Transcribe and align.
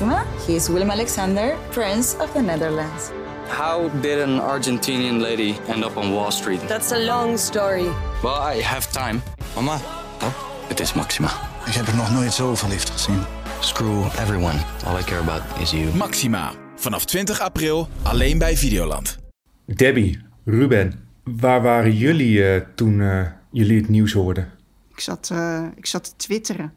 Maxima. 0.00 0.24
He 0.46 0.54
is 0.54 0.68
Willem 0.68 0.90
Alexander, 0.90 1.56
Prince 1.70 2.16
of 2.18 2.32
the 2.32 2.40
Netherlands. 2.40 3.10
How 3.48 3.90
did 4.00 4.20
an 4.20 4.40
Argentinian 4.40 5.20
lady 5.20 5.54
end 5.66 5.84
up 5.84 5.96
on 5.96 6.12
Wall 6.12 6.30
Street? 6.30 6.60
That's 6.68 6.92
a 6.92 6.98
long 6.98 7.38
story. 7.38 7.88
Well, 8.22 8.56
I 8.56 8.62
have 8.62 8.92
time. 8.92 9.20
Mama, 9.54 9.80
Oh, 10.22 10.32
het 10.68 10.80
is 10.80 10.92
Maxima. 10.94 11.28
ik 11.66 11.72
heb 11.72 11.86
er 11.86 11.96
nog 11.96 12.12
nooit 12.12 12.32
zo 12.32 12.54
verliefd 12.54 12.90
gezien. 12.90 13.18
Screw 13.60 14.04
everyone. 14.04 14.58
All 14.86 14.98
I 14.98 15.02
care 15.02 15.20
about 15.20 15.42
is 15.60 15.70
you. 15.70 15.94
Maxima. 15.96 16.52
Vanaf 16.76 17.04
20 17.04 17.40
april 17.40 17.88
alleen 18.02 18.38
bij 18.38 18.56
Videoland. 18.56 19.18
Debbie, 19.66 20.20
Ruben, 20.44 21.08
waar 21.24 21.62
waren 21.62 21.96
jullie 21.96 22.48
eh, 22.48 22.62
toen 22.74 23.00
eh, 23.00 23.26
jullie 23.50 23.80
het 23.80 23.88
nieuws 23.88 24.12
hoorden? 24.12 24.50
Ik 24.90 25.00
zat, 25.00 25.28
eh, 25.32 25.64
ik 25.74 25.86
zat 25.86 26.04
te 26.04 26.16
twitteren 26.16 26.72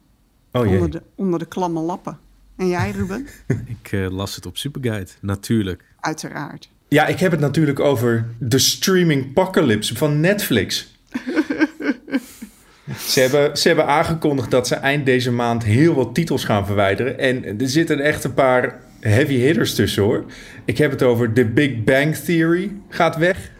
Oh 0.51 0.67
onder, 0.67 0.89
de, 0.89 1.01
onder 1.15 1.39
de 1.39 1.45
klamme 1.45 1.79
lappen. 1.79 2.19
En 2.61 2.67
jij, 2.67 2.91
Ruben? 2.91 3.27
Ik 3.81 3.91
eh, 3.91 4.09
las 4.09 4.35
het 4.35 4.45
op 4.45 4.57
Superguide, 4.57 5.11
natuurlijk. 5.21 5.83
Uiteraard. 5.99 6.69
Ja, 6.87 7.07
ik 7.07 7.19
heb 7.19 7.31
het 7.31 7.39
natuurlijk 7.39 7.79
over 7.79 8.25
de 8.37 8.59
streaming 8.59 9.29
apocalypse 9.29 9.95
van 9.95 10.19
Netflix. 10.19 10.95
ze, 13.11 13.19
hebben, 13.19 13.57
ze 13.57 13.67
hebben 13.67 13.85
aangekondigd 13.85 14.51
dat 14.51 14.67
ze 14.67 14.75
eind 14.75 15.05
deze 15.05 15.31
maand 15.31 15.63
heel 15.63 15.93
wat 15.93 16.15
titels 16.15 16.43
gaan 16.43 16.65
verwijderen. 16.65 17.19
En 17.19 17.59
er 17.59 17.69
zitten 17.69 17.99
echt 17.99 18.23
een 18.23 18.33
paar 18.33 18.79
heavy 18.99 19.35
hitters 19.35 19.75
tussen 19.75 20.03
hoor. 20.03 20.25
Ik 20.65 20.77
heb 20.77 20.91
het 20.91 21.03
over 21.03 21.33
The 21.33 21.45
Big 21.45 21.83
Bang 21.83 22.15
Theory 22.15 22.71
gaat 22.89 23.17
weg. 23.17 23.51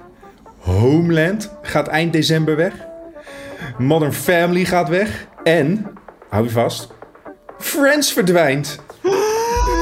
Homeland 0.58 1.52
gaat 1.62 1.88
eind 1.88 2.14
december 2.14 2.56
weg. 2.56 2.74
Modern 3.78 4.14
Family 4.14 4.66
gaat 4.66 4.90
weg. 4.90 5.28
En, 5.44 5.86
hou 6.30 6.44
je 6.44 6.50
vast, 6.50 6.94
Friends 7.62 8.14
verdwijnt. 8.14 8.80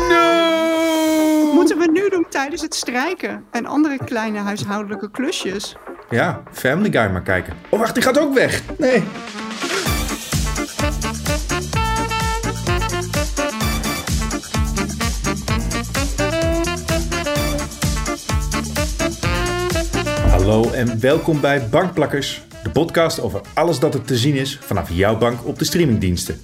No! 0.09 1.46
Wat 1.46 1.54
moeten 1.54 1.78
we 1.78 1.90
nu 1.91 2.09
doen 2.09 2.26
tijdens 2.40 2.62
het 2.62 2.76
strijken? 2.76 3.44
En 3.52 3.66
andere 3.66 3.98
kleine 4.06 4.40
huishoudelijke 4.40 5.12
klusjes? 5.12 5.76
Ja, 6.09 6.44
Family 6.52 6.92
Guy 6.92 7.12
maar 7.12 7.22
kijken. 7.22 7.54
Oh, 7.70 7.80
wacht, 7.80 7.94
die 7.94 8.04
gaat 8.04 8.20
ook 8.20 8.34
weg. 8.34 8.64
Nee. 8.78 9.04
Hallo 20.30 20.72
en 20.72 21.00
welkom 21.00 21.42
bij 21.42 21.70
Bankplakkers, 21.70 22.42
de 22.64 22.70
podcast 22.70 23.20
over 23.20 23.42
alles 23.53 23.80
dat 23.80 23.94
er 23.94 24.02
te 24.02 24.18
zien 24.18 24.36
is 24.36 24.59
vanaf 24.62 24.90
jouw 24.92 25.18
bank 25.18 25.46
op 25.46 25.59
de 25.59 25.66
streamingdiensten. 25.66 26.42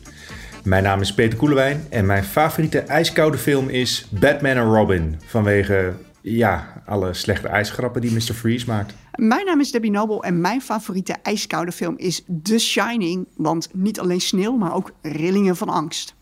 Mijn 0.66 0.84
naam 0.84 1.02
is 1.02 1.14
Peter 1.14 1.38
Koelewijn 1.38 1.86
en 1.90 2.06
mijn 2.06 2.24
favoriete 2.24 2.80
ijskoude 2.80 3.38
film 3.38 3.70
is 3.70 4.08
Batman 4.10 4.56
en 4.56 4.74
Robin. 4.74 5.16
Vanwege, 5.26 5.94
ja, 6.22 6.84
alle 6.86 7.14
slechte 7.14 7.48
ijsgrappen 7.48 8.02
die 8.02 8.12
Mr. 8.12 8.20
Freeze 8.34 8.66
maakt. 8.68 8.94
Mijn 9.16 9.46
naam 9.46 9.60
is 9.60 9.72
Debbie 9.72 9.92
Noble 9.92 10.22
en 10.22 10.42
mijn 10.42 10.62
favoriete 10.62 11.16
ijskoude 11.24 11.72
film 11.72 11.98
is 11.98 12.24
The 12.44 12.60
Shining. 12.60 13.28
Want 13.38 13.70
niet 13.74 14.00
alleen 14.00 14.22
sneeuw, 14.22 14.58
maar 14.58 14.74
ook 14.74 14.92
rillingen 15.02 15.56
van 15.56 15.70
angst. 15.70 16.16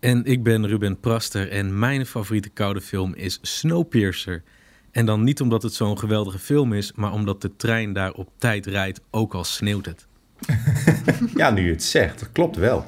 En 0.00 0.24
ik 0.24 0.42
ben 0.42 0.66
Ruben 0.66 1.00
Praster 1.00 1.50
en 1.50 1.78
mijn 1.78 2.06
favoriete 2.06 2.48
koude 2.48 2.80
film 2.80 3.14
is 3.14 3.38
Snowpiercer. 3.42 4.42
En 4.90 5.06
dan 5.06 5.24
niet 5.24 5.40
omdat 5.40 5.62
het 5.62 5.74
zo'n 5.74 5.98
geweldige 5.98 6.38
film 6.38 6.72
is, 6.72 6.92
maar 6.94 7.12
omdat 7.12 7.42
de 7.42 7.56
trein 7.56 7.92
daar 7.92 8.12
op 8.12 8.28
tijd 8.38 8.66
rijdt, 8.66 9.00
ook 9.10 9.34
al 9.34 9.44
sneeuwt 9.44 9.86
het. 9.86 10.06
Ja, 11.34 11.50
nu 11.50 11.64
je 11.64 11.70
het 11.70 11.82
zegt, 11.82 12.20
dat 12.20 12.32
klopt 12.32 12.56
wel. 12.56 12.84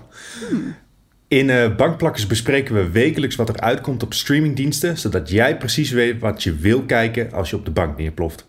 In 1.28 1.50
eh, 1.50 1.76
Bankplakkers 1.76 2.26
bespreken 2.26 2.74
we 2.74 2.90
wekelijks 2.90 3.36
wat 3.36 3.48
er 3.48 3.60
uitkomt 3.60 4.02
op 4.02 4.14
streamingdiensten, 4.14 4.98
zodat 4.98 5.30
jij 5.30 5.56
precies 5.56 5.90
weet 5.90 6.20
wat 6.20 6.42
je 6.42 6.54
wil 6.54 6.82
kijken 6.82 7.32
als 7.32 7.50
je 7.50 7.56
op 7.56 7.64
de 7.64 7.70
bank 7.70 7.98
neerploft. 7.98 8.46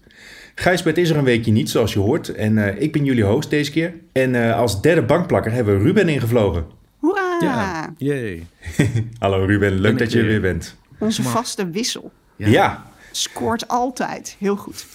Gijsbert 0.55 0.97
is 0.97 1.09
er 1.09 1.17
een 1.17 1.23
weekje 1.23 1.51
niet, 1.51 1.69
zoals 1.69 1.93
je 1.93 1.99
hoort, 1.99 2.29
en 2.29 2.57
eh, 2.57 2.81
ik 2.81 2.91
ben 2.91 3.05
jullie 3.05 3.23
host 3.23 3.49
deze 3.49 3.71
keer. 3.71 3.93
En 4.11 4.35
eh, 4.35 4.57
als 4.57 4.81
derde 4.81 5.01
bankplakker 5.01 5.51
hebben 5.51 5.77
we 5.77 5.83
Ruben 5.83 6.09
ingevlogen. 6.09 6.65
Hoera! 6.97 7.37
Ja, 7.41 7.93
yay. 7.97 8.45
Hallo 9.19 9.45
Ruben, 9.45 9.79
leuk 9.79 9.97
dat 9.97 10.11
je 10.11 10.17
er 10.17 10.23
weer. 10.23 10.41
weer 10.41 10.51
bent. 10.51 10.75
Onze 10.97 11.23
vaste 11.23 11.69
wissel. 11.69 12.11
Ja, 12.35 12.85
Scoort 13.11 13.67
altijd. 13.67 14.35
Heel 14.39 14.55
goed. 14.55 14.85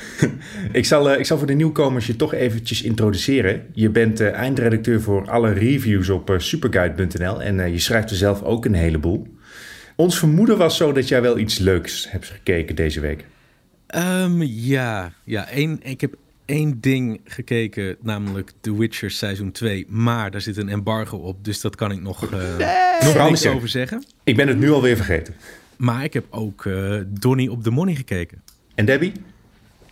ik, 0.72 0.84
zal, 0.84 1.10
eh, 1.10 1.18
ik 1.18 1.26
zal 1.26 1.38
voor 1.38 1.46
de 1.46 1.52
nieuwkomers 1.52 2.06
je 2.06 2.16
toch 2.16 2.34
eventjes 2.34 2.82
introduceren. 2.82 3.66
Je 3.72 3.90
bent 3.90 4.20
eh, 4.20 4.32
eindredacteur 4.32 5.00
voor 5.00 5.30
alle 5.30 5.52
reviews 5.52 6.08
op 6.08 6.30
eh, 6.30 6.38
superguide.nl 6.38 7.42
en 7.42 7.60
eh, 7.60 7.72
je 7.72 7.78
schrijft 7.78 8.10
er 8.10 8.16
zelf 8.16 8.42
ook 8.42 8.64
een 8.64 8.74
heleboel. 8.74 9.26
Ons 9.96 10.18
vermoeden 10.18 10.58
was 10.58 10.76
zo 10.76 10.92
dat 10.92 11.08
jij 11.08 11.22
wel 11.22 11.38
iets 11.38 11.58
leuks 11.58 12.10
hebt 12.10 12.26
gekeken 12.26 12.76
deze 12.76 13.00
week. 13.00 13.24
Ehm, 13.86 14.42
ja, 14.42 15.12
ja 15.24 15.48
één, 15.48 15.80
ik 15.82 16.00
heb 16.00 16.14
één 16.44 16.80
ding 16.80 17.20
gekeken, 17.24 17.96
namelijk 18.02 18.52
The 18.60 18.78
Witcher 18.78 19.10
seizoen 19.10 19.52
2. 19.52 19.86
Maar 19.88 20.30
daar 20.30 20.40
zit 20.40 20.56
een 20.56 20.68
embargo 20.68 21.16
op, 21.16 21.44
dus 21.44 21.60
dat 21.60 21.76
kan 21.76 21.92
ik 21.92 22.00
nog, 22.00 22.22
eh 22.24 22.30
nog 22.30 22.58
niks 22.58 23.10
Fransen. 23.10 23.54
over 23.54 23.68
zeggen. 23.68 24.04
Ik 24.24 24.36
ben 24.36 24.48
het 24.48 24.58
nu 24.58 24.70
alweer 24.70 24.96
vergeten. 24.96 25.34
Maar 25.76 26.04
ik 26.04 26.12
heb 26.12 26.24
ook 26.30 26.66
eh 26.66 27.00
Donnie 27.06 27.50
op 27.50 27.64
de 27.64 27.70
Money 27.70 27.94
gekeken. 27.94 28.42
En 28.74 28.84
Debbie? 28.84 29.12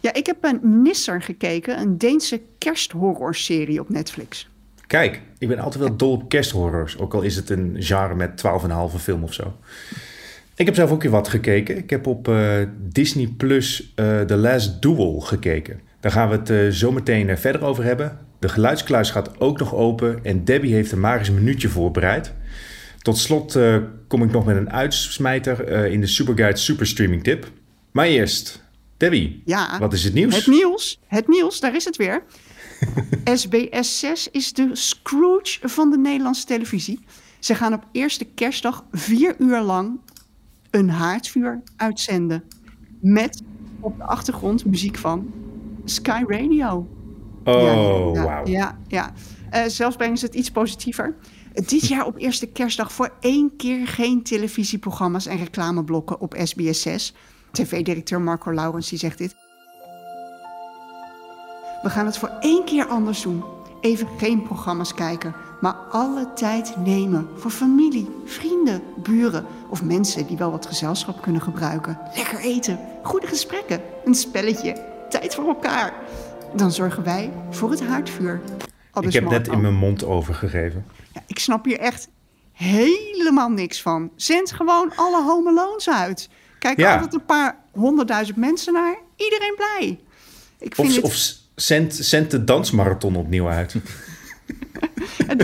Ja, 0.01 0.15
ik 0.15 0.27
heb 0.27 0.37
een 0.41 0.83
Nisser 0.83 1.23
gekeken. 1.23 1.81
Een 1.81 1.99
Deense 1.99 2.41
kersthorrorserie 2.59 3.81
op 3.81 3.89
Netflix. 3.89 4.49
Kijk, 4.87 5.21
ik 5.39 5.49
ben 5.49 5.59
altijd 5.59 5.85
wel 5.85 5.97
dol 5.97 6.13
op 6.13 6.29
kersthorrors. 6.29 6.99
Ook 6.99 7.15
al 7.15 7.23
is 7.23 7.37
het 7.37 7.51
een 7.51 7.77
genre 7.79 8.15
met 8.15 8.43
12,5 8.95 9.01
film 9.01 9.23
of 9.23 9.33
zo. 9.33 9.57
Ik 10.55 10.67
heb 10.67 10.75
zelf 10.75 10.91
ook 10.91 11.03
weer 11.03 11.11
wat 11.11 11.29
gekeken. 11.29 11.77
Ik 11.77 11.91
heb 11.91 12.07
op 12.07 12.29
eh, 12.29 12.59
Disney 12.79 13.27
Plus 13.37 13.93
eh 13.95 14.21
The 14.21 14.37
Last 14.37 14.83
Duel 14.83 15.21
gekeken. 15.21 15.81
Daar 16.01 16.13
gaan 16.13 16.29
we 16.29 16.37
het 16.37 16.51
eh, 16.51 16.69
zo 16.69 16.93
meteen 16.93 17.39
verder 17.39 17.65
over 17.65 17.85
hebben. 17.85 18.19
De 18.39 18.49
geluidskluis 18.49 19.11
gaat 19.11 19.41
ook 19.41 19.59
nog 19.59 19.75
open. 19.75 20.19
En 20.25 20.45
Debbie 20.45 20.75
heeft 20.75 20.93
een 20.93 21.01
magisch 21.01 21.31
minuutje 21.31 21.69
voorbereid. 21.69 22.33
Tot 23.03 23.19
slot 23.19 23.59
kom 24.07 24.23
ik 24.23 24.31
nog 24.31 24.45
met 24.45 24.57
een 24.57 24.71
uitsmijter 24.71 25.69
in 25.87 26.01
de 26.01 26.07
Superguide 26.07 26.59
Superstreaming 26.59 27.23
tip. 27.23 27.51
Maar 27.91 28.07
eerst, 28.07 28.63
Debbie, 29.01 29.43
Ja. 29.45 29.79
wat 29.79 29.93
is 29.93 30.05
het 30.05 30.15
nieuws? 30.15 30.35
Het 30.35 30.47
nieuws, 30.47 31.01
het 31.07 31.29
nieuws, 31.29 31.61
daar 31.61 31.75
is 31.75 31.85
het 31.85 31.97
weer. 31.97 32.23
SBS 33.35 33.99
6 33.99 34.29
is 34.31 34.53
de 34.53 34.71
Scrooge 34.73 35.59
van 35.69 35.91
de 35.91 35.99
Nederlandse 35.99 36.47
televisie. 36.47 36.99
Ze 37.39 37.55
gaan 37.55 37.73
op 37.73 37.87
eerste 37.93 38.25
kerstdag 38.25 38.85
vier 38.93 39.35
uur 39.39 39.61
lang 39.61 40.01
een 40.71 40.91
haardvuur 40.91 41.63
uitzenden. 41.77 42.43
Met 43.01 43.43
op 43.81 43.97
de 43.97 44.05
achtergrond 44.05 44.65
muziek 44.65 44.99
van 44.99 45.33
Sky 45.85 46.23
Radio. 46.27 46.89
Oh, 47.45 48.15
ja, 48.15 48.23
wauw. 48.25 48.47
Ja, 48.47 48.79
ja. 48.89 49.13
Eh, 49.51 49.63
zelfs 49.67 49.97
brengen 49.97 50.19
ze 50.19 50.25
het 50.25 50.35
iets 50.35 50.51
positiever. 50.51 51.17
Dit 51.53 51.87
jaar 51.89 52.07
op 52.07 52.19
eerste 52.19 52.47
kerstdag 52.47 52.93
voor 52.93 53.13
één 53.21 53.57
keer 53.57 53.87
geen 53.87 54.23
televisieprogramma's 54.23 55.27
en 55.27 55.37
reclameblokken 55.39 56.21
op 56.21 56.35
SBS 56.45 56.81
6. 56.81 57.15
TV-directeur 57.53 58.21
Marco 58.21 58.53
Laurens 58.53 58.89
die 58.89 58.99
zegt 58.99 59.19
dit. 59.19 59.35
We 61.83 61.91
gaan 61.91 62.07
het 62.07 62.19
voor 62.19 62.33
één 62.41 62.65
keer 62.65 62.87
anders 62.87 63.23
doen. 63.23 63.45
Even 63.81 64.09
geen 64.19 64.43
programma's 64.43 64.95
kijken, 64.95 65.35
maar 65.61 65.75
alle 65.75 66.33
tijd 66.33 66.77
nemen 66.85 67.29
voor 67.37 67.51
familie, 67.51 68.09
vrienden, 68.25 68.83
buren 68.97 69.47
of 69.69 69.83
mensen 69.83 70.27
die 70.27 70.37
wel 70.37 70.51
wat 70.51 70.67
gezelschap 70.67 71.23
kunnen 71.23 71.43
gebruiken. 71.43 71.99
Lekker 72.15 72.39
eten, 72.39 72.79
goede 73.03 73.27
gesprekken, 73.27 73.81
een 74.05 74.15
spelletje, 74.15 74.87
tijd 75.09 75.35
voor 75.35 75.47
elkaar. 75.47 75.93
Dan 76.55 76.73
zorgen 76.73 77.05
wij 77.05 77.33
voor 77.51 77.71
het 77.71 77.83
haardvuur. 77.83 78.41
Ik 78.95 79.03
dus 79.03 79.15
heb 79.15 79.29
net 79.29 79.49
in 79.49 79.61
mijn 79.61 79.75
mond 79.75 80.05
overgegeven. 80.05 80.87
Ja, 81.13 81.23
ik 81.27 81.39
snap 81.39 81.65
hier 81.65 81.79
echt 81.79 82.09
helemaal 82.53 83.51
niks 83.51 83.83
van. 83.83 84.11
Zend 84.17 84.53
gewoon 84.53 84.93
alle 84.97 85.23
Home 85.23 85.49
Alones 85.49 85.91
uit. 85.91 86.29
Kijk 86.61 86.79
Ja. 86.79 86.93
altijd 86.95 87.15
een 87.15 87.25
paar 87.25 87.57
honderdduizend 87.73 88.37
mensen 88.37 88.73
naar. 88.73 88.97
Iedereen 89.17 89.55
blij. 89.57 89.99
Ik 90.59 90.75
vind 90.75 90.89
Of, 90.89 90.95
het, 90.95 91.05
of 91.05 91.33
zend, 91.55 91.95
zend 91.95 92.31
de 92.31 92.45
dansmarathon 92.45 93.17
opnieuw 93.17 93.49
uit. 93.49 93.75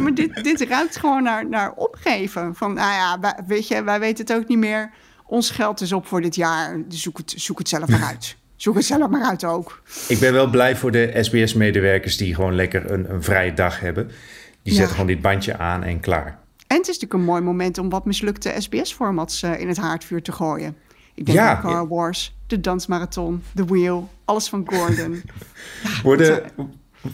Maar 0.02 0.14
dit, 0.14 0.44
dit 0.44 0.60
ruikt 0.60 0.96
gewoon 0.96 1.22
naar, 1.22 1.48
naar 1.48 1.72
opgeven. 1.72 2.54
Van, 2.54 2.72
nou 2.74 2.92
ja, 2.92 3.20
wij, 3.20 3.34
weet 3.46 3.68
je, 3.68 3.82
wij 3.82 4.00
weten 4.00 4.24
het 4.26 4.36
ook 4.36 4.48
niet 4.48 4.58
meer. 4.58 4.90
Ons 5.26 5.50
geld 5.50 5.80
is 5.80 5.92
op 5.92 6.06
voor 6.06 6.20
dit 6.20 6.34
jaar. 6.34 6.82
Dus 6.88 7.02
zoek 7.02 7.18
het, 7.18 7.34
zoek 7.36 7.58
het 7.58 7.68
zelf 7.68 7.88
maar 7.88 8.02
uit. 8.12 8.36
Zoek 8.56 8.74
het 8.74 8.84
zelf 8.84 9.08
maar 9.10 9.24
uit 9.24 9.44
ook. 9.44 9.82
Ik 10.08 10.18
ben 10.18 10.32
wel 10.32 10.50
blij 10.50 10.76
voor 10.76 10.90
de 10.90 11.18
SBS-medewerkers 11.20 12.16
die 12.16 12.34
gewoon 12.34 12.54
lekker 12.54 12.90
een, 12.90 13.10
een 13.10 13.22
vrije 13.22 13.52
dag 13.54 13.80
hebben. 13.80 14.06
Die 14.06 14.14
Ja. 14.62 14.72
zetten 14.72 14.90
gewoon 14.90 15.06
dit 15.06 15.20
bandje 15.22 15.56
aan 15.58 15.82
en 15.82 16.00
klaar. 16.00 16.38
En 16.66 16.76
het 16.76 16.88
is 16.88 16.98
natuurlijk 16.98 17.12
een 17.12 17.24
mooi 17.24 17.40
moment 17.42 17.78
om 17.78 17.88
wat 17.90 18.04
mislukte 18.04 18.54
SBS-formats 18.58 19.42
eh, 19.42 19.60
in 19.60 19.68
het 19.68 19.76
haardvuur 19.76 20.22
te 20.22 20.32
gooien. 20.32 20.76
Ik 21.16 21.26
denk 21.26 21.38
Ja, 21.38 21.56
aan 21.56 21.62
Car. 21.62 21.88
Wars, 21.88 22.36
de 22.46 22.60
Dansmarathon, 22.60 23.42
The 23.54 23.64
Wheel, 23.64 24.08
alles 24.24 24.48
van 24.48 24.64
Gordon. 24.66 25.22
Worden, 26.02 26.42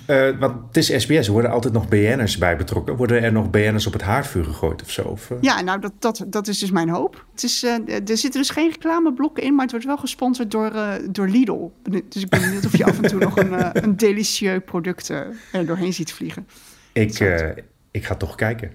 Uh, 0.06 0.38
want 0.38 0.54
het 0.66 0.76
is 0.76 1.02
SBS, 1.02 1.26
er 1.26 1.32
worden 1.32 1.50
altijd 1.50 1.72
nog 1.72 1.88
BN'ers 1.88 2.38
bij 2.38 2.56
betrokken. 2.56 2.96
Worden 2.96 3.22
er 3.22 3.32
nog 3.32 3.50
BN'ers 3.50 3.86
op 3.86 3.92
het 3.92 4.02
haardvuur 4.02 4.44
gegooid 4.44 4.82
of 4.82 4.90
zo? 4.90 5.02
Of, 5.02 5.30
uh? 5.30 5.38
Ja, 5.40 5.60
nou, 5.60 5.80
dat, 5.80 5.92
dat, 5.98 6.24
dat 6.26 6.48
is 6.48 6.58
dus 6.58 6.70
mijn 6.70 6.88
hoop. 6.88 7.24
Het 7.30 7.42
is, 7.42 7.64
uh, 7.64 7.72
er 7.88 8.16
zitten 8.16 8.40
dus 8.40 8.50
geen 8.50 8.70
reclameblokken 8.70 9.42
in, 9.42 9.52
maar 9.52 9.62
het 9.62 9.70
wordt 9.70 9.86
wel 9.86 9.96
gesponsord 9.96 10.50
door, 10.50 10.72
door 11.10 11.28
Lidl. 11.28 11.70
Dus 12.08 12.22
ik 12.22 12.28
ben 12.28 12.40
benieuwd 12.40 12.66
of 12.66 12.76
je 12.76 12.84
af 12.84 13.00
en 13.02 13.08
toe 13.08 13.18
nog 13.18 13.36
een, 13.36 13.84
een 13.84 13.96
delicieux 13.96 14.64
product 14.64 15.08
er 15.08 15.66
doorheen 15.66 15.92
ziet 15.92 16.12
vliegen. 16.12 16.46
Ik, 16.92 17.18
ik 17.90 18.04
ga 18.04 18.14
toch 18.14 18.34
kijken. 18.34 18.70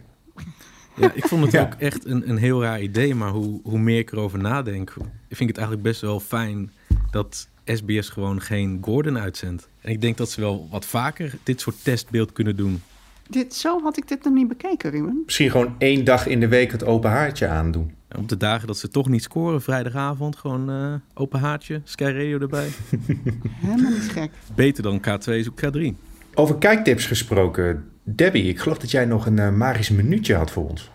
Ja, 0.97 1.11
ik 1.13 1.27
vond 1.27 1.43
het 1.43 1.51
ja. 1.51 1.61
ook 1.61 1.73
echt 1.73 2.05
een, 2.05 2.29
een 2.29 2.37
heel 2.37 2.61
raar 2.61 2.81
idee, 2.81 3.15
maar 3.15 3.29
hoe, 3.29 3.59
hoe 3.63 3.79
meer 3.79 3.99
ik 3.99 4.11
erover 4.11 4.39
nadenk, 4.39 4.93
vind 5.27 5.39
ik 5.39 5.47
het 5.47 5.57
eigenlijk 5.57 5.87
best 5.87 6.01
wel 6.01 6.19
fijn 6.19 6.71
dat 7.11 7.47
SBS 7.65 8.09
gewoon 8.09 8.41
geen 8.41 8.77
Gordon 8.81 9.17
uitzendt. 9.17 9.69
En 9.81 9.91
ik 9.91 10.01
denk 10.01 10.17
dat 10.17 10.29
ze 10.29 10.41
wel 10.41 10.67
wat 10.71 10.85
vaker 10.85 11.33
dit 11.43 11.61
soort 11.61 11.83
testbeeld 11.83 12.31
kunnen 12.31 12.55
doen. 12.55 12.81
Dit, 13.29 13.53
zo 13.53 13.81
had 13.81 13.97
ik 13.97 14.07
dit 14.07 14.23
nog 14.23 14.33
niet 14.33 14.47
bekeken, 14.47 14.91
Ruben. 14.91 15.21
Misschien 15.25 15.51
gewoon 15.51 15.75
één 15.77 16.03
dag 16.03 16.27
in 16.27 16.39
de 16.39 16.47
week 16.47 16.71
het 16.71 16.83
open 16.83 17.09
haartje 17.09 17.47
aandoen. 17.47 17.91
Ja, 18.09 18.19
op 18.19 18.29
de 18.29 18.37
dagen 18.37 18.67
dat 18.67 18.77
ze 18.77 18.87
toch 18.87 19.07
niet 19.07 19.23
scoren, 19.23 19.61
vrijdagavond, 19.61 20.35
gewoon 20.35 20.69
uh, 20.69 20.93
open 21.13 21.39
haartje, 21.39 21.81
Sky 21.83 22.03
Radio 22.03 22.39
erbij. 22.39 22.67
Helemaal 23.61 23.91
niet 23.91 24.09
gek. 24.11 24.31
Beter 24.55 24.83
dan 24.83 24.99
K2 24.99 25.31
is 25.33 25.47
op 25.47 25.61
K3. 25.65 25.93
Over 26.33 26.57
kijktips 26.57 27.05
gesproken. 27.05 27.85
Debbie, 28.09 28.43
ik 28.43 28.59
geloof 28.59 28.77
dat 28.77 28.91
jij 28.91 29.05
nog 29.05 29.25
een 29.25 29.37
uh, 29.37 29.49
magisch 29.49 29.89
minuutje 29.89 30.35
had 30.35 30.51
voor 30.51 30.69
ons. 30.69 30.91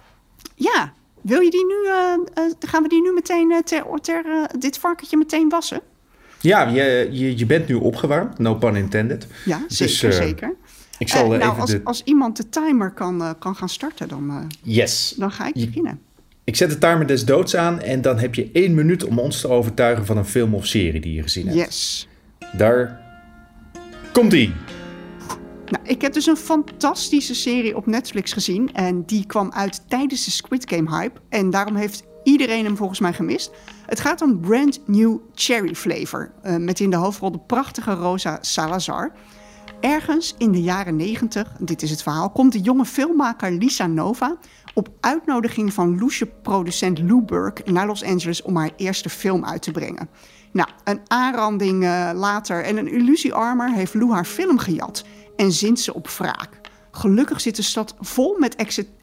Ja, 0.55 0.93
wil 1.20 1.41
je 1.41 1.50
die 1.50 1.67
nu, 1.67 1.75
uh, 1.85 2.53
gaan 2.61 2.82
we 2.82 2.88
die 2.88 3.03
nu 3.03 3.12
meteen 3.12 3.62
ter, 3.64 3.85
ter 4.00 4.25
dit 4.59 4.79
varkentje 4.79 5.17
meteen 5.17 5.49
wassen? 5.49 5.81
Ja, 6.41 6.69
je, 6.69 7.09
je, 7.11 7.38
je 7.38 7.47
bent 7.47 7.69
nu 7.69 7.75
opgewarmd, 7.75 8.38
no 8.38 8.55
pun 8.55 8.76
intended. 8.76 9.26
Ja, 9.44 9.64
zeker, 9.69 9.94
dus, 9.94 10.03
uh, 10.03 10.11
zeker. 10.11 10.55
Ik 10.99 11.09
zal 11.09 11.29
nou, 11.29 11.41
even 11.41 11.61
als, 11.61 11.70
de... 11.70 11.81
als 11.85 12.03
iemand 12.05 12.37
de 12.37 12.49
timer 12.49 12.91
kan, 12.91 13.37
kan 13.38 13.56
gaan 13.56 13.69
starten, 13.69 14.08
dan, 14.08 14.50
yes. 14.62 15.15
dan 15.17 15.31
ga 15.31 15.47
ik 15.47 15.55
beginnen. 15.55 16.00
Ik 16.44 16.56
zet 16.56 16.70
de 16.70 16.79
timer 16.79 17.06
des 17.06 17.25
doods 17.25 17.56
aan 17.56 17.81
en 17.81 18.03
dan 18.03 18.19
heb 18.19 18.35
je 18.35 18.50
één 18.53 18.75
minuut 18.75 19.05
om 19.05 19.19
ons 19.19 19.41
te 19.41 19.49
overtuigen 19.49 20.06
van 20.06 20.17
een 20.17 20.25
film 20.25 20.55
of 20.55 20.67
serie 20.67 21.00
die 21.00 21.15
je 21.15 21.23
gezien 21.23 21.47
hebt. 21.47 21.58
Yes. 21.58 22.08
Daar 22.53 23.00
komt-ie. 24.12 24.53
Nou, 25.73 25.85
ik 25.87 26.03
heb 26.03 26.13
dus 26.13 26.27
een 26.27 26.37
fantastische 26.37 27.35
serie 27.35 27.77
op 27.77 27.87
Netflix 27.87 28.33
gezien. 28.33 28.73
En 28.73 29.05
die 29.07 29.27
kwam 29.27 29.53
uit 29.53 29.89
tijdens 29.89 30.25
de 30.25 30.31
Squid 30.31 30.71
Game 30.71 30.97
hype. 30.97 31.21
En 31.29 31.51
daarom 31.51 31.75
heeft 31.75 32.03
iedereen 32.25 32.65
hem 32.65 32.77
volgens 32.77 33.01
mij 33.01 33.13
gemist. 33.13 33.51
Het 33.87 34.01
gaat 34.01 34.23
om 34.23 34.41
Brand 34.41 34.81
New 34.87 35.19
Cherry 35.35 35.75
Flavor. 35.75 36.33
Uh, 36.45 36.57
met 36.57 36.81
in 36.81 36.91
de 36.91 36.97
hoofdrol 36.97 37.33
de 37.33 37.39
prachtige 37.39 37.93
Rosa 37.93 38.39
Salazar. 38.41 39.13
Ergens 39.81 40.35
in 40.39 40.53
de 40.53 40.63
jaren 40.63 40.97
90, 40.97 41.53
dit 41.59 41.83
is 41.83 41.91
het 41.91 42.03
verhaal, 42.03 42.31
komt 42.31 42.53
de 42.53 42.61
jonge 42.61 42.85
filmmaker 42.85 43.51
Lisa 43.51 43.87
Nova 43.87 44.37
op 44.75 44.89
uitnodiging 45.01 45.73
van 45.73 45.99
loesje 45.99 46.27
producent 46.27 46.99
Lou 46.99 47.23
Burke 47.23 47.71
naar 47.71 47.87
Los 47.87 48.05
Angeles 48.05 48.43
om 48.43 48.57
haar 48.57 48.71
eerste 48.77 49.09
film 49.09 49.45
uit 49.45 49.63
te 49.63 49.71
brengen. 49.71 50.09
Nou, 50.53 50.69
een 50.85 51.01
aanranding 51.07 51.83
uh, 51.83 52.11
later 52.15 52.65
en 52.65 52.77
een 52.77 52.93
illusiearmer 52.93 53.73
heeft 53.73 53.95
Lou 53.95 54.13
haar 54.13 54.25
film 54.25 54.59
gejat 54.59 55.05
en 55.37 55.52
zint 55.52 55.81
ze 55.81 55.94
op 55.94 56.08
wraak. 56.08 56.61
Gelukkig 56.90 57.40
zit 57.40 57.56
de 57.56 57.62
stad 57.62 57.94
vol 58.00 58.37
met 58.38 58.56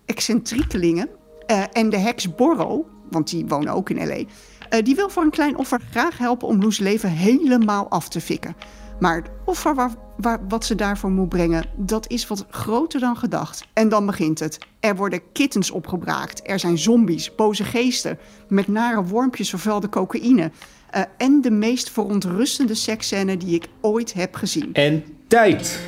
excentriekelingen 0.05 1.09
uh, 1.51 1.63
en 1.71 1.89
de 1.89 1.97
heks 1.97 2.35
Borro, 2.35 2.89
want 3.09 3.29
die 3.29 3.45
wonen 3.45 3.73
ook 3.73 3.89
in 3.89 4.07
L.A., 4.07 4.15
uh, 4.15 4.83
die 4.83 4.95
wil 4.95 5.09
voor 5.09 5.23
een 5.23 5.29
klein 5.29 5.57
offer 5.57 5.81
graag 5.91 6.17
helpen 6.17 6.47
om 6.47 6.61
Loes 6.61 6.79
leven 6.79 7.09
helemaal 7.09 7.89
af 7.89 8.09
te 8.09 8.21
fikken. 8.21 8.55
Maar 8.99 9.15
het 9.15 9.29
offer 9.45 9.75
waar, 10.17 10.47
wat 10.47 10.65
ze 10.65 10.75
daarvoor 10.75 11.11
moet 11.11 11.29
brengen, 11.29 11.65
dat 11.77 12.09
is 12.09 12.27
wat 12.27 12.45
groter 12.49 12.99
dan 12.99 13.17
gedacht. 13.17 13.67
En 13.73 13.89
dan 13.89 14.05
begint 14.05 14.39
het. 14.39 14.57
Er 14.79 14.95
worden 14.95 15.21
kittens 15.31 15.71
opgebraakt. 15.71 16.41
Er 16.43 16.59
zijn 16.59 16.77
zombies, 16.77 17.35
boze 17.35 17.63
geesten, 17.63 18.19
met 18.47 18.67
nare 18.67 19.03
wormpjes 19.03 19.49
vervuilde 19.49 19.89
cocaïne. 19.89 20.51
Uh, 20.95 21.01
en 21.17 21.41
de 21.41 21.51
meest 21.51 21.89
verontrustende 21.89 22.73
seksscène 22.73 23.37
die 23.37 23.55
ik 23.55 23.67
ooit 23.81 24.13
heb 24.13 24.35
gezien. 24.35 24.73
En 24.73 25.03
tijd! 25.27 25.79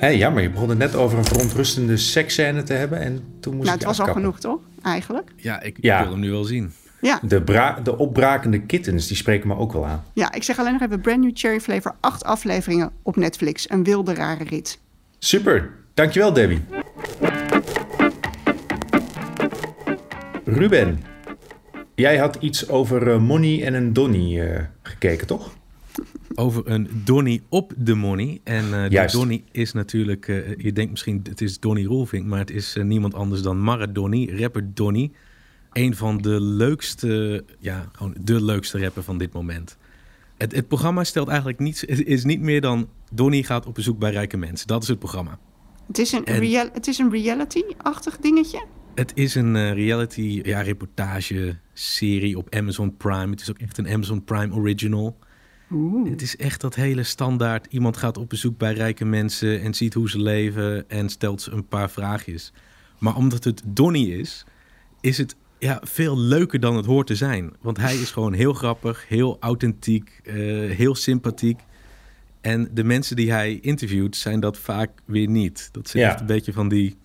Hé, 0.00 0.06
hey, 0.06 0.16
jammer, 0.16 0.42
je 0.42 0.50
begon 0.50 0.68
het 0.68 0.78
net 0.78 0.94
over 0.94 1.18
een 1.18 1.24
verontrustende 1.24 1.96
seksscène 1.96 2.62
te 2.62 2.72
hebben 2.72 3.00
en 3.00 3.22
toen 3.40 3.54
moest 3.54 3.66
nou, 3.66 3.78
ik 3.80 3.86
het 3.86 3.96
was 3.96 4.00
afkappen. 4.00 4.24
al 4.24 4.32
genoeg, 4.32 4.40
toch? 4.40 4.60
Eigenlijk. 4.82 5.30
Ja, 5.36 5.60
ik 5.62 5.76
Ja. 5.80 6.02
wil 6.02 6.10
hem 6.10 6.20
nu 6.20 6.30
wel 6.30 6.44
zien. 6.44 6.72
Ja. 7.00 7.20
De, 7.22 7.42
bra- 7.42 7.80
de 7.82 7.98
opbrakende 7.98 8.60
kittens, 8.60 9.06
die 9.06 9.16
spreken 9.16 9.48
me 9.48 9.56
ook 9.56 9.72
wel 9.72 9.86
aan. 9.86 10.04
ja, 10.12 10.32
ik 10.32 10.42
zeg 10.42 10.58
alleen 10.58 10.72
nog 10.72 10.82
even 10.82 11.00
Brand 11.00 11.20
New 11.20 11.30
Cherry 11.34 11.60
Flavor. 11.60 11.94
Acht 12.00 12.24
afleveringen 12.24 12.90
op 13.02 13.16
Netflix. 13.16 13.70
Een 13.70 13.84
wilde 13.84 14.14
rare 14.14 14.44
rit. 14.44 14.78
Super, 15.18 15.70
dankjewel 15.94 16.32
Debbie. 16.32 16.60
Ruben, 20.44 21.02
jij 21.94 22.16
had 22.18 22.36
iets 22.40 22.68
over 22.68 23.10
eh, 23.10 23.18
Money 23.18 23.64
en 23.64 23.74
een 23.74 23.92
Donny 23.92 24.40
eh, 24.40 24.60
gekeken, 24.82 25.26
toch? 25.26 25.50
Over 26.40 26.62
een 26.70 26.88
Donny 27.04 27.42
op 27.48 27.72
de 27.76 27.94
money. 27.94 28.40
En 28.44 28.84
eh 28.84 28.90
die. 28.90 29.18
Donny 29.18 29.44
is 29.50 29.72
natuurlijk, 29.72 30.28
eh, 30.28 30.56
je 30.56 30.72
denkt 30.72 30.90
misschien 30.90 31.20
het 31.28 31.40
is 31.40 31.58
Donny 31.58 31.84
Roelvink, 31.84 32.26
maar 32.26 32.38
het 32.38 32.50
is 32.50 32.76
eh, 32.76 32.84
niemand 32.84 33.14
anders 33.14 33.42
dan 33.42 33.62
Mara 33.62 33.86
Donny, 33.86 34.30
rapper 34.40 34.74
Donny. 34.74 35.10
Een 35.72 35.96
van 35.96 36.18
de 36.18 36.40
leukste, 36.40 37.44
ja, 37.58 37.88
gewoon 37.92 38.14
de 38.20 38.44
leukste 38.44 38.78
rapper 38.78 39.02
van 39.02 39.18
dit 39.18 39.32
moment. 39.32 39.76
Het, 40.36 40.54
het 40.54 40.68
programma 40.68 41.04
stelt 41.04 41.28
eigenlijk 41.28 41.58
niets, 41.58 41.80
het 41.80 42.04
is 42.04 42.24
niet 42.24 42.40
meer 42.40 42.60
dan 42.60 42.88
Donny 43.12 43.42
gaat 43.42 43.66
op 43.66 43.74
bezoek 43.74 43.98
bij 43.98 44.10
rijke 44.10 44.36
mensen. 44.36 44.66
Dat 44.66 44.82
is 44.82 44.88
het 44.88 44.98
programma. 44.98 45.38
Het 45.86 45.98
is 45.98 46.12
een, 46.12 46.24
En- 46.24 46.38
real, 46.38 46.68
het 46.72 46.86
is 46.86 46.98
een 46.98 47.10
reality-achtig 47.10 48.16
dingetje. 48.16 48.64
Het 48.94 49.12
is 49.14 49.34
een 49.34 49.74
reality 49.74 50.40
ja, 50.44 50.60
reportage 50.60 51.56
serie 51.72 52.38
op 52.38 52.54
Amazon 52.54 52.96
Prime. 52.96 53.30
Het 53.30 53.40
is 53.40 53.50
ook 53.50 53.58
echt 53.58 53.78
een 53.78 53.88
Amazon 53.88 54.24
Prime 54.24 54.54
original. 54.54 55.16
Het 56.04 56.22
is 56.22 56.36
echt 56.36 56.60
dat 56.60 56.74
hele 56.74 57.02
standaard. 57.02 57.66
Iemand 57.70 57.96
gaat 57.96 58.16
op 58.18 58.28
bezoek 58.28 58.58
bij 58.58 58.72
rijke 58.72 59.04
mensen 59.04 59.60
en 59.60 59.74
ziet 59.74 59.94
hoe 59.94 60.10
ze 60.10 60.20
leven 60.20 60.88
en 60.88 61.08
stelt 61.08 61.42
ze 61.42 61.50
een 61.50 61.66
paar 61.66 61.90
vraagjes. 61.90 62.52
Maar 62.98 63.16
omdat 63.16 63.44
het 63.44 63.62
Donny 63.66 64.04
is, 64.04 64.44
is 65.00 65.18
het 65.18 65.36
ja, 65.58 65.80
veel 65.84 66.18
leuker 66.18 66.60
dan 66.60 66.76
het 66.76 66.86
hoort 66.86 67.06
te 67.06 67.14
zijn. 67.16 67.52
Want 67.60 67.76
hij 67.76 67.94
is 67.96 68.10
gewoon 68.10 68.32
heel 68.32 68.52
grappig, 68.52 69.04
heel 69.08 69.36
authentiek, 69.40 70.20
eh, 70.24 70.34
heel 70.70 70.94
sympathiek. 70.94 71.60
En 72.40 72.70
de 72.74 72.84
mensen 72.84 73.16
die 73.16 73.30
hij 73.32 73.58
interviewt 73.60 74.16
zijn 74.16 74.40
dat 74.40 74.58
vaak 74.58 74.90
weer 75.04 75.28
niet. 75.28 75.68
Dat 75.72 75.88
zijn 75.88 76.02
Ja. 76.02 76.10
echt 76.10 76.20
een 76.20 76.26
beetje 76.26 76.52
van 76.52 76.68
die... 76.68 76.96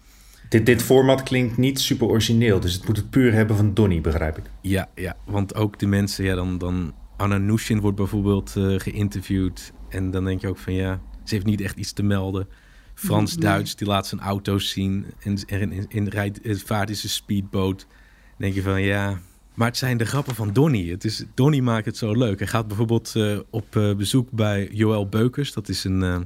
Dit, 0.49 0.65
dit 0.65 0.81
format 0.83 1.23
klinkt 1.23 1.57
niet 1.57 1.79
super 1.79 2.07
origineel, 2.07 2.59
dus 2.59 2.73
het 2.73 2.87
moet 2.87 2.97
het 2.97 3.09
puur 3.09 3.33
hebben 3.33 3.55
van 3.55 3.73
Donny, 3.73 4.01
begrijp 4.01 4.37
ik. 4.37 4.43
Ja, 4.61 4.89
ja, 4.95 5.15
want 5.25 5.55
ook 5.55 5.79
de 5.79 5.85
mensen, 5.87 6.25
ja, 6.25 6.35
dan, 6.35 6.57
dan 6.57 6.93
Anna 7.17 7.37
Nushin 7.37 7.79
wordt 7.79 7.97
bijvoorbeeld 7.97 8.55
eh, 8.55 8.79
geïnterviewd. 8.79 9.73
En 9.89 10.11
dan 10.11 10.25
denk 10.25 10.41
je 10.41 10.47
ook 10.47 10.57
van 10.57 10.73
ja, 10.73 11.01
ze 11.23 11.33
heeft 11.33 11.45
niet 11.45 11.61
echt 11.61 11.77
iets 11.77 11.93
te 11.93 12.03
melden. 12.03 12.47
Frans 12.93 13.35
Duits, 13.35 13.75
die 13.75 13.87
laat 13.87 14.07
zijn 14.07 14.21
auto's 14.21 14.69
zien 14.69 15.05
en, 15.19 15.37
en 15.45 15.71
in, 15.71 15.85
in, 15.87 16.07
rijdt, 16.07 16.41
eh, 16.41 16.55
vaart 16.55 16.89
is 16.89 17.03
een 17.03 17.09
speedboot. 17.09 17.79
Dan 17.79 18.37
denk 18.37 18.53
je 18.53 18.61
van 18.61 18.81
ja, 18.81 19.19
maar 19.53 19.67
het 19.67 19.77
zijn 19.77 19.97
de 19.97 20.05
grappen 20.05 20.35
van 20.35 20.53
Donny. 20.53 20.89
Het 20.89 21.03
is, 21.05 21.25
Donny 21.33 21.59
maakt 21.59 21.85
het 21.85 21.97
zo 21.97 22.13
leuk. 22.13 22.39
Hij 22.39 22.47
gaat 22.47 22.67
bijvoorbeeld 22.67 23.15
eh, 23.15 23.39
op 23.49 23.95
bezoek 23.97 24.31
bij 24.31 24.69
Joël 24.71 25.09
Beukers. 25.09 25.53
Dat 25.53 25.69
is 25.69 25.83
een 25.83 26.03
eh 26.03 26.19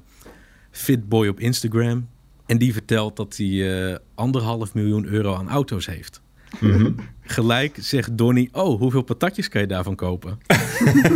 fit 0.71 1.09
boy 1.09 1.27
op 1.27 1.39
Instagram. 1.39 2.07
En 2.45 2.57
die 2.57 2.73
vertelt 2.73 3.15
dat 3.15 3.37
hij 3.37 3.99
anderhalf 4.15 4.73
miljoen 4.73 5.05
euro 5.05 5.35
aan 5.35 5.49
auto's 5.49 5.85
heeft. 5.85 6.21
Gelijk 7.21 7.77
zegt 7.79 8.17
Donny, 8.17 8.49
oh, 8.51 8.79
hoeveel 8.79 9.01
patatjes 9.01 9.49
kan 9.49 9.61
je 9.61 9.67
daarvan 9.67 9.95
kopen? 9.95 10.37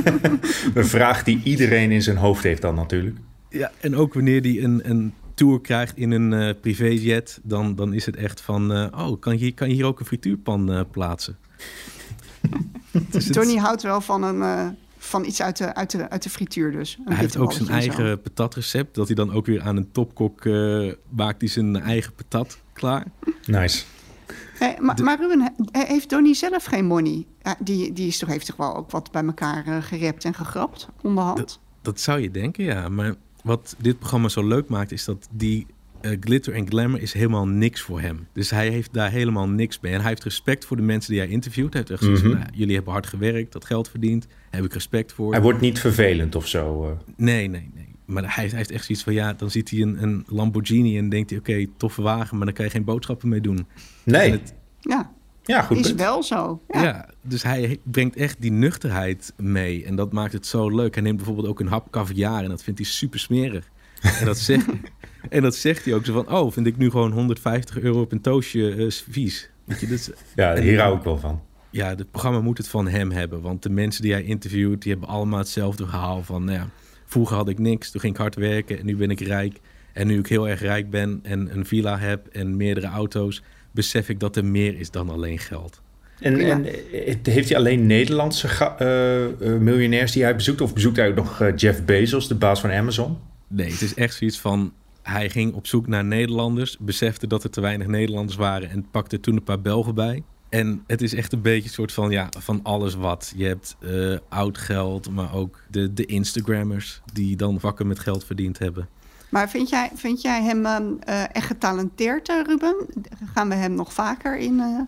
Een 0.74 0.86
vraag 0.86 1.24
die 1.24 1.42
iedereen 1.44 1.92
in 1.92 2.02
zijn 2.02 2.18
hoofd 2.18 2.44
heeft 2.44 2.62
dan 2.62 2.75
natuurlijk. 2.75 3.18
Ja, 3.50 3.72
en 3.80 3.96
ook 3.96 4.13
wanneer 4.13 4.42
hij 4.42 4.63
een, 4.63 4.90
een 4.90 5.13
tour 5.34 5.62
krijgt 5.62 5.98
in 5.98 6.12
een 6.12 6.34
eh, 6.34 6.54
privéjet, 6.62 7.40
dan, 7.44 7.75
dan 7.75 7.94
is 7.94 8.06
het 8.06 8.16
echt 8.16 8.42
van, 8.42 8.74
eh, 8.74 8.88
oh, 9.08 9.20
kan 9.20 9.40
je, 9.40 9.52
kan 9.52 9.68
je 9.70 9.74
hier 9.74 9.86
ook 9.86 10.00
een 10.00 10.06
frituurpan 10.06 10.72
eh, 10.74 10.82
plaatsen? 10.92 11.38
Dus 13.12 13.24
het- 13.25 13.34
Tony 13.34 13.56
houdt 13.56 13.82
wel 13.82 14.02
van, 14.02 14.24
een, 14.24 14.42
eh, 14.42 14.68
van 14.98 15.25
iets 15.25 15.42
uit 15.42 15.58
de, 15.58 15.75
uit, 15.75 15.92
de, 15.92 16.10
uit 16.10 16.24
de 16.24 16.30
frituur 16.30 16.72
dus. 16.72 16.98
Hij 17.06 17.16
heeft 17.18 17.38
ook 17.38 17.54
zijn 17.54 17.70
eigen 17.70 18.22
patatrecept, 18.22 18.96
dat 18.96 19.08
hij 19.08 19.16
dan 19.16 19.32
ook 19.34 19.46
weer 19.46 19.62
aan 19.62 19.78
een 19.78 19.92
topkok 19.92 20.46
eh, 20.46 20.92
maakt 21.10 21.42
hij 21.42 21.50
zijn 21.50 21.75
eigen 21.82 22.13
patat 22.13 22.58
klaar. 22.74 23.06
Nice. 23.46 23.84
Hey, 24.63 24.77
maar, 24.82 25.03
maar 25.03 25.17
Ruben, 25.20 25.53
he- 25.72 25.86
heeft 25.86 26.10
Donnie 26.10 26.34
zelf 26.34 26.65
geen 26.65 26.86
money? 26.86 27.25
Die, 27.60 27.93
die 27.93 28.08
is 28.08 28.17
toch, 28.17 28.29
heeft 28.29 28.46
toch 28.46 28.55
wel 28.55 28.75
ook 28.75 28.91
wat 28.91 29.12
bij 29.12 29.24
elkaar 29.24 29.65
eh, 29.67 29.77
gerept 29.82 30.25
en 30.25 30.34
gegrapt 30.34 30.88
onderhand? 31.01 31.60
Dat 31.82 32.00
zou 32.00 32.20
je 32.20 32.32
denken, 32.32 32.63
ja. 32.63 32.89
Maar 32.89 33.15
wat 33.43 33.75
dit 33.79 34.00
programma 34.00 34.27
zo 34.29 34.48
leuk 34.48 34.67
maakt, 34.70 34.91
is 34.91 35.05
dat 35.05 35.27
die 35.32 35.65
eh, 36.01 36.12
glitter 36.20 36.53
en 36.53 36.67
glamour 36.67 37.01
is 37.01 37.13
helemaal 37.13 37.48
niks 37.48 37.82
voor 37.82 38.01
hem. 38.01 38.27
Dus 38.34 38.50
hij 38.50 38.70
heeft 38.70 38.93
daar 38.93 39.12
helemaal 39.12 39.48
niks 39.50 39.79
mee. 39.79 39.93
En 39.93 40.00
hij 40.00 40.10
heeft 40.10 40.24
respect 40.24 40.65
voor 40.65 40.77
de 40.77 40.84
mensen 40.84 41.12
die 41.12 41.22
hij 41.22 41.29
interviewt. 41.29 41.74
Hij 41.74 41.82
heeft 41.82 41.91
echt 41.93 42.03
zoiets 42.03 42.22
van, 42.22 42.29
Mhm. 42.32 42.39
nou, 42.39 42.51
jullie 42.53 42.75
hebben 42.75 42.93
hard 42.93 43.08
gewerkt, 43.08 43.51
dat 43.53 43.65
geld 43.65 43.89
verdiend. 43.89 44.22
Daar 44.27 44.38
heb 44.62 44.65
ik 44.65 44.74
respect 44.74 45.13
voor. 45.13 45.32
Hij 45.32 45.41
wordt 45.41 45.62
niet 45.62 45.79
vervelend 45.79 46.36
of 46.36 46.48
zo. 46.48 46.84
eh. 46.86 46.91
Nee, 47.15 47.48
nee, 47.48 47.70
nee. 47.74 47.83
Maar 48.06 48.36
hij, 48.36 48.48
hij 48.48 48.58
heeft 48.58 48.72
echt 48.72 48.86
zoiets 48.86 49.04
van, 49.04 49.14
ja, 49.14 49.34
dan 49.34 49.50
ziet 49.52 49.70
hij 49.70 49.82
een, 49.82 50.04
een 50.04 50.24
Lamborghini 50.28 50.98
en 50.98 51.10
denkt 51.10 51.30
hij, 51.30 51.40
oké, 51.40 51.66
toffe 51.78 52.02
wagen, 52.02 52.38
maar 52.38 52.46
dan 52.46 52.56
kan 52.56 52.66
je 52.66 52.72
geen 52.72 52.84
boodschappen 52.84 53.30
mee 53.30 53.42
doen. 53.42 53.68
Nee. 54.04 54.32
Het- 54.32 54.54
Ja, 54.80 55.12
ja, 55.44 55.62
goed 55.62 55.78
is 55.78 55.88
punt. 55.88 56.00
wel 56.00 56.24
zo. 56.24 56.62
ja. 56.68 56.84
Ja. 56.84 57.10
dus 57.22 57.44
hij 57.44 57.80
brengt 57.84 58.16
echt 58.16 58.42
die 58.42 58.52
nuchterheid 58.52 59.34
mee. 59.38 59.86
En 59.86 59.96
dat 59.96 60.14
maakt 60.14 60.34
het 60.34 60.46
zo 60.46 60.70
leuk. 60.70 60.94
Hij 60.94 61.04
neemt 61.04 61.18
bijvoorbeeld 61.18 61.48
ook 61.48 61.60
een 61.60 61.68
hap 61.68 61.92
caviar 61.92 62.44
en 62.44 62.50
dat 62.50 62.64
vindt 62.64 62.80
hij 62.80 62.90
super 62.90 63.20
smerig. 63.20 63.70
En 64.20 64.26
dat 64.26 64.38
zegt, 64.38 64.66
en 65.30 65.42
dat 65.42 65.56
zegt 65.56 65.86
hij 65.86 65.94
ook 65.94 66.06
zo 66.06 66.14
van, 66.14 66.32
oh, 66.36 66.52
vind 66.52 66.68
ik 66.68 66.78
nu 66.78 66.90
gewoon 66.90 67.12
150 67.12 67.80
euro 67.80 68.02
op 68.02 68.12
een 68.12 68.22
toastje 68.22 68.76
eh, 68.76 68.92
vies. 69.10 69.50
Weet 69.66 69.80
je, 69.80 69.88
dat 69.88 69.98
is, 69.98 70.10
Ja, 70.36 70.60
hier 70.62 70.80
hou 70.82 70.98
ik 70.98 71.04
wel 71.04 71.18
van. 71.18 71.42
ja, 71.70 71.88
het 71.90 72.12
programma 72.12 72.42
moet 72.42 72.58
het 72.58 72.68
van 72.68 72.88
hem 72.88 73.12
hebben. 73.12 73.42
Want 73.42 73.64
de 73.64 73.70
mensen 73.70 74.02
die 74.02 74.12
hij 74.12 74.24
interviewt, 74.24 74.82
die 74.82 74.92
hebben 74.92 75.10
allemaal 75.10 75.40
hetzelfde 75.40 75.86
verhaal 75.86 76.24
van... 76.24 76.44
Nou 76.44 76.58
ja, 76.58 76.70
vroeger 77.13 77.36
had 77.36 77.50
ik 77.50 77.60
niks, 77.60 77.91
toen 77.91 78.01
ging 78.01 78.13
ik 78.13 78.20
hard 78.20 78.36
werken 78.36 78.79
en 78.79 78.86
nu 78.86 78.96
ben 78.96 79.10
ik 79.10 79.20
rijk. 79.20 79.60
En 79.93 80.08
nu 80.08 80.20
ik 80.20 80.27
heel 80.27 80.50
erg 80.50 80.62
rijk 80.62 80.89
ben 80.89 81.20
en 81.24 81.58
een 81.58 81.65
villa 81.65 81.98
heb 81.98 82.27
en 82.27 82.58
meerdere 82.58 82.88
auto's... 82.88 83.43
besef 83.72 84.10
ik 84.10 84.20
dat 84.20 84.36
er 84.36 84.46
meer 84.46 84.79
is 84.79 84.91
dan 84.91 85.10
alleen 85.10 85.39
geld. 85.39 85.82
En, 86.20 86.38
Ja. 86.38 86.50
en 86.50 86.65
eh, 86.65 87.15
heeft 87.24 87.50
hij 87.50 87.58
alleen 87.58 87.86
Nederlandse 87.86 88.48
eh, 88.48 89.25
eh, 89.25 89.60
miljonairs 89.60 90.12
die 90.12 90.24
hij 90.24 90.36
bezoekt? 90.36 90.62
Of 90.62 90.74
bezoekt 90.74 90.98
hij 90.98 91.10
ook 91.10 91.15
nog 91.15 91.43
Jeff 91.55 91.86
Bezos, 91.86 92.27
de 92.27 92.36
baas 92.36 92.60
van 92.60 92.72
Amazon? 92.72 93.17
Nee, 93.48 93.72
het 93.72 93.82
is 93.82 93.93
echt 93.93 94.15
zoiets 94.15 94.39
van... 94.39 94.74
Hij 95.01 95.29
ging 95.29 95.53
op 95.53 95.67
zoek 95.67 95.88
naar 95.88 96.05
Nederlanders, 96.05 96.77
besefte 96.79 97.27
dat 97.27 97.43
er 97.43 97.50
te 97.50 97.62
weinig 97.62 97.88
Nederlanders 97.88 98.38
waren... 98.38 98.70
en 98.70 98.86
pakte 98.91 99.20
toen 99.20 99.36
een 99.36 99.43
paar 99.43 99.62
Belgen 99.62 99.96
bij. 99.96 100.24
En 100.54 100.84
het 100.88 101.02
is 101.02 101.14
echt 101.14 101.34
een 101.34 101.42
beetje 101.42 101.64
een 101.68 101.74
soort 101.74 101.92
van, 101.92 102.10
ja, 102.12 102.30
van 102.40 102.60
alles 102.64 102.96
wat. 102.96 103.34
Je 103.36 103.46
hebt 103.46 103.76
eh, 103.80 104.18
oud 104.30 104.58
geld, 104.58 105.10
maar 105.10 105.34
ook 105.36 105.60
de, 105.72 105.94
de 105.94 106.06
Instagrammers... 106.06 107.02
die 107.14 107.36
dan 107.36 107.60
vakken 107.60 107.88
met 107.88 108.00
geld 108.00 108.26
verdiend 108.26 108.60
hebben. 108.60 108.88
Maar 109.30 109.50
vind 109.50 109.70
jij, 109.70 109.90
vind 109.96 110.22
jij 110.22 110.44
hem 110.44 110.66
ehm, 110.66 110.84
eh, 111.00 111.36
echt 111.36 111.46
getalenteerd, 111.48 112.30
eh, 112.30 112.36
Ruben? 112.46 112.76
Gaan 113.34 113.50
we 113.50 113.56
hem 113.56 113.74
nog 113.76 113.94
vaker 113.94 114.38
in, 114.38 114.60
eh, 114.60 114.80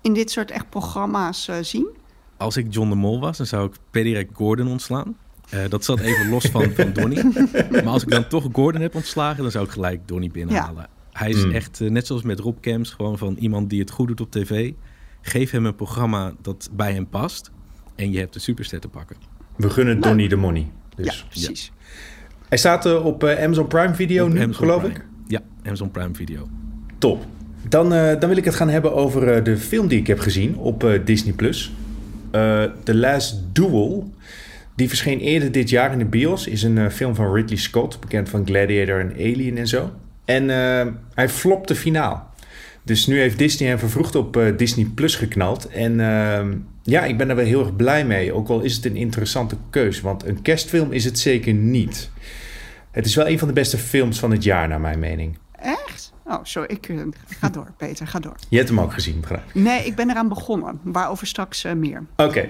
in 0.00 0.12
dit 0.12 0.30
soort 0.30 0.50
echt 0.50 0.68
programma's 0.70 1.48
eh, 1.48 1.56
zien? 1.60 1.86
Als 2.36 2.56
ik 2.56 2.66
John 2.74 2.88
de 2.88 2.94
Mol 2.94 3.20
was, 3.20 3.36
dan 3.36 3.46
zou 3.46 3.66
ik 3.66 3.74
per 3.90 4.02
direct 4.04 4.30
Gordon 4.36 4.68
ontslaan. 4.68 5.16
Eh, 5.50 5.60
dat 5.68 5.84
zat 5.84 6.00
even 6.00 6.28
los 6.28 6.44
van, 6.44 6.70
van 6.70 6.92
Donny. 6.92 7.22
Maar 7.70 7.86
als 7.86 8.02
ik 8.02 8.10
dan 8.10 8.28
toch 8.28 8.48
Gordon 8.52 8.80
heb 8.82 8.94
ontslagen, 8.94 9.42
dan 9.42 9.50
zou 9.52 9.64
ik 9.64 9.70
gelijk 9.70 10.08
Donny 10.08 10.28
binnenhalen. 10.30 10.88
Hij 11.12 11.30
is 11.30 11.44
Mm. 11.44 11.50
echt, 11.52 11.80
net 11.80 12.06
zoals 12.06 12.22
met 12.22 12.38
Rob 12.40 12.56
Camps, 12.60 12.90
gewoon 12.90 13.18
van 13.18 13.36
iemand 13.38 13.70
die 13.70 13.80
het 13.80 13.90
goed 13.90 14.06
doet 14.08 14.20
op 14.20 14.30
tv. 14.30 14.72
Geef 15.26 15.50
hem 15.50 15.66
een 15.66 15.74
programma 15.74 16.32
dat 16.42 16.68
bij 16.72 16.92
hem 16.92 17.06
past. 17.08 17.50
En 17.94 18.12
je 18.12 18.18
hebt 18.18 18.32
de 18.32 18.38
superster 18.40 18.80
te 18.80 18.88
pakken. 18.88 19.16
We 19.56 19.70
gunnen 19.70 20.00
Donnie 20.00 20.28
de 20.28 20.36
money. 20.36 20.66
Dus. 20.96 21.06
ja, 21.06 21.24
precies. 21.28 21.72
Hij 22.48 22.58
staat 22.58 22.86
eh, 22.86 23.04
op 23.04 23.24
eh, 23.24 23.42
Amazon 23.44 23.66
Prime 23.66 23.94
Video 23.94 24.24
Op 24.26 24.32
nu, 24.32 24.36
Amazon 24.42 24.54
geloof 24.54 24.80
Prime. 24.82 24.94
ik. 24.94 25.04
Ja, 25.26 25.40
Amazon 25.64 25.90
Prime 25.90 26.14
Video. 26.14 26.48
Top. 26.98 27.24
Dan, 27.68 27.92
eh, 27.94 28.20
dan 28.20 28.28
wil 28.28 28.38
ik 28.38 28.44
het 28.44 28.54
gaan 28.54 28.68
hebben 28.68 28.94
over 28.94 29.28
eh, 29.32 29.44
de 29.44 29.56
film 29.56 29.88
die 29.88 29.98
ik 29.98 30.06
heb 30.06 30.18
gezien 30.18 30.56
op 30.56 30.84
eh, 30.84 31.00
Disney+. 31.04 31.32
Plus. 31.34 31.72
Eh, 32.30 32.62
The 32.82 32.94
Last 32.94 33.36
Duel. 33.52 34.12
Die 34.76 34.88
verscheen 34.88 35.18
eerder 35.18 35.52
dit 35.52 35.68
jaar 35.70 35.92
in 35.92 35.98
de 35.98 36.04
bios. 36.04 36.46
Is 36.46 36.62
een 36.62 36.78
eh, 36.78 36.88
film 36.88 37.14
van 37.14 37.32
Ridley 37.34 37.58
Scott. 37.58 38.00
Bekend 38.00 38.28
van 38.28 38.46
Gladiator 38.46 39.00
en 39.00 39.12
Alien 39.12 39.58
en 39.58 39.66
zo. 39.68 39.92
En 40.24 40.50
eh, 40.50 40.92
hij 41.14 41.28
flopte 41.28 41.74
finaal. 41.74 42.32
Dus 42.84 43.06
nu 43.06 43.18
heeft 43.18 43.38
Disney 43.38 43.68
hem 43.68 43.78
vervroegd 43.78 44.14
op 44.14 44.36
eh, 44.36 44.56
Disney 44.56 44.84
Plus 44.94 45.16
geknald. 45.16 45.68
En 45.68 46.00
eh, 46.00 46.46
ja, 46.82 47.04
ik 47.04 47.18
ben 47.18 47.28
er 47.30 47.36
wel 47.36 47.44
heel 47.44 47.60
erg 47.60 47.76
blij 47.76 48.04
mee. 48.04 48.32
Ook 48.32 48.48
al 48.48 48.60
is 48.60 48.76
het 48.76 48.84
een 48.84 48.96
interessante 48.96 49.56
keus. 49.70 50.00
Want 50.00 50.24
een 50.24 50.42
kerstfilm 50.42 50.92
is 50.92 51.04
het 51.04 51.18
zeker 51.18 51.52
niet. 51.52 52.10
Het 52.90 53.06
is 53.06 53.14
wel 53.14 53.28
een 53.28 53.38
van 53.38 53.48
de 53.48 53.54
beste 53.54 53.78
films 53.78 54.18
van 54.18 54.30
het 54.30 54.44
jaar, 54.44 54.68
naar 54.68 54.80
mijn 54.80 54.98
mening. 54.98 55.38
Echt? 55.60 56.12
Oh, 56.24 56.38
sorry. 56.42 56.74
Ik, 56.74 56.88
eh, 56.88 56.98
ga 57.40 57.48
door, 57.48 57.72
Peter. 57.78 58.06
Ga 58.06 58.20
door. 58.20 58.36
Je 58.48 58.56
hebt 58.56 58.68
hem 58.68 58.80
ook 58.80 58.92
gezien, 58.92 59.20
begrijp. 59.20 59.42
Nee, 59.52 59.84
ik 59.84 59.94
ben 59.94 60.10
eraan 60.10 60.28
begonnen. 60.28 60.80
Waarover 60.82 61.26
straks 61.26 61.64
eh, 61.64 61.72
meer. 61.72 62.02
Oké, 62.16 62.48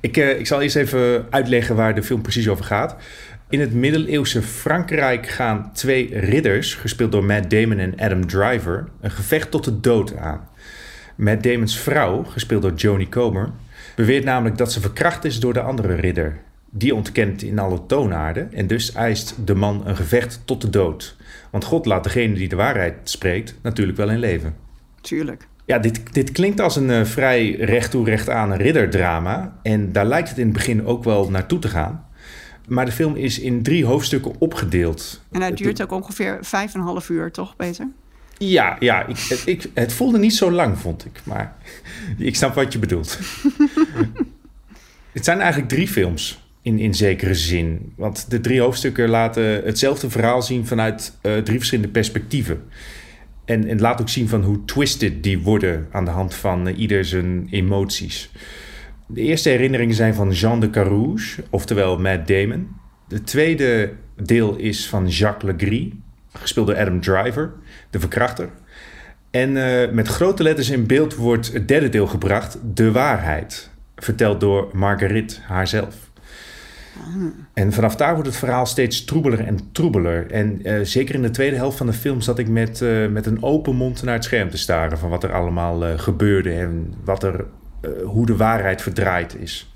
ik, 0.00 0.16
ik 0.16 0.46
zal 0.46 0.60
eerst 0.60 0.76
even 0.76 1.26
uitleggen 1.30 1.76
waar 1.76 1.94
de 1.94 2.02
film 2.02 2.22
precies 2.22 2.48
over 2.48 2.64
gaat. 2.64 2.96
In 3.48 3.60
het 3.60 3.72
middeleeuwse 3.72 4.42
Frankrijk 4.42 5.28
gaan 5.28 5.70
twee 5.72 6.18
ridders, 6.18 6.74
gespeeld 6.74 7.12
door 7.12 7.24
Matt 7.24 7.50
Damon 7.50 7.78
en 7.78 7.98
Adam 7.98 8.26
Driver, 8.26 8.88
een 9.00 9.10
gevecht 9.10 9.50
tot 9.50 9.64
de 9.64 9.80
dood 9.80 10.16
aan. 10.16 10.48
Matt 11.16 11.42
Damons 11.42 11.78
vrouw, 11.78 12.24
gespeeld 12.24 12.62
door 12.62 12.74
Joni 12.74 13.08
Comer, 13.08 13.50
beweert 13.96 14.24
namelijk 14.24 14.58
dat 14.58 14.72
ze 14.72 14.80
verkracht 14.80 15.24
is 15.24 15.40
door 15.40 15.52
de 15.52 15.60
andere 15.60 15.94
ridder. 15.94 16.38
Die 16.70 16.94
ontkent 16.94 17.42
in 17.42 17.58
alle 17.58 17.86
toonaarden 17.86 18.52
en 18.52 18.66
dus 18.66 18.92
eist 18.92 19.34
de 19.44 19.54
man 19.54 19.82
een 19.86 19.96
gevecht 19.96 20.40
tot 20.44 20.60
de 20.60 20.70
dood. 20.70 21.16
Want 21.50 21.64
God 21.64 21.86
laat 21.86 22.04
degene 22.04 22.34
die 22.34 22.48
de 22.48 22.56
waarheid 22.56 22.94
spreekt 23.02 23.58
natuurlijk 23.62 23.98
wel 23.98 24.10
in 24.10 24.18
leven. 24.18 24.54
Tuurlijk. 25.00 25.46
Ja, 25.64 25.78
dit, 25.78 26.14
dit 26.14 26.32
klinkt 26.32 26.60
als 26.60 26.76
een 26.76 26.90
eh, 26.90 27.04
vrij 27.04 27.50
recht 27.50 27.90
toe 27.90 28.04
recht 28.04 28.28
aan 28.28 28.52
ridderdrama. 28.52 29.58
En 29.62 29.92
daar 29.92 30.06
lijkt 30.06 30.28
het 30.28 30.38
in 30.38 30.44
het 30.44 30.52
begin 30.52 30.86
ook 30.86 31.04
wel 31.04 31.30
naartoe 31.30 31.58
te 31.58 31.68
gaan. 31.68 32.05
Maar 32.66 32.84
de 32.84 32.92
film 32.92 33.16
is 33.16 33.38
in 33.38 33.62
drie 33.62 33.84
hoofdstukken 33.84 34.32
opgedeeld. 34.38 35.22
En 35.30 35.40
hij 35.40 35.48
Het- 35.48 35.58
duurt 35.58 35.82
ook 35.82 35.90
ongeveer 35.90 36.38
vijf 36.40 36.74
en 36.74 36.80
een 36.80 36.86
half 36.86 37.08
uur, 37.08 37.30
toch, 37.30 37.56
Peter? 37.56 37.88
Ja, 38.38 38.76
ja 38.80 39.06
ik, 39.06 39.18
ik, 39.44 39.70
het 39.74 39.92
voelde 39.92 40.18
niet 40.18 40.34
zo 40.34 40.50
lang, 40.50 40.78
vond 40.78 41.04
ik. 41.04 41.20
Maar 41.24 41.56
ik 42.18 42.36
snap 42.36 42.54
wat 42.54 42.72
je 42.72 42.78
bedoelt. 42.78 43.18
het 45.12 45.24
zijn 45.24 45.38
eigenlijk 45.40 45.68
drie 45.68 45.88
films. 45.88 46.44
In, 46.62 46.78
in 46.78 46.94
zekere 46.94 47.34
zin. 47.34 47.92
Want 47.96 48.30
de 48.30 48.40
drie 48.40 48.60
hoofdstukken 48.60 49.08
laten 49.08 49.42
hetzelfde 49.64 50.10
verhaal 50.10 50.42
zien 50.42 50.66
vanuit 50.66 51.12
eh, 51.20 51.36
drie 51.36 51.56
verschillende 51.56 51.90
perspectieven. 51.90 52.62
En, 53.44 53.68
en 53.68 53.80
laat 53.80 54.00
ook 54.00 54.08
zien 54.08 54.28
van 54.28 54.42
hoe 54.42 54.64
twisted 54.64 55.22
die 55.22 55.38
worden 55.38 55.86
aan 55.92 56.04
de 56.04 56.10
hand 56.10 56.34
van 56.34 56.66
eh, 56.68 56.78
ieder 56.78 57.04
zijn 57.04 57.46
emoties. 57.50 58.30
De 59.08 59.20
eerste 59.20 59.48
herinneringen 59.48 59.94
zijn 59.94 60.14
van 60.14 60.30
Jean 60.30 60.60
de 60.60 60.70
Carouge, 60.70 61.44
oftewel 61.50 61.98
Matt 61.98 62.28
Damon. 62.28 62.68
De 63.08 63.22
tweede 63.22 63.92
deel 64.22 64.56
is 64.56 64.88
van 64.88 65.08
Jacques 65.08 65.52
Legris, 65.52 65.92
gespeeld 66.32 66.66
door 66.66 66.76
Adam 66.76 67.00
Driver, 67.00 67.52
de 67.90 68.00
verkrachter. 68.00 68.48
En 69.30 69.56
eh, 69.56 69.90
met 69.92 70.08
grote 70.08 70.42
letters 70.42 70.70
in 70.70 70.86
beeld 70.86 71.14
wordt 71.14 71.52
het 71.52 71.68
derde 71.68 71.88
deel 71.88 72.06
gebracht, 72.06 72.58
De 72.74 72.92
Waarheid, 72.92 73.70
verteld 73.96 74.40
door 74.40 74.68
Marguerite 74.72 75.40
haarzelf. 75.42 75.94
En 77.52 77.72
vanaf 77.72 77.96
daar 77.96 78.12
wordt 78.12 78.28
het 78.28 78.38
verhaal 78.38 78.66
steeds 78.66 79.04
troebeler 79.04 79.40
en 79.40 79.72
troebeler. 79.72 80.30
En 80.30 80.60
eh, 80.62 80.80
zeker 80.82 81.14
in 81.14 81.22
de 81.22 81.30
tweede 81.30 81.56
helft 81.56 81.76
van 81.76 81.86
de 81.86 81.92
film 81.92 82.20
zat 82.20 82.38
ik 82.38 82.48
met, 82.48 82.82
eh, 82.82 83.06
met 83.06 83.26
een 83.26 83.42
open 83.42 83.76
mond 83.76 84.02
naar 84.02 84.14
het 84.14 84.24
scherm 84.24 84.50
te 84.50 84.58
staren 84.58 84.98
van 84.98 85.10
wat 85.10 85.22
er 85.22 85.32
allemaal 85.32 85.98
gebeurde 85.98 86.52
en 86.52 86.94
wat 87.04 87.22
er, 87.22 87.44
hoe 88.04 88.26
de 88.26 88.36
waarheid 88.36 88.82
verdraaid 88.82 89.36
is. 89.40 89.70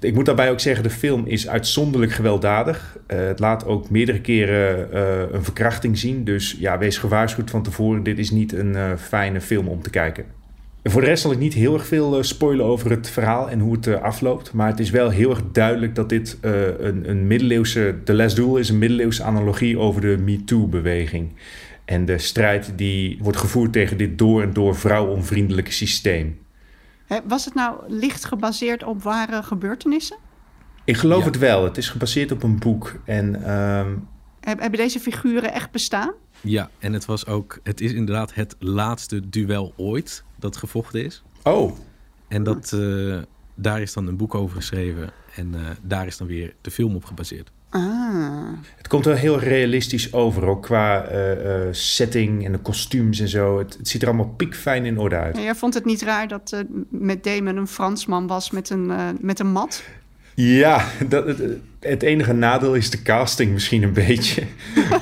Ik 0.00 0.14
moet 0.14 0.26
daarbij 0.26 0.50
ook 0.50 0.60
zeggen, 0.60 0.82
de 0.82 0.90
film 0.90 1.26
is 1.26 1.48
uitzonderlijk 1.48 2.12
gewelddadig. 2.12 2.98
Eh, 3.06 3.18
het 3.18 3.38
laat 3.38 3.66
ook 3.66 3.90
meerdere 3.90 4.20
keren 4.20 4.92
eh, 4.92 5.32
een 5.32 5.44
verkrachting 5.44 5.98
zien. 5.98 6.24
Dus 6.24 6.56
ja, 6.58 6.78
wees 6.78 6.98
gewaarschuwd 6.98 7.50
van 7.50 7.62
tevoren. 7.62 8.02
Dit 8.02 8.18
is 8.18 8.30
niet 8.30 8.52
een 8.52 8.76
eh, 8.76 8.92
fijne 8.96 9.40
film 9.40 9.68
om 9.68 9.82
te 9.82 9.90
kijken. 9.90 10.24
En 10.88 10.90
voor 10.90 11.00
de 11.00 11.06
rest 11.06 11.22
zal 11.22 11.32
ik 11.32 11.38
niet 11.38 11.54
heel 11.54 11.74
erg 11.74 11.86
veel 11.86 12.16
eh, 12.16 12.22
spoilen 12.22 12.66
over 12.66 12.90
het 12.90 13.10
verhaal 13.10 13.50
en 13.50 13.60
hoe 13.60 13.72
het 13.72 13.86
eh, 13.86 14.02
afloopt. 14.02 14.52
Maar 14.52 14.68
het 14.68 14.80
is 14.80 14.90
wel 14.90 15.10
heel 15.10 15.30
erg 15.30 15.42
duidelijk 15.52 15.94
dat 15.94 16.08
dit 16.08 16.38
eh, 16.40 16.52
een, 16.78 17.10
een 17.10 17.26
middeleeuwse... 17.26 17.94
The 18.04 18.14
Last 18.14 18.36
Duel 18.36 18.56
is 18.56 18.68
een 18.68 18.78
middeleeuwse 18.78 19.22
analogie 19.22 19.78
over 19.78 20.00
de 20.00 20.18
MeToo-beweging. 20.18 21.32
En 21.84 22.04
de 22.04 22.18
strijd 22.18 22.72
die 22.76 23.18
wordt 23.22 23.38
gevoerd 23.38 23.72
tegen 23.72 23.96
dit 23.96 24.18
door 24.18 24.42
en 24.42 24.52
door 24.52 24.76
vrouwonvriendelijke 24.76 25.72
systeem. 25.72 26.38
Was 27.24 27.44
het 27.44 27.54
nou 27.54 27.80
licht 27.88 28.24
gebaseerd 28.24 28.84
op 28.84 29.02
ware 29.02 29.42
gebeurtenissen? 29.42 30.16
Ik 30.84 30.96
geloof 30.96 31.18
Ja. 31.20 31.24
het 31.26 31.38
wel. 31.38 31.64
Het 31.64 31.76
is 31.76 31.88
gebaseerd 31.88 32.32
op 32.32 32.42
een 32.42 32.58
boek. 32.58 32.94
En 33.04 33.44
ehm, 33.44 33.94
Heb- 34.40 34.60
Hebben 34.60 34.78
deze 34.80 35.00
figuren 35.00 35.52
echt 35.52 35.70
bestaan? 35.70 36.12
Ja, 36.40 36.70
en 36.78 36.92
het 36.92 37.04
was 37.04 37.26
ook, 37.26 37.58
het 37.62 37.80
is 37.80 37.92
inderdaad 37.92 38.34
het 38.34 38.56
laatste 38.58 39.28
duel 39.28 39.72
ooit 39.76 40.24
dat 40.36 40.56
gevochten 40.56 41.04
is. 41.04 41.22
oh, 41.42 41.72
En 42.28 42.42
dat, 42.42 42.72
eh, 42.72 43.18
daar 43.54 43.80
is 43.80 43.92
dan 43.92 44.06
een 44.06 44.16
boek 44.16 44.34
over 44.34 44.56
geschreven. 44.56 45.10
En 45.34 45.54
eh, 45.54 45.60
daar 45.82 46.06
is 46.06 46.16
dan 46.16 46.26
weer 46.26 46.54
de 46.60 46.70
film 46.70 46.94
op 46.94 47.04
gebaseerd. 47.04 47.50
Ah, 47.70 48.52
het 48.76 48.88
komt 48.88 49.04
wel 49.04 49.14
heel 49.14 49.38
realistisch 49.38 50.12
over. 50.12 50.46
Ook 50.46 50.62
qua 50.62 51.04
eh, 51.04 51.32
eh, 51.32 51.68
setting 51.70 52.44
en 52.44 52.52
de 52.52 52.58
kostuums 52.58 53.20
en 53.20 53.28
zo. 53.28 53.58
Het, 53.58 53.76
het 53.78 53.88
ziet 53.88 54.02
er 54.02 54.08
allemaal 54.08 54.34
piekfijn 54.36 54.84
in 54.84 54.98
orde 54.98 55.16
uit. 55.16 55.36
Ja, 55.36 55.42
jij 55.42 55.54
vond 55.54 55.74
het 55.74 55.84
niet 55.84 56.02
raar 56.02 56.28
dat 56.28 56.52
eh, 56.52 56.60
met 56.88 57.24
Damon 57.24 57.56
een 57.56 57.68
Fransman 57.68 58.26
was 58.26 58.50
met 58.50 58.70
een, 58.70 58.92
met 59.20 59.40
een 59.40 59.52
mat? 59.52 59.82
Ja, 60.34 60.84
dat, 61.08 61.26
het, 61.26 61.40
het 61.80 62.02
enige 62.02 62.32
nadeel 62.32 62.74
is 62.74 62.90
de 62.90 63.02
casting 63.02 63.52
misschien 63.52 63.82
een 63.82 63.92
beetje. 63.92 64.42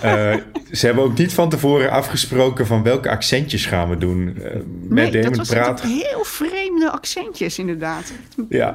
Ze 0.73 0.87
hebben 0.87 1.05
ook 1.05 1.19
niet 1.19 1.33
van 1.33 1.49
tevoren 1.49 1.91
afgesproken 1.91 2.67
van 2.67 2.83
welke 2.83 3.11
accentjes 3.11 3.67
gaan 3.67 3.89
we 3.89 3.99
doen. 3.99 4.25
Met 4.25 4.89
nee, 4.89 5.11
Damon 5.11 5.29
dat 5.29 5.37
was 5.37 5.49
praat. 5.49 5.77
toch 5.77 5.91
heel 5.91 6.25
vreemde 6.25 6.91
accentjes 6.91 7.59
inderdaad. 7.59 8.13
Ja. 8.49 8.75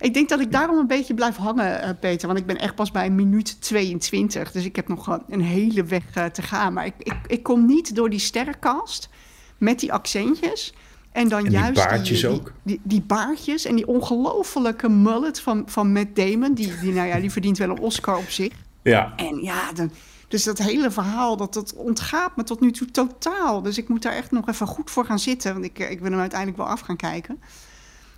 Ik 0.00 0.14
denk 0.14 0.28
dat 0.28 0.40
ik 0.40 0.52
daarom 0.52 0.78
een 0.78 0.86
beetje 0.86 1.14
blijf 1.14 1.36
hangen, 1.36 1.84
uh, 1.84 1.90
Peter. 2.00 2.26
Want 2.26 2.38
ik 2.38 2.46
ben 2.46 2.58
echt 2.58 2.74
pas 2.74 2.90
bij 2.90 3.10
minuut 3.10 3.60
22. 3.60 4.52
Dus 4.52 4.64
ik 4.64 4.76
heb 4.76 4.88
nog 4.88 5.18
een 5.28 5.40
hele 5.40 5.84
weg 5.84 6.16
uh, 6.16 6.24
te 6.24 6.42
gaan. 6.42 6.72
Maar 6.72 6.86
ik, 6.86 6.94
ik, 6.98 7.16
ik 7.26 7.42
kom 7.42 7.66
niet 7.66 7.94
door 7.94 8.10
die 8.10 8.18
sterrenkast 8.18 9.08
met 9.58 9.80
die 9.80 9.92
accentjes. 9.92 10.74
En 11.12 11.28
dan 11.28 11.38
En 11.38 11.44
die 11.44 11.58
juist 11.58 11.74
baardjes 11.74 12.20
die, 12.20 12.28
ook. 12.28 12.52
Die, 12.62 12.80
die 12.82 13.02
baardjes 13.02 13.64
en 13.64 13.76
die 13.76 13.86
ongelofelijke 13.86 14.88
mullet 14.88 15.40
van, 15.40 15.62
van 15.66 15.92
Matt 15.92 16.16
Damon. 16.16 16.54
Die, 16.54 16.72
die, 16.80 16.92
nou 16.92 17.08
ja, 17.08 17.20
die 17.20 17.30
verdient 17.30 17.58
wel 17.58 17.70
een 17.70 17.78
Oscar 17.80 18.16
op 18.16 18.30
zich. 18.30 18.52
Ja, 18.82 19.12
En 19.16 19.42
ja, 19.42 19.72
dan, 19.72 19.90
dus 20.28 20.44
dat 20.44 20.58
hele 20.58 20.90
verhaal, 20.90 21.36
dat, 21.36 21.54
dat 21.54 21.74
ontgaat 21.74 22.36
me 22.36 22.42
tot 22.42 22.60
nu 22.60 22.72
toe 22.72 22.90
totaal. 22.90 23.62
Dus 23.62 23.78
ik 23.78 23.88
moet 23.88 24.02
daar 24.02 24.12
echt 24.12 24.30
nog 24.30 24.48
even 24.48 24.66
goed 24.66 24.90
voor 24.90 25.04
gaan 25.04 25.18
zitten. 25.18 25.52
Want 25.52 25.64
ik, 25.64 25.78
eh, 25.78 25.90
ik 25.90 26.00
wil 26.00 26.10
hem 26.10 26.20
uiteindelijk 26.20 26.58
wel 26.58 26.68
af 26.68 26.80
gaan 26.80 26.96
kijken. 26.96 27.40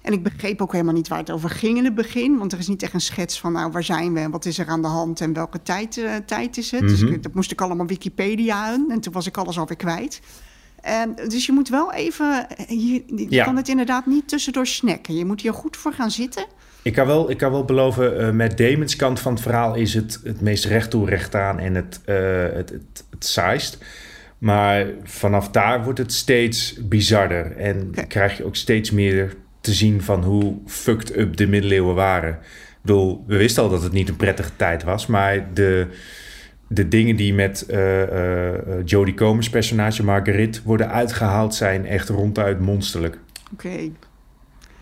En 0.03 0.13
ik 0.13 0.23
begreep 0.23 0.61
ook 0.63 0.73
helemaal 0.73 0.95
niet 0.95 1.09
waar 1.09 1.19
het 1.19 1.31
over 1.31 1.51
ging 1.51 1.79
in 1.79 1.85
het 1.85 1.95
begin. 1.95 2.39
Want 2.39 2.53
er 2.53 2.59
is 2.59 2.69
niet 2.69 2.83
echt 2.83 2.95
een 2.95 3.01
schets 3.01 3.41
van, 3.41 3.53
nou, 3.53 3.71
waar 3.71 3.85
zijn 3.85 4.13
we 4.13 4.21
en 4.21 4.31
wat 4.31 4.45
is 4.45 4.59
er 4.59 4.67
aan 4.67 4.83
de 4.83 4.89
hand 4.89 5.21
en 5.21 5.33
welke 5.33 5.63
tijd, 5.63 5.99
eh, 5.99 6.15
tijd 6.27 6.57
is 6.57 6.71
het. 6.71 6.81
Dus 6.81 7.03
Mhm. 7.03 7.13
ik- 7.13 7.23
dat 7.23 7.35
moest 7.35 7.51
ik 7.53 7.61
allemaal 7.61 7.87
Wikipedia 7.87 8.73
En 8.89 9.01
toen 9.01 9.13
was 9.13 9.27
ik 9.27 9.37
alles 9.37 9.59
alweer 9.59 9.77
kwijt. 9.77 10.21
En, 10.81 11.15
dus 11.29 11.47
je 11.47 11.53
moet 11.53 11.69
wel 11.69 11.93
even, 11.93 12.47
je, 12.69 13.03
je 13.07 13.27
Ja. 13.29 13.45
kan 13.45 13.57
het 13.57 13.69
inderdaad 13.69 14.07
niet 14.07 14.29
tussendoor 14.29 14.67
snacken. 14.67 15.15
Je 15.17 15.25
moet 15.25 15.41
hier 15.41 15.55
goed 15.55 15.77
voor 15.77 15.93
gaan 15.93 16.11
zitten. 16.11 16.45
ik 16.83 16.93
kan 16.93 17.07
wel, 17.07 17.31
ik 17.31 17.39
kan 17.39 17.51
wel 17.51 17.65
beloven, 17.65 18.19
eh 18.19 18.31
met 18.31 18.59
Damon's 18.59 18.97
kant 18.97 19.21
van 19.21 19.33
het 19.33 19.43
verhaal 19.43 19.75
is 19.75 19.95
het 19.95 20.21
het 20.25 20.41
meest 20.41 20.65
recht 20.65 20.91
toe, 20.91 21.07
recht 21.09 21.35
aan 21.35 21.59
en 21.59 21.75
het, 21.75 22.01
eh, 22.05 22.17
het, 22.53 22.71
het, 22.71 23.05
het 23.11 23.27
saaist. 23.27 23.79
Maar 24.39 24.87
vanaf 25.05 25.49
daar 25.51 25.85
wordt 25.85 25.99
het 25.99 26.13
steeds 26.13 26.77
bizarder. 26.89 27.57
En 27.57 27.89
Oké. 27.89 28.07
krijg 28.07 28.37
je 28.37 28.45
ook 28.45 28.57
steeds 28.57 28.91
meer 28.91 29.37
te 29.63 29.73
zien 29.73 30.03
van 30.03 30.25
hoe 30.25 30.55
fucked 30.67 31.17
up 31.17 31.37
de 31.37 31.47
middeleeuwen 31.47 31.95
waren. 31.95 32.31
Ik 32.33 32.89
bedoel, 32.89 33.25
we 33.27 33.37
wisten 33.37 33.63
al 33.63 33.69
dat 33.69 33.83
het 33.83 33.93
niet 33.93 34.09
een 34.09 34.17
prettige 34.17 34.51
tijd 34.57 34.83
was, 34.83 35.07
maar 35.07 35.47
de, 35.55 35.87
de 36.67 36.89
dingen 36.89 37.17
die 37.17 37.35
met 37.35 37.67
eh, 37.67 38.03
eh, 38.03 38.49
eh, 38.55 38.59
Jodie 38.85 39.15
Comer's 39.15 39.51
personage 39.51 40.05
Marguerite 40.05 40.61
worden 40.65 40.91
uitgehaald 40.91 41.55
zijn 41.55 41.87
echt 41.87 42.09
ronduit 42.09 42.61
monsterlijk. 42.61 43.19
Oké. 43.53 43.69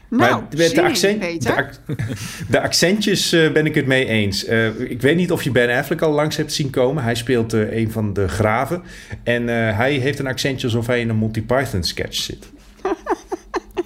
Nou, 0.08 0.30
maar 0.30 0.44
de, 0.50 0.82
accent, 0.82 1.42
de, 1.42 1.54
ac- 1.54 1.80
de 2.50 2.60
accentjes 2.60 3.30
ben 3.30 3.66
ik 3.66 3.74
het 3.74 3.86
mee 3.86 4.06
eens. 4.06 4.44
Ik 4.78 5.00
weet 5.00 5.16
niet 5.16 5.32
of 5.32 5.42
je 5.42 5.50
Ben 5.50 5.78
Affleck 5.78 6.00
al 6.00 6.12
langs 6.12 6.36
hebt 6.36 6.52
zien 6.52 6.70
komen. 6.70 7.02
Hij 7.02 7.14
speelt 7.14 7.52
een 7.52 7.90
van 7.90 8.12
de 8.12 8.28
graven. 8.28 8.82
En 9.22 9.46
hij 9.48 9.92
heeft 9.92 10.18
een 10.18 10.26
accentje 10.26 10.66
alsof 10.66 10.86
hij 10.86 11.00
in 11.00 11.08
een 11.08 11.16
Monty 11.16 11.42
Python 11.42 11.82
sketch 11.82 12.14
zit. 12.14 12.50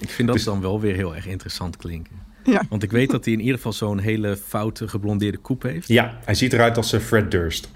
Ik 0.05 0.11
vind 0.11 0.29
dat 0.29 0.41
dan 0.41 0.61
wel 0.61 0.81
weer 0.81 0.95
heel 0.95 1.15
erg 1.15 1.27
interessant 1.27 1.77
klinken. 1.77 2.17
Ja. 2.45 2.63
Want 2.69 2.83
ik 2.83 2.91
weet 2.91 3.11
dat 3.11 3.25
hij 3.25 3.35
in 3.35 3.41
ieder 3.41 3.55
geval 3.57 3.73
zo'n 3.73 3.99
hele 3.99 4.37
foute 4.37 4.89
geblondeerde 4.89 5.39
koep 5.39 5.63
heeft. 5.63 5.89
Ja, 5.89 6.19
hij 6.25 6.35
ziet 6.35 6.53
eruit 6.53 6.77
als 6.77 6.93
eh, 6.93 7.01
Fred 7.01 7.31
Durst. 7.31 7.71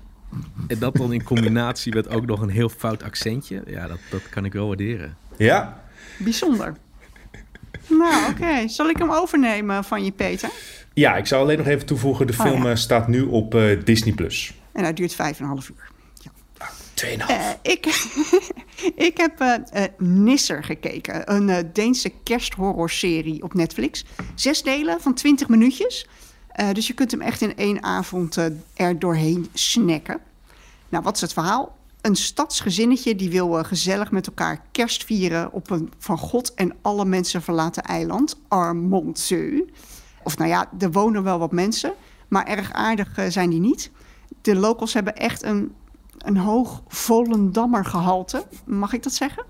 En 0.67 0.79
dat 0.79 0.97
dan 0.97 1.13
in 1.13 1.23
combinatie 1.23 1.95
met 1.95 2.09
ook 2.09 2.27
nog 2.27 2.41
een 2.41 2.49
heel 2.49 2.69
fout 2.69 3.03
accentje. 3.03 3.63
Ja, 3.67 3.87
dat, 3.87 3.99
dat 4.11 4.29
kan 4.29 4.45
ik 4.45 4.53
wel 4.53 4.67
waarderen. 4.67 5.17
Ja, 5.37 5.83
Bijzonder. 6.19 6.75
Nou, 7.89 8.31
oké. 8.31 8.69
Zal 8.69 8.89
ik 8.89 8.97
hem 8.99 9.11
overnemen 9.11 9.85
van 9.85 10.05
je, 10.05 10.13
Peter? 10.13 10.51
ja 10.95 11.17
ik 11.17 11.27
zou 11.27 11.43
alleen 11.43 11.59
nog 11.59 11.67
even 11.67 11.87
toevoegen. 11.87 12.27
De 12.27 12.33
Oh, 12.33 12.41
film 12.47 12.63
ja. 12.63 12.71
eh, 12.71 12.77
staat 12.77 13.09
nu 13.09 13.23
op 13.23 13.55
eh, 13.55 13.85
Disney+. 13.85 14.15
Plus. 14.15 14.55
En 14.73 14.83
hij 14.83 14.93
duurt 14.93 15.15
vijf 15.15 15.39
en 15.39 15.43
een 15.45 15.51
half 15.51 15.69
uur. 15.69 15.91
Tweeënhalf. 16.99 17.31
Eh, 17.31 17.73
ik, 17.73 17.87
ik 19.09 19.17
heb 19.17 19.41
eh, 19.41 19.85
eh, 19.85 19.91
Nisser 19.99 20.65
gekeken. 20.65 21.35
Een 21.35 21.71
Deense 21.73 22.13
kersthorrorserie 22.23 23.43
op 23.43 23.55
Netflix. 23.55 24.05
Zes 24.35 24.63
delen 24.63 25.01
van 25.01 25.15
20 25.15 25.49
minuutjes. 25.49 26.07
Dus 26.73 26.87
je 26.87 26.95
kunt 26.95 27.11
hem 27.11 27.21
echt 27.21 27.41
in 27.41 27.57
één 27.57 27.83
avond 27.83 28.37
er 28.75 28.99
doorheen 28.99 29.49
snacken. 29.53 30.21
Nou, 30.89 31.05
wat 31.05 31.15
is 31.15 31.21
het 31.21 31.33
verhaal? 31.33 31.77
Een 32.01 32.17
stadsgezinnetje 32.17 33.15
die 33.15 33.31
wil 33.31 33.65
gezellig 33.65 34.11
met 34.11 34.27
elkaar 34.27 34.63
kerst 34.73 35.05
vieren... 35.05 35.53
op 35.53 35.71
een 35.71 35.93
van 35.99 36.19
God 36.19 36.55
en 36.55 36.77
alle 36.83 37.05
mensen 37.05 37.43
verlaten 37.43 37.83
eiland, 37.83 38.37
Armondseu. 38.49 39.65
Of 40.23 40.39
nou 40.39 40.51
ja, 40.51 40.71
er 40.79 40.93
wonen 40.93 41.23
wel 41.23 41.39
wat 41.39 41.53
mensen, 41.53 41.93
maar 42.29 42.47
erg 42.47 42.73
aardig 42.73 43.09
zijn 43.29 43.51
die 43.51 43.61
niet. 43.61 43.91
De 44.43 44.57
locals 44.57 44.95
hebben 44.95 45.17
echt 45.17 45.43
een, 45.43 45.75
een 46.19 46.37
hoog 46.37 46.83
Volendammer 46.89 47.85
gehalte, 47.85 48.47
mag 48.65 48.93
ik 48.93 49.03
dat 49.03 49.13
zeggen? 49.13 49.45